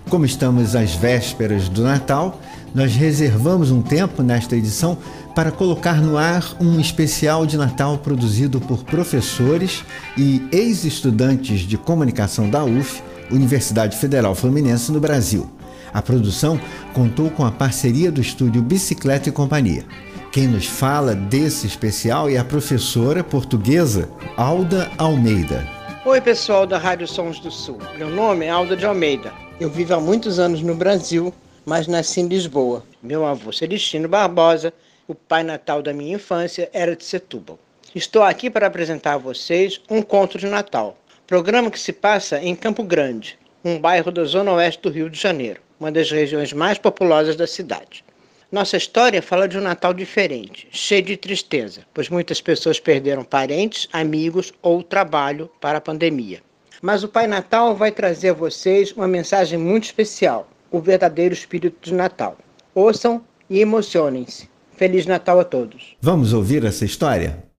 Como 0.09 0.25
estamos 0.25 0.75
às 0.75 0.95
vésperas 0.95 1.69
do 1.69 1.83
Natal, 1.83 2.41
nós 2.75 2.95
reservamos 2.95 3.71
um 3.71 3.83
tempo 3.83 4.23
nesta 4.23 4.57
edição 4.57 4.97
para 5.35 5.53
colocar 5.53 6.01
no 6.01 6.17
ar 6.17 6.57
um 6.59 6.81
especial 6.81 7.45
de 7.45 7.59
Natal 7.59 7.99
produzido 7.99 8.63
por 8.63 8.83
professores 8.83 9.85
e 10.17 10.43
ex-estudantes 10.51 11.61
de 11.61 11.77
comunicação 11.77 12.49
da 12.49 12.65
UF, 12.65 13.03
Universidade 13.31 13.97
Federal 13.97 14.35
Fluminense, 14.35 14.93
no 14.93 15.01
Brasil. 15.01 15.51
A 15.93 16.03
produção 16.03 16.61
contou 16.93 17.31
com 17.31 17.45
a 17.45 17.53
parceria 17.53 18.11
do 18.11 18.21
estúdio 18.21 18.61
Bicicleta 18.63 19.29
e 19.29 19.33
Companhia. 19.33 19.85
Quem 20.33 20.49
nos 20.49 20.67
fala 20.67 21.15
desse 21.15 21.67
especial 21.67 22.29
é 22.29 22.37
a 22.37 22.45
professora 22.45 23.23
portuguesa 23.23 24.11
Alda 24.37 24.91
Almeida. 24.99 25.65
Oi, 26.05 26.21
pessoal 26.21 26.67
da 26.67 26.77
Rádio 26.77 27.07
Sons 27.07 27.39
do 27.39 27.51
Sul. 27.51 27.79
Meu 27.97 28.11
nome 28.11 28.45
é 28.45 28.51
Alda 28.51 28.77
de 28.77 28.85
Almeida. 28.85 29.33
Eu 29.61 29.71
vivo 29.71 29.95
há 29.95 30.01
muitos 30.01 30.41
anos 30.41 30.61
no 30.61 30.75
Brasil, 30.75 31.33
mas 31.65 31.87
nasci 31.87 32.21
em 32.21 32.27
Lisboa. 32.27 32.83
Meu 33.01 33.25
avô 33.25 33.53
Celestino 33.53 34.09
Barbosa, 34.09 34.75
o 35.07 35.15
pai 35.15 35.45
natal 35.45 35.81
da 35.81 35.93
minha 35.93 36.17
infância, 36.17 36.69
era 36.73 36.97
de 36.97 37.05
Setúbal. 37.05 37.59
Estou 37.95 38.25
aqui 38.25 38.51
para 38.51 38.67
apresentar 38.67 39.15
a 39.15 39.19
vocês 39.19 39.81
um 39.89 40.03
conto 40.03 40.37
de 40.37 40.49
Natal, 40.49 40.99
programa 41.27 41.71
que 41.71 41.81
se 41.81 41.93
passa 41.93 42.39
em 42.39 42.55
Campo 42.55 42.83
Grande, 42.83 43.39
um 43.65 43.79
bairro 43.79 44.13
da 44.13 44.25
zona 44.25 44.53
oeste 44.53 44.83
do 44.83 44.91
Rio 44.91 45.09
de 45.09 45.19
Janeiro, 45.19 45.61
uma 45.81 45.91
das 45.91 46.11
regiões 46.11 46.53
mais 46.53 46.77
populosas 46.77 47.35
da 47.35 47.47
cidade. 47.47 48.05
Nossa 48.53 48.77
história 48.77 49.23
fala 49.23 49.49
de 49.49 49.57
um 49.57 49.63
Natal 49.63 49.95
diferente, 49.95 50.69
cheio 50.71 51.03
de 51.03 51.17
tristeza, 51.17 51.81
pois 51.95 52.11
muitas 52.11 52.41
pessoas 52.41 52.79
perderam 52.79 53.25
parentes, 53.25 53.89
amigos 53.93 54.53
ou 54.63 54.83
trabalho 54.83 55.51
para 55.61 55.79
a 55.79 55.81
pandemia. 55.81 56.41
Mas 56.83 57.03
o 57.03 57.09
Pai 57.09 57.27
Natal 57.27 57.75
vai 57.75 57.91
trazer 57.91 58.29
a 58.29 58.35
vocês 58.35 58.93
uma 58.93 59.09
mensagem 59.09 59.59
muito 59.59 59.85
especial, 59.85 60.49
o 60.71 60.79
verdadeiro 60.79 61.33
espírito 61.33 61.79
de 61.81 61.95
Natal. 61.95 62.37
Ouçam 62.75 63.25
e 63.49 63.61
emocionem-se. 63.61 64.49
Feliz 64.77 65.07
Natal 65.07 65.41
a 65.41 65.45
todos. 65.45 65.97
Vamos 66.01 66.33
ouvir 66.33 66.65
essa 66.65 66.85
história? 66.85 67.54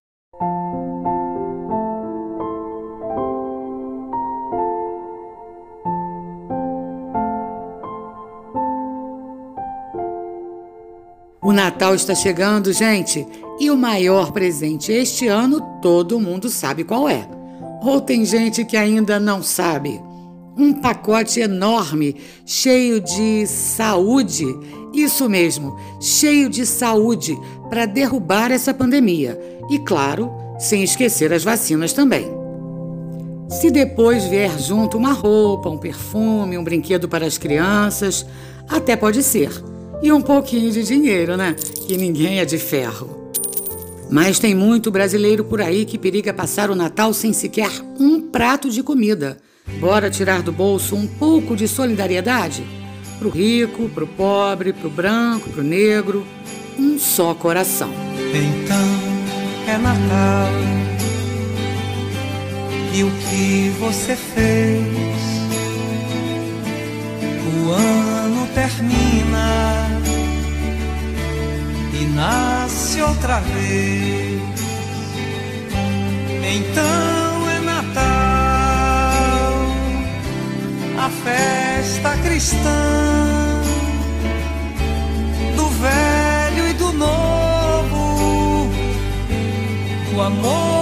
Natal 11.56 11.96
está 11.96 12.14
chegando, 12.14 12.72
gente, 12.72 13.26
e 13.60 13.72
o 13.72 13.78
maior 13.78 14.32
presente 14.32 14.92
este 14.92 15.28
ano 15.28 15.80
todo 15.82 16.20
mundo 16.20 16.50
sabe 16.50 16.84
qual 16.84 17.10
é 17.10 17.28
ou 17.86 18.02
tem 18.02 18.26
gente 18.26 18.66
que 18.66 18.76
ainda 18.76 19.20
não 19.20 19.44
sabe? 19.44 20.02
Um 20.58 20.74
pacote 20.74 21.40
enorme, 21.40 22.16
cheio 22.46 23.00
de 23.00 23.46
saúde, 23.46 24.46
isso 24.94 25.30
mesmo, 25.30 25.78
cheio 26.00 26.50
de 26.50 26.66
saúde 26.66 27.38
para 27.70 27.86
derrubar 27.86 28.52
essa 28.52 28.74
pandemia. 28.74 29.40
E 29.70 29.78
claro, 29.78 30.32
sem 30.58 30.82
esquecer 30.82 31.32
as 31.32 31.44
vacinas 31.44 31.94
também. 31.94 32.26
Se 33.50 33.70
depois 33.70 34.24
vier 34.26 34.58
junto 34.58 34.98
uma 34.98 35.12
roupa, 35.12 35.70
um 35.70 35.78
perfume, 35.78 36.58
um 36.58 36.64
brinquedo 36.64 37.08
para 37.08 37.28
as 37.28 37.38
crianças, 37.38 38.26
até 38.68 38.96
pode 38.96 39.22
ser. 39.22 39.52
E 40.06 40.12
um 40.12 40.22
pouquinho 40.22 40.72
de 40.72 40.84
dinheiro, 40.84 41.36
né? 41.36 41.56
Que 41.88 41.98
ninguém 41.98 42.40
é 42.40 42.46
de 42.46 42.60
ferro. 42.60 43.32
Mas 44.08 44.38
tem 44.38 44.54
muito 44.54 44.92
brasileiro 44.92 45.44
por 45.44 45.60
aí 45.60 45.84
que 45.84 45.98
periga 45.98 46.32
passar 46.32 46.70
o 46.70 46.76
Natal 46.76 47.12
sem 47.12 47.34
sequer 47.34 47.72
um 48.00 48.22
prato 48.22 48.70
de 48.70 48.84
comida. 48.84 49.40
Bora 49.80 50.12
tirar 50.12 50.44
do 50.44 50.52
bolso 50.52 50.96
um 50.96 51.08
pouco 51.08 51.56
de 51.56 51.68
solidariedade? 51.68 52.64
Pro 53.18 53.30
rico, 53.30 53.90
pro 53.90 54.06
pobre, 54.06 54.74
pro 54.74 54.92
branco, 54.92 55.50
pro 55.50 55.64
negro, 55.64 56.24
um 56.78 57.00
só 57.00 57.34
coração. 57.34 57.90
Então 58.30 59.74
é 59.74 59.76
Natal. 59.76 60.52
E 62.94 63.04
o 63.04 63.10
que 63.10 63.70
você 63.80 64.16
fez? 64.16 65.15
O 67.58 67.72
ano 67.72 68.48
termina 68.54 69.88
e 71.94 72.06
nasce 72.14 73.02
outra 73.02 73.40
vez. 73.40 74.42
Então 76.44 77.50
é 77.50 77.60
Natal, 77.62 77.96
a 81.00 81.10
festa 81.10 82.18
cristã 82.18 83.62
do 85.56 85.70
velho 85.70 86.68
e 86.70 86.74
do 86.74 86.92
novo, 86.92 88.70
o 90.14 90.22
amor 90.22 90.75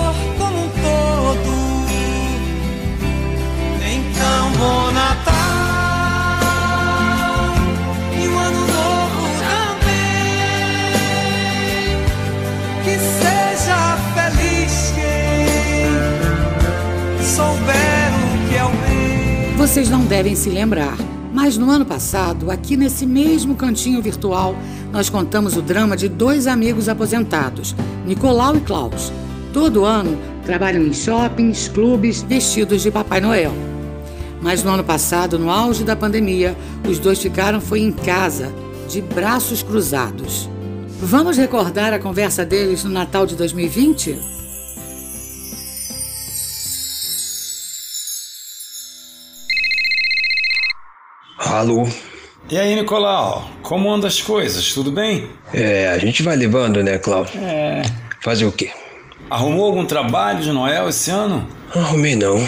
Vocês 19.74 19.90
não 19.90 20.06
devem 20.06 20.36
se 20.36 20.52
lembrar, 20.52 20.96
mas 21.34 21.58
no 21.58 21.68
ano 21.68 21.84
passado, 21.84 22.52
aqui 22.52 22.78
nesse 22.78 23.08
mesmo 23.08 23.56
cantinho 23.56 24.04
virtual, 24.04 24.56
nós 24.92 25.10
contamos 25.10 25.58
o 25.58 25.64
drama 25.64 25.98
de 25.98 26.08
dois 26.08 26.46
amigos 26.46 26.88
aposentados, 26.88 27.76
Nicolau 28.06 28.56
e 28.56 28.60
Klaus. 28.60 29.12
Todo 29.52 29.84
ano, 29.84 30.16
trabalham 30.46 30.84
em 30.84 30.94
shoppings, 30.94 31.70
clubes, 31.70 32.22
vestidos 32.22 32.84
de 32.84 32.92
Papai 32.92 33.20
Noel. 33.20 33.52
Mas 34.44 34.64
no 34.64 34.70
ano 34.70 34.84
passado, 34.84 35.40
no 35.40 35.50
auge 35.50 35.84
da 35.84 35.96
pandemia, 35.96 36.56
os 36.88 37.00
dois 37.00 37.18
ficaram 37.18 37.60
foi 37.60 37.80
em 37.80 37.92
casa, 37.92 38.54
de 38.88 39.02
braços 39.02 39.64
cruzados. 39.64 40.48
Vamos 41.02 41.36
recordar 41.36 41.94
a 41.94 42.00
conversa 42.00 42.46
deles 42.46 42.84
no 42.84 42.92
Natal 42.92 43.26
de 43.26 43.36
2020? 43.36 44.43
Alô? 51.64 51.88
E 52.50 52.60
aí, 52.60 52.76
Nicolau? 52.76 53.50
Como 53.62 53.90
andam 53.90 54.06
as 54.06 54.22
coisas? 54.22 54.74
Tudo 54.74 54.92
bem? 54.92 55.30
É, 55.54 55.88
a 55.88 55.98
gente 55.98 56.22
vai 56.22 56.36
levando, 56.36 56.84
né, 56.84 56.98
Cláudio? 56.98 57.40
É. 57.42 57.84
Fazer 58.20 58.44
o 58.44 58.52
quê? 58.52 58.70
Arrumou 59.30 59.68
algum 59.68 59.86
trabalho 59.86 60.42
de 60.42 60.52
Noel 60.52 60.90
esse 60.90 61.10
ano? 61.10 61.48
Arrumei 61.74 62.18
não. 62.18 62.46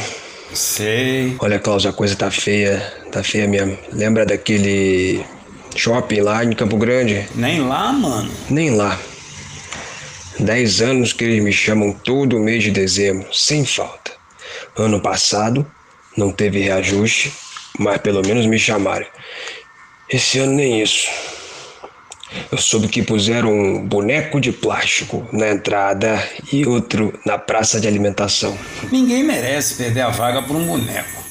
Sei. 0.53 1.33
Olha, 1.39 1.57
Cláudio, 1.59 1.91
a 1.91 1.93
coisa 1.93 2.13
tá 2.13 2.29
feia. 2.29 2.77
Tá 3.09 3.23
feia 3.23 3.47
mesmo. 3.47 3.77
Lembra 3.93 4.25
daquele 4.25 5.23
shopping 5.77 6.19
lá 6.19 6.43
em 6.43 6.51
Campo 6.51 6.75
Grande? 6.75 7.25
Nem 7.35 7.61
lá, 7.61 7.93
mano? 7.93 8.29
Nem 8.49 8.71
lá. 8.71 8.99
Dez 10.37 10.81
anos 10.81 11.13
que 11.13 11.23
eles 11.23 11.41
me 11.41 11.53
chamam 11.53 11.93
todo 11.93 12.37
mês 12.37 12.65
de 12.65 12.71
dezembro, 12.71 13.29
sem 13.31 13.65
falta. 13.65 14.11
Ano 14.75 14.99
passado 14.99 15.65
não 16.17 16.33
teve 16.33 16.59
reajuste, 16.59 17.31
mas 17.79 17.99
pelo 17.99 18.21
menos 18.25 18.45
me 18.45 18.59
chamaram. 18.59 19.05
Esse 20.09 20.39
ano 20.39 20.53
nem 20.53 20.81
isso. 20.81 21.09
Eu 22.51 22.57
soube 22.57 22.87
que 22.87 23.01
puseram 23.01 23.51
um 23.51 23.87
boneco 23.87 24.39
de 24.41 24.51
plástico 24.51 25.27
na 25.31 25.49
entrada 25.49 26.21
e 26.51 26.65
outro 26.65 27.17
na 27.25 27.37
praça 27.37 27.79
de 27.79 27.87
alimentação. 27.87 28.57
Ninguém 28.91 29.23
merece 29.23 29.75
perder 29.75 30.01
a 30.01 30.09
vaga 30.09 30.41
por 30.41 30.55
um 30.55 30.65
boneco. 30.65 31.23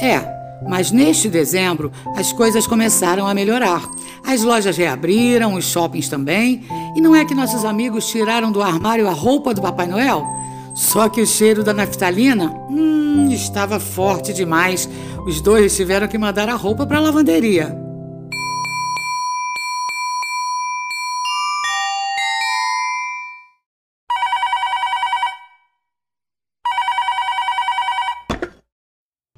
É, 0.00 0.20
mas 0.68 0.90
neste 0.90 1.28
dezembro 1.28 1.92
as 2.16 2.32
coisas 2.32 2.66
começaram 2.66 3.26
a 3.26 3.34
melhorar. 3.34 3.82
As 4.24 4.42
lojas 4.42 4.76
reabriram, 4.76 5.54
os 5.54 5.64
shoppings 5.64 6.08
também. 6.08 6.64
E 6.96 7.00
não 7.00 7.14
é 7.14 7.24
que 7.24 7.34
nossos 7.34 7.64
amigos 7.64 8.08
tiraram 8.08 8.52
do 8.52 8.62
armário 8.62 9.08
a 9.08 9.12
roupa 9.12 9.52
do 9.52 9.62
Papai 9.62 9.86
Noel? 9.86 10.41
Só 10.74 11.08
que 11.08 11.20
o 11.20 11.26
cheiro 11.26 11.62
da 11.62 11.72
naftalina 11.72 12.50
hum, 12.70 13.28
estava 13.30 13.78
forte 13.78 14.32
demais. 14.32 14.88
Os 15.26 15.40
dois 15.40 15.76
tiveram 15.76 16.08
que 16.08 16.16
mandar 16.16 16.48
a 16.48 16.54
roupa 16.54 16.86
para 16.86 16.98
a 16.98 17.00
lavanderia. 17.00 17.76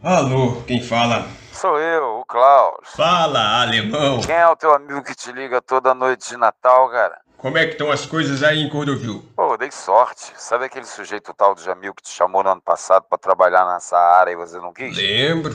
Alô, 0.03 0.63
quem 0.67 0.83
fala? 0.83 1.27
Sou 1.51 1.79
eu, 1.79 2.21
o 2.21 2.25
Klaus. 2.27 2.91
Fala, 2.95 3.63
alemão. 3.63 4.21
Quem 4.21 4.35
é 4.35 4.47
o 4.47 4.55
teu 4.55 4.75
amigo 4.75 5.03
que 5.03 5.15
te 5.15 5.33
liga 5.33 5.63
toda 5.63 5.95
noite 5.95 6.29
de 6.29 6.37
Natal, 6.37 6.91
cara? 6.91 7.24
Como 7.45 7.59
é 7.59 7.67
que 7.67 7.73
estão 7.73 7.91
as 7.91 8.07
coisas 8.07 8.43
aí 8.43 8.63
em 8.63 8.71
Cordovil? 8.71 9.23
Pô, 9.37 9.55
dei 9.59 9.71
sorte. 9.71 10.33
Sabe 10.35 10.65
aquele 10.65 10.87
sujeito 10.87 11.35
tal 11.35 11.55
do 11.55 11.61
Jamil 11.61 11.93
que 11.93 12.03
te 12.03 12.09
chamou 12.09 12.43
no 12.43 12.49
ano 12.49 12.63
passado 12.63 13.05
para 13.07 13.19
trabalhar 13.19 13.71
nessa 13.71 13.99
área 13.99 14.31
e 14.31 14.35
você 14.35 14.57
não 14.57 14.73
quis? 14.73 14.97
Lembro. 14.97 15.55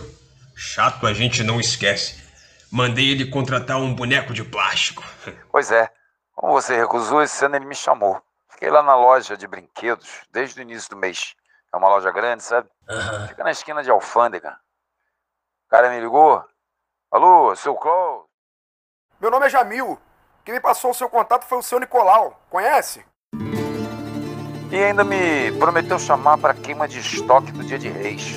Chato 0.55 1.07
a 1.07 1.13
gente 1.15 1.41
não 1.41 1.59
esquece. 1.59 2.23
Mandei 2.71 3.09
ele 3.09 3.31
contratar 3.31 3.77
um 3.77 3.95
boneco 3.95 4.33
de 4.33 4.43
plástico. 4.43 5.03
Pois 5.51 5.71
é. 5.71 5.91
Como 6.35 6.53
você 6.53 6.77
recusou, 6.77 7.23
esse 7.23 7.43
ano 7.43 7.55
ele 7.55 7.65
me 7.65 7.73
chamou. 7.73 8.21
Fiquei 8.49 8.69
lá 8.69 8.83
na 8.83 8.95
loja 8.95 9.35
de 9.35 9.47
brinquedos 9.47 10.07
desde 10.31 10.59
o 10.59 10.61
início 10.61 10.91
do 10.91 10.95
mês. 10.95 11.33
É 11.73 11.77
uma 11.77 11.89
loja 11.89 12.11
grande, 12.11 12.43
sabe? 12.43 12.69
Uhum. 12.87 13.27
Fica 13.29 13.43
na 13.43 13.49
esquina 13.49 13.81
de 13.81 13.89
Alfândega. 13.89 14.51
O 15.65 15.69
cara 15.69 15.89
me 15.89 15.99
ligou. 15.99 16.45
Alô, 17.09 17.55
seu 17.55 17.73
Klaus? 17.73 18.25
Meu 19.19 19.31
nome 19.31 19.47
é 19.47 19.49
Jamil. 19.49 19.99
Quem 20.43 20.53
me 20.53 20.59
passou 20.59 20.91
o 20.91 20.93
seu 20.93 21.09
contato 21.09 21.45
foi 21.45 21.57
o 21.57 21.63
seu 21.63 21.79
Nicolau. 21.79 22.39
Conhece? 22.49 23.05
E 24.71 24.83
ainda 24.83 25.03
me 25.03 25.51
prometeu 25.57 25.97
chamar 25.97 26.37
para 26.37 26.53
queima 26.53 26.87
de 26.87 26.99
estoque 26.99 27.51
do 27.51 27.63
dia 27.63 27.79
de 27.79 27.89
reis. 27.89 28.35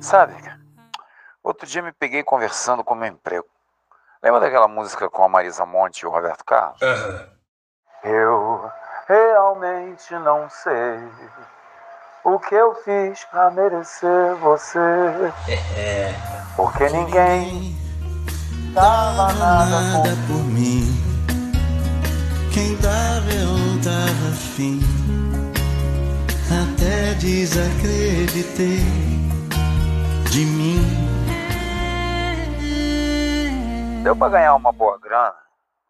Sabe, 0.00 0.34
outro 1.42 1.66
dia 1.66 1.82
me 1.82 1.92
peguei 1.92 2.22
conversando 2.22 2.82
com 2.82 2.94
meu 2.94 3.08
emprego. 3.08 3.46
Lembra 4.22 4.40
daquela 4.40 4.66
música 4.66 5.08
com 5.08 5.22
a 5.22 5.28
Marisa 5.28 5.64
Monte 5.64 6.00
e 6.00 6.06
o 6.06 6.10
Roberto 6.10 6.44
Carlos? 6.44 6.80
Uhum. 6.82 7.34
Eu 8.02 8.70
realmente 9.06 10.14
não 10.14 10.48
sei 10.50 10.98
o 12.24 12.38
que 12.38 12.54
eu 12.54 12.74
fiz 12.76 13.24
pra 13.26 13.50
merecer 13.50 14.34
você. 14.36 14.78
É. 15.76 16.12
Porque 16.56 16.88
ninguém 16.88 17.76
dava 18.74 19.32
nada 19.34 20.10
por 20.26 20.44
mim. 20.44 20.82
Quem 22.52 22.76
dava 22.76 23.30
eu 23.32 23.78
dava 23.82 24.36
fim. 24.36 24.80
Até 26.50 27.14
desacreditei 27.14 28.80
de 30.30 30.44
mim. 30.44 30.80
Deu 34.02 34.14
pra 34.14 34.28
ganhar 34.28 34.54
uma 34.56 34.72
boa 34.72 34.98
grana. 34.98 35.34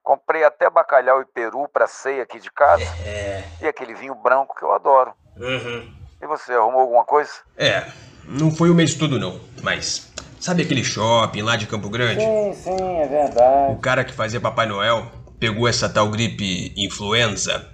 Comprei 0.02 0.44
até 0.44 0.68
bacalhau 0.68 1.22
e 1.22 1.24
peru 1.24 1.66
pra 1.72 1.86
ceia 1.86 2.22
aqui 2.22 2.38
de 2.38 2.50
casa. 2.50 2.84
É. 3.04 3.44
E 3.60 3.66
aquele 3.66 3.94
vinho 3.94 4.14
branco 4.14 4.54
que 4.56 4.62
eu 4.62 4.72
adoro. 4.72 5.12
Uhum. 5.36 5.90
E 6.20 6.26
você, 6.26 6.52
arrumou 6.52 6.82
alguma 6.82 7.04
coisa? 7.04 7.32
É, 7.56 7.86
não 8.24 8.50
foi 8.50 8.70
o 8.70 8.74
mês 8.74 8.94
todo 8.94 9.18
não, 9.18 9.40
mas 9.62 10.13
sabe 10.44 10.62
aquele 10.62 10.84
shopping 10.84 11.40
lá 11.40 11.56
de 11.56 11.66
Campo 11.66 11.88
Grande? 11.88 12.20
Sim, 12.20 12.52
sim, 12.52 12.98
é 12.98 13.08
verdade. 13.08 13.72
O 13.72 13.78
cara 13.78 14.04
que 14.04 14.12
fazia 14.12 14.38
Papai 14.38 14.66
Noel 14.66 15.10
pegou 15.40 15.66
essa 15.66 15.88
tal 15.88 16.10
gripe 16.10 16.70
influenza 16.76 17.66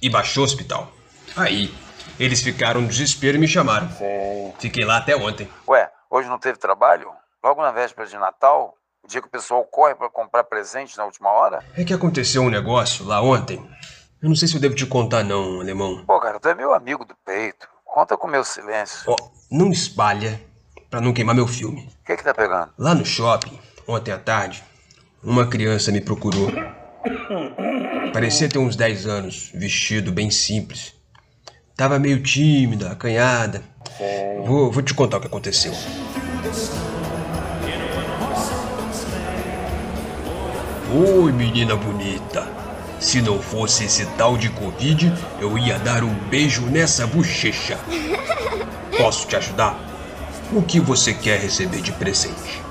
e 0.00 0.08
baixou 0.08 0.42
o 0.42 0.46
hospital. 0.46 0.90
Aí, 1.36 1.70
eles 2.18 2.40
ficaram 2.40 2.80
no 2.80 2.88
desespero 2.88 3.36
e 3.36 3.40
me 3.40 3.46
chamaram. 3.46 3.90
Sim. 3.90 4.54
Fiquei 4.58 4.86
lá 4.86 4.96
até 4.96 5.14
ontem. 5.14 5.46
Ué, 5.68 5.90
hoje 6.08 6.30
não 6.30 6.38
teve 6.38 6.58
trabalho? 6.58 7.10
Logo 7.44 7.60
na 7.60 7.72
véspera 7.72 8.08
de 8.08 8.16
Natal? 8.16 8.74
O 9.04 9.06
dia 9.06 9.20
que 9.20 9.28
o 9.28 9.30
pessoal 9.30 9.62
corre 9.64 9.94
para 9.94 10.08
comprar 10.08 10.44
presente 10.44 10.96
na 10.96 11.04
última 11.04 11.30
hora? 11.30 11.62
É 11.76 11.84
que 11.84 11.92
aconteceu 11.92 12.40
um 12.40 12.48
negócio 12.48 13.04
lá 13.04 13.20
ontem. 13.20 13.62
Eu 14.22 14.30
não 14.30 14.34
sei 14.34 14.48
se 14.48 14.54
eu 14.54 14.60
devo 14.62 14.74
te 14.74 14.86
contar 14.86 15.22
não, 15.22 15.60
alemão. 15.60 16.02
Pô, 16.06 16.18
cara, 16.18 16.40
tu 16.40 16.48
é 16.48 16.54
meu 16.54 16.72
amigo 16.72 17.04
do 17.04 17.14
peito. 17.22 17.68
Conta 17.84 18.16
com 18.16 18.26
meu 18.26 18.44
silêncio. 18.44 19.02
Ó, 19.06 19.16
não 19.50 19.70
espalha 19.70 20.40
pra 20.90 21.00
não 21.02 21.12
queimar 21.12 21.34
meu 21.34 21.46
filme. 21.46 21.88
Que 22.08 22.16
que 22.16 22.24
tá 22.24 22.32
pegando? 22.32 22.70
Lá 22.78 22.94
no 22.94 23.04
shopping, 23.04 23.58
ontem 23.86 24.12
à 24.12 24.16
tarde, 24.16 24.64
uma 25.22 25.46
criança 25.46 25.92
me 25.92 26.00
procurou. 26.00 26.50
Parecia 28.14 28.48
ter 28.48 28.58
uns 28.58 28.74
10 28.76 29.06
anos, 29.06 29.52
vestido 29.54 30.10
bem 30.10 30.30
simples. 30.30 30.94
Tava 31.76 31.98
meio 31.98 32.22
tímida, 32.22 32.92
acanhada. 32.92 33.62
Vou, 34.46 34.72
vou 34.72 34.82
te 34.82 34.94
contar 34.94 35.18
o 35.18 35.20
que 35.20 35.26
aconteceu. 35.26 35.74
Oi, 40.90 41.30
menina 41.32 41.76
bonita. 41.76 42.48
Se 42.98 43.20
não 43.20 43.38
fosse 43.38 43.84
esse 43.84 44.06
tal 44.16 44.38
de 44.38 44.48
Covid, 44.48 45.12
eu 45.42 45.58
ia 45.58 45.78
dar 45.78 46.02
um 46.02 46.14
beijo 46.30 46.62
nessa 46.62 47.06
bochecha. 47.06 47.78
Posso 48.96 49.28
te 49.28 49.36
ajudar? 49.36 49.87
O 50.50 50.62
que 50.62 50.80
você 50.80 51.12
quer 51.12 51.38
receber 51.38 51.82
de 51.82 51.92
presente? 51.92 52.62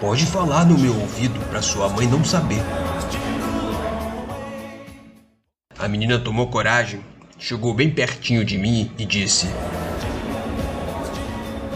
Pode 0.00 0.24
falar 0.24 0.64
no 0.64 0.78
meu 0.78 0.98
ouvido 0.98 1.38
para 1.50 1.60
sua 1.60 1.86
mãe 1.90 2.06
não 2.06 2.24
saber. 2.24 2.62
A 5.78 5.86
menina 5.86 6.18
tomou 6.18 6.46
coragem, 6.46 7.00
chegou 7.38 7.74
bem 7.74 7.90
pertinho 7.90 8.42
de 8.42 8.56
mim 8.56 8.90
e 8.96 9.04
disse: 9.04 9.46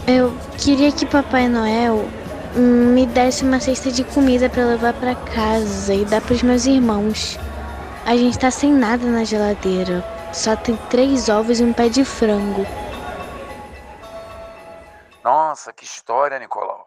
Eu 0.07 0.35
queria 0.57 0.91
que 0.91 1.05
Papai 1.05 1.47
Noel 1.47 2.09
me 2.57 3.05
desse 3.05 3.45
uma 3.45 3.61
cesta 3.61 3.93
de 3.93 4.05
comida 4.05 4.49
para 4.49 4.65
levar 4.65 4.95
para 4.95 5.15
casa 5.15 5.93
e 5.93 6.07
dar 6.07 6.23
para 6.23 6.35
os 6.35 6.43
meus 6.43 6.65
irmãos. 6.65 7.39
A 8.07 8.17
gente 8.17 8.39
tá 8.39 8.51
sem 8.51 8.73
nada 8.73 9.05
na 9.07 9.25
geladeira. 9.25 10.03
Só 10.33 10.57
tem 10.57 10.79
três 10.89 11.29
ovos 11.29 11.61
e 11.61 11.65
um 11.65 11.73
pé 11.75 11.91
de 11.91 12.03
frango. 12.03 12.67
Nossa, 15.29 15.75
que 15.75 15.85
história, 15.85 16.39
Nicolau. 16.39 16.87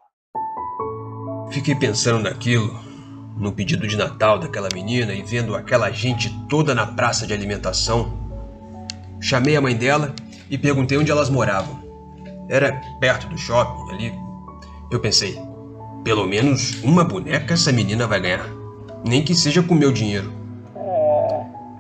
Fiquei 1.52 1.76
pensando 1.76 2.24
naquilo, 2.24 2.74
no 3.38 3.52
pedido 3.52 3.88
de 3.88 3.96
Natal 3.96 4.40
daquela 4.40 4.68
menina 4.74 5.14
e 5.14 5.22
vendo 5.22 5.56
aquela 5.56 5.92
gente 5.92 6.36
toda 6.50 6.74
na 6.74 6.88
praça 6.88 7.28
de 7.28 7.36
alimentação. 7.36 8.12
Chamei 9.22 9.56
a 9.56 9.62
mãe 9.62 9.78
dela 9.78 10.16
e 10.50 10.58
perguntei 10.58 10.98
onde 10.98 11.12
elas 11.12 11.30
moravam. 11.30 11.84
Era 12.50 12.82
perto 13.00 13.28
do 13.28 13.38
shopping 13.38 13.94
ali. 13.94 14.12
Eu 14.90 15.00
pensei, 15.00 15.40
pelo 16.04 16.26
menos 16.26 16.82
uma 16.82 17.04
boneca 17.04 17.54
essa 17.54 17.72
menina 17.72 18.08
vai 18.08 18.20
ganhar. 18.20 18.50
Nem 19.06 19.24
que 19.24 19.36
seja 19.36 19.62
com 19.62 19.76
meu 19.76 19.92
dinheiro. 19.92 20.34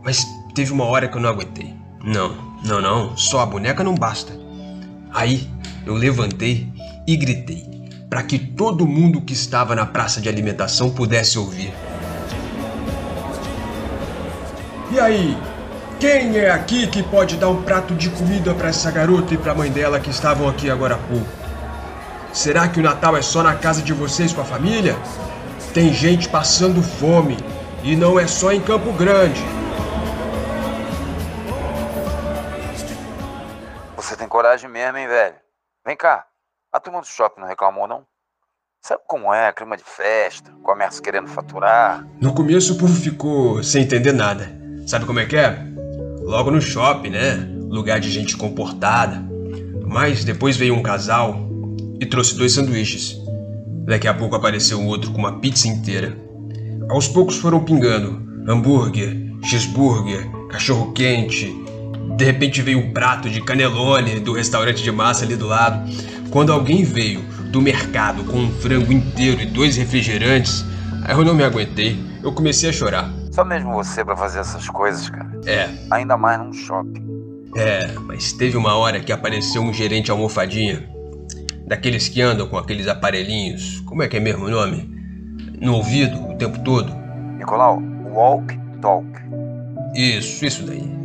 Mas 0.03 0.23
teve 0.53 0.71
uma 0.71 0.85
hora 0.85 1.07
que 1.07 1.17
eu 1.17 1.21
não 1.21 1.29
aguentei. 1.29 1.75
Não, 2.03 2.35
não, 2.63 2.79
não, 2.79 3.17
só 3.17 3.39
a 3.39 3.47
boneca 3.47 3.83
não 3.83 3.95
basta. 3.95 4.50
Aí 5.13 5.47
eu 5.85 5.93
levantei 5.93 6.67
e 7.05 7.17
gritei, 7.17 7.65
para 8.09 8.23
que 8.23 8.39
todo 8.39 8.87
mundo 8.87 9.21
que 9.21 9.33
estava 9.33 9.75
na 9.75 9.85
praça 9.85 10.21
de 10.21 10.29
alimentação 10.29 10.89
pudesse 10.89 11.37
ouvir. 11.37 11.73
E 14.91 14.99
aí, 14.99 15.37
quem 15.99 16.37
é 16.37 16.51
aqui 16.51 16.87
que 16.87 17.03
pode 17.03 17.37
dar 17.37 17.49
um 17.49 17.61
prato 17.61 17.93
de 17.93 18.09
comida 18.09 18.53
para 18.53 18.69
essa 18.69 18.89
garota 18.91 19.33
e 19.33 19.37
para 19.37 19.51
a 19.51 19.55
mãe 19.55 19.71
dela 19.71 19.99
que 19.99 20.09
estavam 20.09 20.47
aqui 20.47 20.69
agora 20.69 20.95
há 20.95 20.97
pouco? 20.97 21.27
Será 22.33 22.67
que 22.67 22.79
o 22.79 22.83
Natal 22.83 23.15
é 23.17 23.21
só 23.21 23.43
na 23.43 23.55
casa 23.55 23.81
de 23.81 23.93
vocês 23.93 24.31
com 24.31 24.41
a 24.41 24.45
família? 24.45 24.97
Tem 25.73 25.93
gente 25.93 26.29
passando 26.29 26.81
fome 26.81 27.37
e 27.83 27.95
não 27.95 28.19
é 28.19 28.27
só 28.27 28.51
em 28.51 28.61
Campo 28.61 28.91
Grande. 28.93 29.41
Coragem 34.31 34.69
mesmo, 34.69 34.97
hein, 34.97 35.07
velho? 35.07 35.35
Vem 35.85 35.97
cá, 35.97 36.25
a 36.71 36.79
turma 36.79 37.01
do 37.01 37.05
shopping 37.05 37.41
não 37.41 37.47
reclamou, 37.49 37.85
não? 37.85 38.05
Sabe 38.81 39.01
como 39.05 39.31
é, 39.31 39.51
clima 39.51 39.75
de 39.75 39.83
festa, 39.83 40.49
comércio 40.63 41.03
querendo 41.03 41.27
faturar? 41.27 42.07
No 42.21 42.33
começo 42.33 42.73
o 42.73 42.77
povo 42.77 42.95
ficou 42.95 43.61
sem 43.61 43.83
entender 43.83 44.13
nada. 44.13 44.49
Sabe 44.87 45.05
como 45.05 45.19
é 45.19 45.25
que 45.25 45.35
é? 45.35 45.57
Logo 46.21 46.49
no 46.49 46.61
shopping, 46.61 47.09
né? 47.09 47.33
Lugar 47.69 47.99
de 47.99 48.09
gente 48.09 48.37
comportada. 48.37 49.21
Mas 49.85 50.23
depois 50.23 50.55
veio 50.55 50.75
um 50.75 50.81
casal 50.81 51.35
e 51.99 52.05
trouxe 52.05 52.37
dois 52.37 52.53
sanduíches. 52.53 53.17
Daqui 53.85 54.07
a 54.07 54.13
pouco 54.13 54.35
apareceu 54.35 54.81
outro 54.87 55.11
com 55.11 55.17
uma 55.17 55.41
pizza 55.41 55.67
inteira. 55.67 56.17
Aos 56.89 57.07
poucos 57.07 57.37
foram 57.37 57.65
pingando 57.65 58.25
hambúrguer, 58.49 59.13
cheeseburger, 59.43 60.31
cachorro 60.47 60.93
quente. 60.93 61.60
De 62.15 62.25
repente 62.25 62.61
veio 62.61 62.79
um 62.79 62.91
prato 62.91 63.29
de 63.29 63.41
canelone 63.41 64.19
do 64.19 64.33
restaurante 64.33 64.83
de 64.83 64.91
massa 64.91 65.25
ali 65.25 65.35
do 65.35 65.47
lado. 65.47 65.89
Quando 66.29 66.51
alguém 66.51 66.83
veio 66.83 67.21
do 67.51 67.61
mercado 67.61 68.23
com 68.23 68.37
um 68.37 68.51
frango 68.51 68.91
inteiro 68.91 69.41
e 69.41 69.45
dois 69.45 69.75
refrigerantes, 69.75 70.65
aí 71.03 71.15
eu 71.15 71.25
não 71.25 71.33
me 71.33 71.43
aguentei. 71.43 71.99
Eu 72.23 72.31
comecei 72.31 72.69
a 72.69 72.73
chorar. 72.73 73.11
Só 73.31 73.43
mesmo 73.43 73.73
você 73.73 74.03
pra 74.05 74.15
fazer 74.15 74.39
essas 74.39 74.69
coisas, 74.69 75.09
cara. 75.09 75.31
É. 75.45 75.69
Ainda 75.89 76.17
mais 76.17 76.39
num 76.39 76.53
shopping. 76.53 77.03
É, 77.55 77.91
mas 78.05 78.31
teve 78.31 78.55
uma 78.55 78.75
hora 78.75 78.99
que 78.99 79.11
apareceu 79.11 79.61
um 79.61 79.73
gerente 79.73 80.11
almofadinha. 80.11 80.89
Daqueles 81.67 82.07
que 82.07 82.21
andam 82.21 82.47
com 82.47 82.57
aqueles 82.57 82.87
aparelhinhos. 82.87 83.81
Como 83.85 84.03
é 84.03 84.07
que 84.07 84.17
é 84.17 84.19
mesmo 84.19 84.45
o 84.45 84.49
nome? 84.49 84.89
No 85.59 85.75
ouvido 85.75 86.17
o 86.29 86.35
tempo 86.35 86.59
todo. 86.59 86.93
Nicolau, 87.37 87.81
walk 88.13 88.57
talk. 88.81 89.07
Isso, 89.95 90.45
isso 90.45 90.63
daí. 90.63 91.00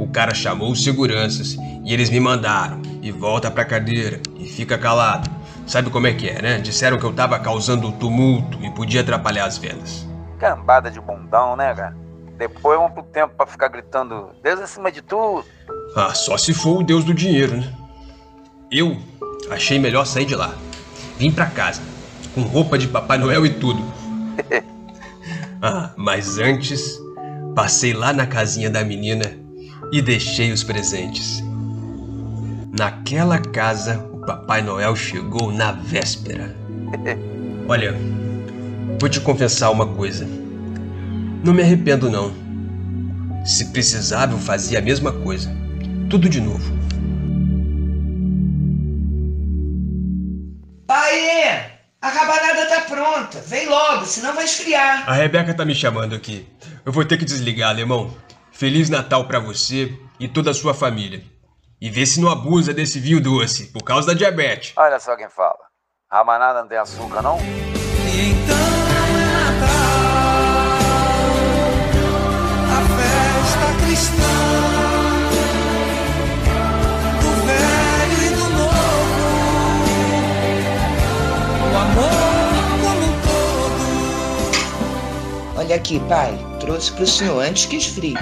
O 0.00 0.08
cara 0.08 0.32
chamou 0.32 0.72
os 0.72 0.82
seguranças 0.82 1.58
e 1.84 1.92
eles 1.92 2.08
me 2.08 2.18
mandaram. 2.18 2.80
E 3.02 3.12
volta 3.12 3.50
pra 3.50 3.66
cadeira 3.66 4.18
e 4.38 4.46
fica 4.46 4.78
calado. 4.78 5.30
Sabe 5.66 5.90
como 5.90 6.06
é 6.06 6.14
que 6.14 6.26
é, 6.26 6.40
né? 6.40 6.58
Disseram 6.58 6.98
que 6.98 7.04
eu 7.04 7.12
tava 7.12 7.38
causando 7.38 7.92
tumulto 7.92 8.58
e 8.64 8.70
podia 8.70 9.02
atrapalhar 9.02 9.44
as 9.44 9.58
vendas. 9.58 10.08
Cambada 10.38 10.90
de 10.90 10.98
bundão, 10.98 11.54
né, 11.54 11.74
cara? 11.74 11.94
Depois 12.38 12.78
vamos 12.78 12.94
pro 12.94 13.02
tempo 13.02 13.34
pra 13.36 13.46
ficar 13.46 13.68
gritando 13.68 14.30
Deus 14.42 14.58
acima 14.58 14.90
de 14.90 15.02
tudo. 15.02 15.44
Ah, 15.94 16.14
só 16.14 16.38
se 16.38 16.54
for 16.54 16.80
o 16.80 16.82
deus 16.82 17.04
do 17.04 17.12
dinheiro, 17.12 17.58
né? 17.58 17.70
Eu 18.72 18.96
achei 19.50 19.78
melhor 19.78 20.06
sair 20.06 20.24
de 20.24 20.34
lá. 20.34 20.54
Vim 21.18 21.30
pra 21.30 21.44
casa, 21.44 21.82
com 22.34 22.40
roupa 22.40 22.78
de 22.78 22.88
Papai 22.88 23.18
Noel 23.18 23.44
e 23.44 23.50
tudo. 23.50 23.84
ah, 25.60 25.90
mas 25.94 26.38
antes, 26.38 26.98
passei 27.54 27.92
lá 27.92 28.14
na 28.14 28.26
casinha 28.26 28.70
da 28.70 28.82
menina 28.82 29.39
e 29.92 30.00
deixei 30.00 30.52
os 30.52 30.62
presentes. 30.62 31.42
Naquela 32.76 33.38
casa, 33.38 33.98
o 34.12 34.18
Papai 34.24 34.62
Noel 34.62 34.94
chegou 34.94 35.52
na 35.52 35.72
véspera. 35.72 36.56
Olha, 37.68 37.94
vou 38.98 39.08
te 39.08 39.20
confessar 39.20 39.70
uma 39.70 39.86
coisa. 39.86 40.26
Não 41.44 41.52
me 41.52 41.62
arrependo, 41.62 42.10
não. 42.10 42.32
Se 43.44 43.66
precisava, 43.66 44.34
eu 44.34 44.38
fazia 44.38 44.78
a 44.78 44.82
mesma 44.82 45.12
coisa. 45.12 45.50
Tudo 46.08 46.28
de 46.28 46.40
novo. 46.40 46.78
Pai, 50.86 51.70
a 52.02 52.08
rabanada 52.08 52.66
tá 52.66 52.80
pronta. 52.82 53.40
Vem 53.46 53.68
logo, 53.68 54.04
senão 54.06 54.34
vai 54.34 54.44
esfriar. 54.44 55.08
A 55.08 55.14
Rebeca 55.14 55.54
tá 55.54 55.64
me 55.64 55.74
chamando 55.74 56.14
aqui. 56.14 56.46
Eu 56.84 56.92
vou 56.92 57.04
ter 57.04 57.16
que 57.16 57.24
desligar, 57.24 57.70
alemão. 57.70 58.14
Feliz 58.60 58.90
Natal 58.90 59.26
para 59.26 59.40
você 59.40 59.98
e 60.18 60.28
toda 60.28 60.50
a 60.50 60.54
sua 60.54 60.74
família. 60.74 61.24
E 61.80 61.88
vê 61.88 62.04
se 62.04 62.20
não 62.20 62.30
abusa 62.30 62.74
desse 62.74 63.00
vinho 63.00 63.18
doce, 63.18 63.72
por 63.72 63.82
causa 63.82 64.08
da 64.08 64.12
diabetes. 64.12 64.74
Olha 64.76 65.00
só 65.00 65.16
quem 65.16 65.30
fala. 65.30 65.56
Rabanada 66.12 66.60
não 66.60 66.68
tem 66.68 66.76
açúcar, 66.76 67.22
não? 67.22 67.38
E 67.38 68.34
Olha 85.60 85.76
aqui, 85.76 86.00
pai, 86.08 86.38
trouxe 86.58 86.90
pro 86.90 87.06
senhor 87.06 87.38
antes 87.38 87.66
que 87.66 87.76
esfrie. 87.76 88.14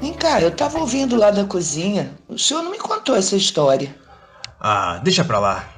Vem 0.00 0.14
cá, 0.14 0.40
eu 0.40 0.52
tava 0.52 0.78
ouvindo 0.78 1.16
lá 1.16 1.32
da 1.32 1.44
cozinha. 1.44 2.12
O 2.28 2.38
senhor 2.38 2.62
não 2.62 2.70
me 2.70 2.78
contou 2.78 3.16
essa 3.16 3.34
história. 3.34 3.92
Ah, 4.60 5.00
deixa 5.02 5.24
pra 5.24 5.40
lá. 5.40 5.68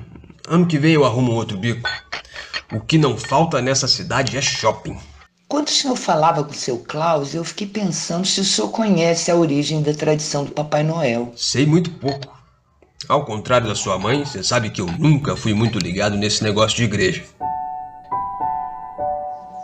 Ano 0.46 0.66
que 0.66 0.78
vem 0.78 0.92
eu 0.92 1.06
arrumo 1.06 1.32
outro 1.32 1.56
bico. 1.56 1.88
O 2.70 2.78
que 2.78 2.98
não 2.98 3.16
falta 3.16 3.62
nessa 3.62 3.88
cidade 3.88 4.36
é 4.36 4.42
shopping. 4.42 4.98
Quando 5.48 5.68
o 5.68 5.70
senhor 5.70 5.96
falava 5.96 6.44
com 6.44 6.50
o 6.52 6.54
seu 6.54 6.80
Klaus, 6.80 7.34
eu 7.34 7.42
fiquei 7.42 7.66
pensando 7.66 8.26
se 8.26 8.42
o 8.42 8.44
senhor 8.44 8.68
conhece 8.68 9.30
a 9.30 9.36
origem 9.36 9.82
da 9.82 9.94
tradição 9.94 10.44
do 10.44 10.52
Papai 10.52 10.82
Noel. 10.82 11.32
Sei 11.34 11.64
muito 11.64 11.88
pouco. 11.88 12.38
Ao 13.08 13.24
contrário 13.24 13.66
da 13.66 13.74
sua 13.74 13.98
mãe, 13.98 14.26
você 14.26 14.44
sabe 14.44 14.68
que 14.68 14.82
eu 14.82 14.86
nunca 14.98 15.34
fui 15.34 15.54
muito 15.54 15.78
ligado 15.78 16.18
nesse 16.18 16.44
negócio 16.44 16.76
de 16.76 16.84
igreja. 16.84 17.24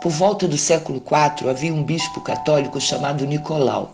Por 0.01 0.11
volta 0.11 0.47
do 0.47 0.57
século 0.57 1.01
IV, 1.05 1.49
havia 1.49 1.73
um 1.73 1.83
bispo 1.83 2.21
católico 2.21 2.79
chamado 2.79 3.25
Nicolau. 3.25 3.91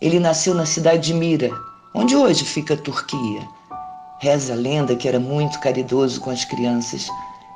Ele 0.00 0.18
nasceu 0.18 0.54
na 0.54 0.64
cidade 0.64 1.08
de 1.08 1.14
Mira, 1.14 1.50
onde 1.94 2.16
hoje 2.16 2.44
fica 2.46 2.72
a 2.72 2.78
Turquia. 2.78 3.46
Reza 4.20 4.54
a 4.54 4.56
lenda 4.56 4.96
que 4.96 5.06
era 5.06 5.20
muito 5.20 5.60
caridoso 5.60 6.18
com 6.20 6.30
as 6.30 6.46
crianças. 6.46 7.08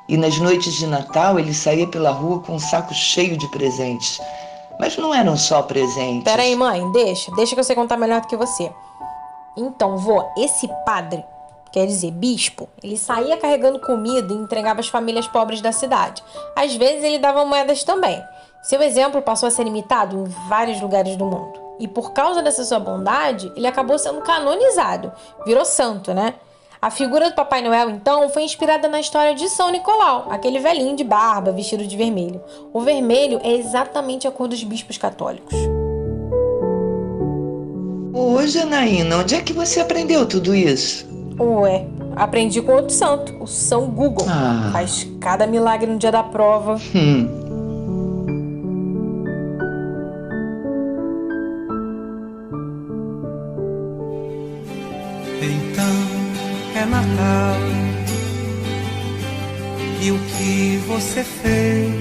E 0.07 0.15
nas 0.15 0.37
noites 0.37 0.73
de 0.75 0.85
Natal 0.85 1.39
ele 1.39 1.53
saía 1.53 1.87
pela 1.87 2.11
rua 2.11 2.41
com 2.41 2.55
um 2.55 2.59
saco 2.59 2.93
cheio 2.93 3.35
de 3.35 3.47
presentes. 3.49 4.19
Mas 4.79 4.95
não 4.95 5.13
eram 5.13 5.35
só 5.35 5.63
presentes. 5.63 6.23
Peraí, 6.23 6.55
mãe, 6.55 6.91
deixa. 6.91 7.31
Deixa 7.35 7.55
que 7.55 7.59
eu 7.59 7.63
sei 7.63 7.75
contar 7.75 7.97
melhor 7.97 8.21
do 8.21 8.27
que 8.27 8.37
você. 8.37 8.71
Então, 9.57 9.97
vô, 9.97 10.23
esse 10.37 10.69
padre, 10.85 11.25
quer 11.71 11.85
dizer, 11.85 12.11
bispo, 12.11 12.69
ele 12.83 12.97
saía 12.97 13.37
carregando 13.37 13.79
comida 13.79 14.33
e 14.33 14.37
entregava 14.37 14.79
às 14.79 14.87
famílias 14.87 15.27
pobres 15.27 15.61
da 15.61 15.71
cidade. 15.71 16.23
Às 16.55 16.75
vezes 16.75 17.03
ele 17.03 17.19
dava 17.19 17.45
moedas 17.45 17.83
também. 17.83 18.21
Seu 18.61 18.81
exemplo 18.81 19.21
passou 19.21 19.47
a 19.47 19.51
ser 19.51 19.65
imitado 19.65 20.17
em 20.17 20.23
vários 20.49 20.81
lugares 20.81 21.15
do 21.15 21.25
mundo. 21.25 21.59
E 21.79 21.87
por 21.87 22.11
causa 22.11 22.41
dessa 22.41 22.65
sua 22.65 22.79
bondade, 22.79 23.51
ele 23.55 23.67
acabou 23.67 23.97
sendo 23.97 24.21
canonizado. 24.21 25.11
Virou 25.45 25.63
santo, 25.63 26.13
né? 26.13 26.35
A 26.81 26.89
figura 26.89 27.29
do 27.29 27.35
Papai 27.35 27.61
Noel, 27.61 27.89
então, 27.89 28.29
foi 28.29 28.43
inspirada 28.43 28.87
na 28.87 29.01
história 29.01 29.35
de 29.35 29.49
São 29.49 29.69
Nicolau, 29.69 30.27
aquele 30.29 30.59
velhinho 30.59 30.95
de 30.95 31.03
barba 31.03 31.51
vestido 31.51 31.85
de 31.85 31.97
vermelho. 31.97 32.41
O 32.71 32.79
vermelho 32.79 33.39
é 33.43 33.51
exatamente 33.51 34.25
a 34.27 34.31
cor 34.31 34.47
dos 34.47 34.63
bispos 34.63 34.97
católicos. 34.97 35.53
Ô, 38.13 38.45
Janaína, 38.47 39.17
onde 39.17 39.35
é 39.35 39.41
que 39.41 39.51
você 39.51 39.81
aprendeu 39.81 40.25
tudo 40.25 40.55
isso? 40.55 41.08
Ué, 41.39 41.85
aprendi 42.15 42.61
com 42.61 42.73
outro 42.73 42.93
santo, 42.93 43.35
o 43.41 43.47
São 43.47 43.87
Google. 43.87 44.25
Ah. 44.29 44.69
Faz 44.73 45.07
cada 45.19 45.47
milagre 45.47 45.89
no 45.89 45.97
dia 45.97 46.11
da 46.11 46.21
prova. 46.21 46.75
Hum. 46.93 47.27
Então 55.41 55.95
é 56.75 56.85
Natal. 56.85 57.59
E 60.01 60.11
o 60.11 60.19
que 60.19 60.77
você 60.87 61.23
fez? 61.23 61.93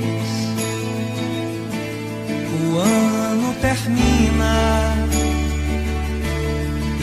O 2.61 2.79
ano 2.79 3.55
termina 3.61 5.08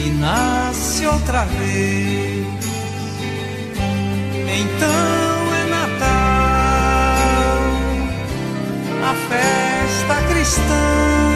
e 0.06 0.10
nasce 0.10 1.04
outra 1.06 1.44
vez. 1.44 2.46
Então 4.58 5.54
é 5.54 5.64
Natal, 5.68 6.06
a 9.02 9.14
festa 9.28 10.14
cristã 10.28 11.35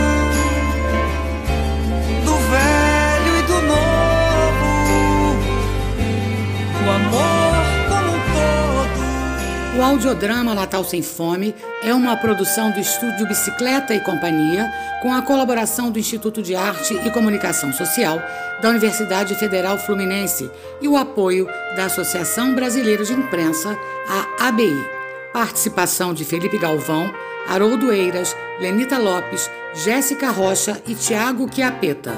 audiodrama 9.83 10.55
Natal 10.55 10.85
Sem 10.85 11.01
Fome 11.01 11.55
é 11.83 11.95
uma 11.95 12.17
produção 12.17 12.71
do 12.71 12.81
estúdio 12.81 13.27
Bicicleta 13.27 13.95
e 13.95 14.01
Companhia, 14.01 14.71
com 15.01 15.13
a 15.13 15.23
colaboração 15.23 15.91
do 15.91 15.99
Instituto 15.99 16.43
de 16.43 16.55
Arte 16.55 16.95
e 16.95 17.11
Comunicação 17.11 17.73
Social 17.73 18.21
da 18.61 18.69
Universidade 18.69 19.35
Federal 19.37 19.79
Fluminense 19.79 20.51
e 20.81 20.89
o 20.89 20.97
apoio 20.97 21.47
da 21.77 21.87
Associação 21.87 22.55
Brasileira 22.55 23.05
de 23.05 23.13
Imprensa, 23.13 23.79
a 24.09 24.49
ABI. 24.49 24.87
Participação 25.33 26.13
de 26.13 26.25
Felipe 26.25 26.59
Galvão, 26.59 27.13
Haroldo 27.49 27.93
Eiras, 27.93 28.37
Lenita 28.61 28.99
Lopes, 28.99 29.51
Jéssica 29.73 30.31
Rocha 30.31 30.83
e 30.87 30.95
Tiago 30.95 31.49
Chiapeta. 31.51 32.13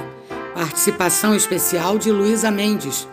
Participação 0.55 1.35
especial 1.35 1.99
de 1.99 2.11
Luísa 2.11 2.51
Mendes. 2.51 3.07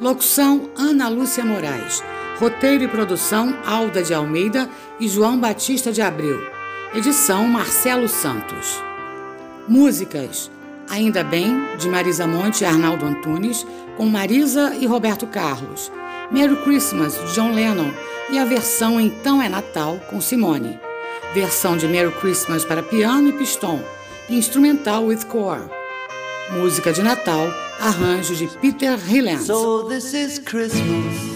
Locução 0.00 0.70
Ana 0.76 1.08
Lúcia 1.08 1.44
Moraes. 1.44 2.02
Roteiro 2.38 2.84
e 2.84 2.88
produção 2.88 3.56
Alda 3.64 4.02
de 4.02 4.12
Almeida 4.12 4.68
e 5.00 5.08
João 5.08 5.38
Batista 5.38 5.90
de 5.90 6.02
Abreu. 6.02 6.38
Edição 6.94 7.46
Marcelo 7.46 8.08
Santos. 8.08 8.82
Músicas 9.66 10.50
Ainda 10.88 11.24
Bem, 11.24 11.66
de 11.78 11.88
Marisa 11.88 12.26
Monte 12.26 12.60
e 12.60 12.64
Arnaldo 12.64 13.06
Antunes, 13.06 13.66
com 13.96 14.06
Marisa 14.06 14.76
e 14.78 14.86
Roberto 14.86 15.26
Carlos. 15.26 15.90
Merry 16.30 16.56
Christmas, 16.56 17.14
de 17.14 17.34
John 17.34 17.52
Lennon, 17.52 17.90
e 18.30 18.38
a 18.38 18.44
versão 18.44 19.00
Então 19.00 19.40
é 19.40 19.48
Natal, 19.48 19.98
com 20.10 20.20
Simone. 20.20 20.78
Versão 21.34 21.76
de 21.76 21.88
Merry 21.88 22.12
Christmas 22.20 22.64
para 22.64 22.82
piano 22.82 23.30
e 23.30 23.32
pistão, 23.32 23.82
e 24.28 24.36
instrumental 24.36 25.04
with 25.04 25.24
core. 25.24 25.70
Música 26.52 26.92
de 26.92 27.02
Natal, 27.02 27.48
arranjo 27.80 28.34
de 28.36 28.46
Peter 28.58 28.98
Hilland. 29.10 29.42
So 29.44 29.84
this 29.84 30.12
is 30.12 30.38
Christmas. 30.38 31.35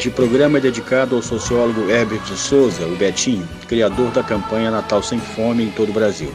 Este 0.00 0.08
programa 0.08 0.56
é 0.56 0.62
dedicado 0.62 1.14
ao 1.14 1.20
sociólogo 1.20 1.90
Herbert 1.90 2.22
de 2.22 2.34
Souza, 2.34 2.86
o 2.86 2.96
Betinho, 2.96 3.46
criador 3.68 4.10
da 4.12 4.22
campanha 4.22 4.70
Natal 4.70 5.02
Sem 5.02 5.20
Fome 5.20 5.64
em 5.64 5.70
todo 5.72 5.90
o 5.90 5.92
Brasil. 5.92 6.32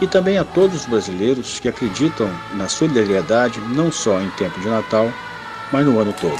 E 0.00 0.06
também 0.06 0.38
a 0.38 0.44
todos 0.44 0.82
os 0.82 0.86
brasileiros 0.86 1.58
que 1.58 1.68
acreditam 1.68 2.30
na 2.52 2.68
solidariedade 2.68 3.58
não 3.74 3.90
só 3.90 4.20
em 4.20 4.30
tempo 4.38 4.60
de 4.60 4.68
Natal, 4.68 5.12
mas 5.72 5.84
no 5.84 5.98
ano 5.98 6.12
todo. 6.12 6.38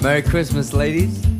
Merry 0.00 0.22
Christmas, 0.22 0.70
ladies. 0.70 1.33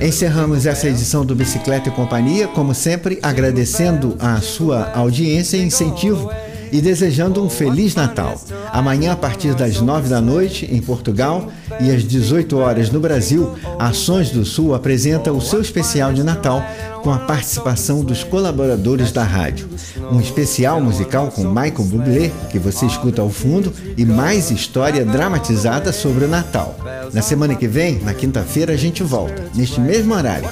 Encerramos 0.00 0.66
essa 0.66 0.88
edição 0.88 1.24
do 1.24 1.34
Bicicleta 1.34 1.88
e 1.88 1.92
Companhia, 1.92 2.46
como 2.48 2.74
sempre, 2.74 3.18
agradecendo 3.22 4.16
a 4.18 4.40
sua 4.40 4.92
audiência 4.94 5.56
e 5.56 5.62
incentivo 5.62 6.30
e 6.74 6.80
desejando 6.80 7.40
um 7.40 7.48
Feliz 7.48 7.94
Natal. 7.94 8.34
Amanhã, 8.72 9.12
a 9.12 9.16
partir 9.16 9.54
das 9.54 9.80
9 9.80 10.08
da 10.08 10.20
noite, 10.20 10.68
em 10.68 10.80
Portugal, 10.80 11.48
e 11.80 11.88
às 11.88 12.02
18 12.02 12.58
horas 12.58 12.90
no 12.90 12.98
Brasil, 12.98 13.54
Ações 13.78 14.30
do 14.30 14.44
Sul 14.44 14.74
apresenta 14.74 15.32
o 15.32 15.40
seu 15.40 15.60
especial 15.60 16.12
de 16.12 16.24
Natal 16.24 16.60
com 17.00 17.12
a 17.12 17.18
participação 17.18 18.02
dos 18.02 18.24
colaboradores 18.24 19.12
da 19.12 19.22
rádio. 19.22 19.68
Um 20.10 20.20
especial 20.20 20.80
musical 20.80 21.28
com 21.28 21.44
Michael 21.44 21.84
Bublé, 21.84 22.32
que 22.50 22.58
você 22.58 22.86
escuta 22.86 23.22
ao 23.22 23.30
fundo, 23.30 23.72
e 23.96 24.04
mais 24.04 24.50
história 24.50 25.04
dramatizada 25.04 25.92
sobre 25.92 26.24
o 26.24 26.28
Natal. 26.28 26.74
Na 27.12 27.22
semana 27.22 27.54
que 27.54 27.68
vem, 27.68 28.00
na 28.00 28.12
quinta-feira, 28.12 28.72
a 28.72 28.76
gente 28.76 29.00
volta, 29.04 29.44
neste 29.54 29.80
mesmo 29.80 30.12
horário. 30.12 30.48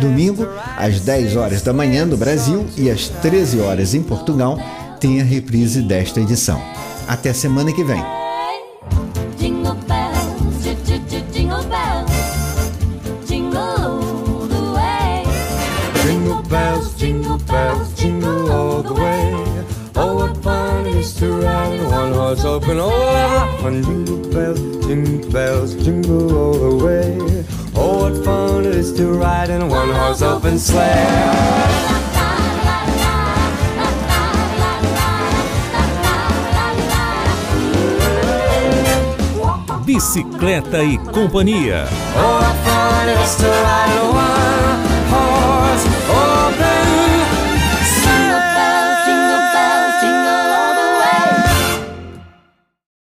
Domingo, 0.00 0.46
às 0.76 1.00
10 1.00 1.34
horas 1.34 1.62
da 1.62 1.72
manhã 1.72 2.06
no 2.06 2.16
Brasil 2.16 2.64
e 2.76 2.88
às 2.88 3.08
13 3.08 3.58
horas 3.58 3.92
em 3.92 4.02
Portugal, 4.02 4.56
tem 5.04 5.20
a 5.20 5.24
reprise 5.24 5.82
desta 5.82 6.18
edição. 6.18 6.58
Até 7.06 7.34
semana 7.34 7.70
que 7.70 7.84
vem. 7.84 8.02
Bells, 17.46 17.94
jingle 17.94 18.50
all 18.50 18.82
the 18.82 18.94
way. 18.94 19.34
Jingle 23.92 24.24
bells, 24.30 24.62
jingle 24.86 25.26
bells, 25.28 25.74
jingle 25.74 26.34
all 26.34 26.54
the 26.54 26.84
way. 26.84 27.44
Oh, 27.76 27.98
what 28.04 28.24
fun 28.24 28.64
it 28.64 28.74
is 28.74 28.92
to 28.92 29.12
ride 29.12 29.50
in 29.50 29.68
one 29.68 29.90
horse 29.90 30.22
open. 30.22 30.56
Oh, 30.60 31.93
Bicicleta 39.94 40.82
e 40.82 40.98
Companhia. 40.98 41.86
Oh, 42.16 42.54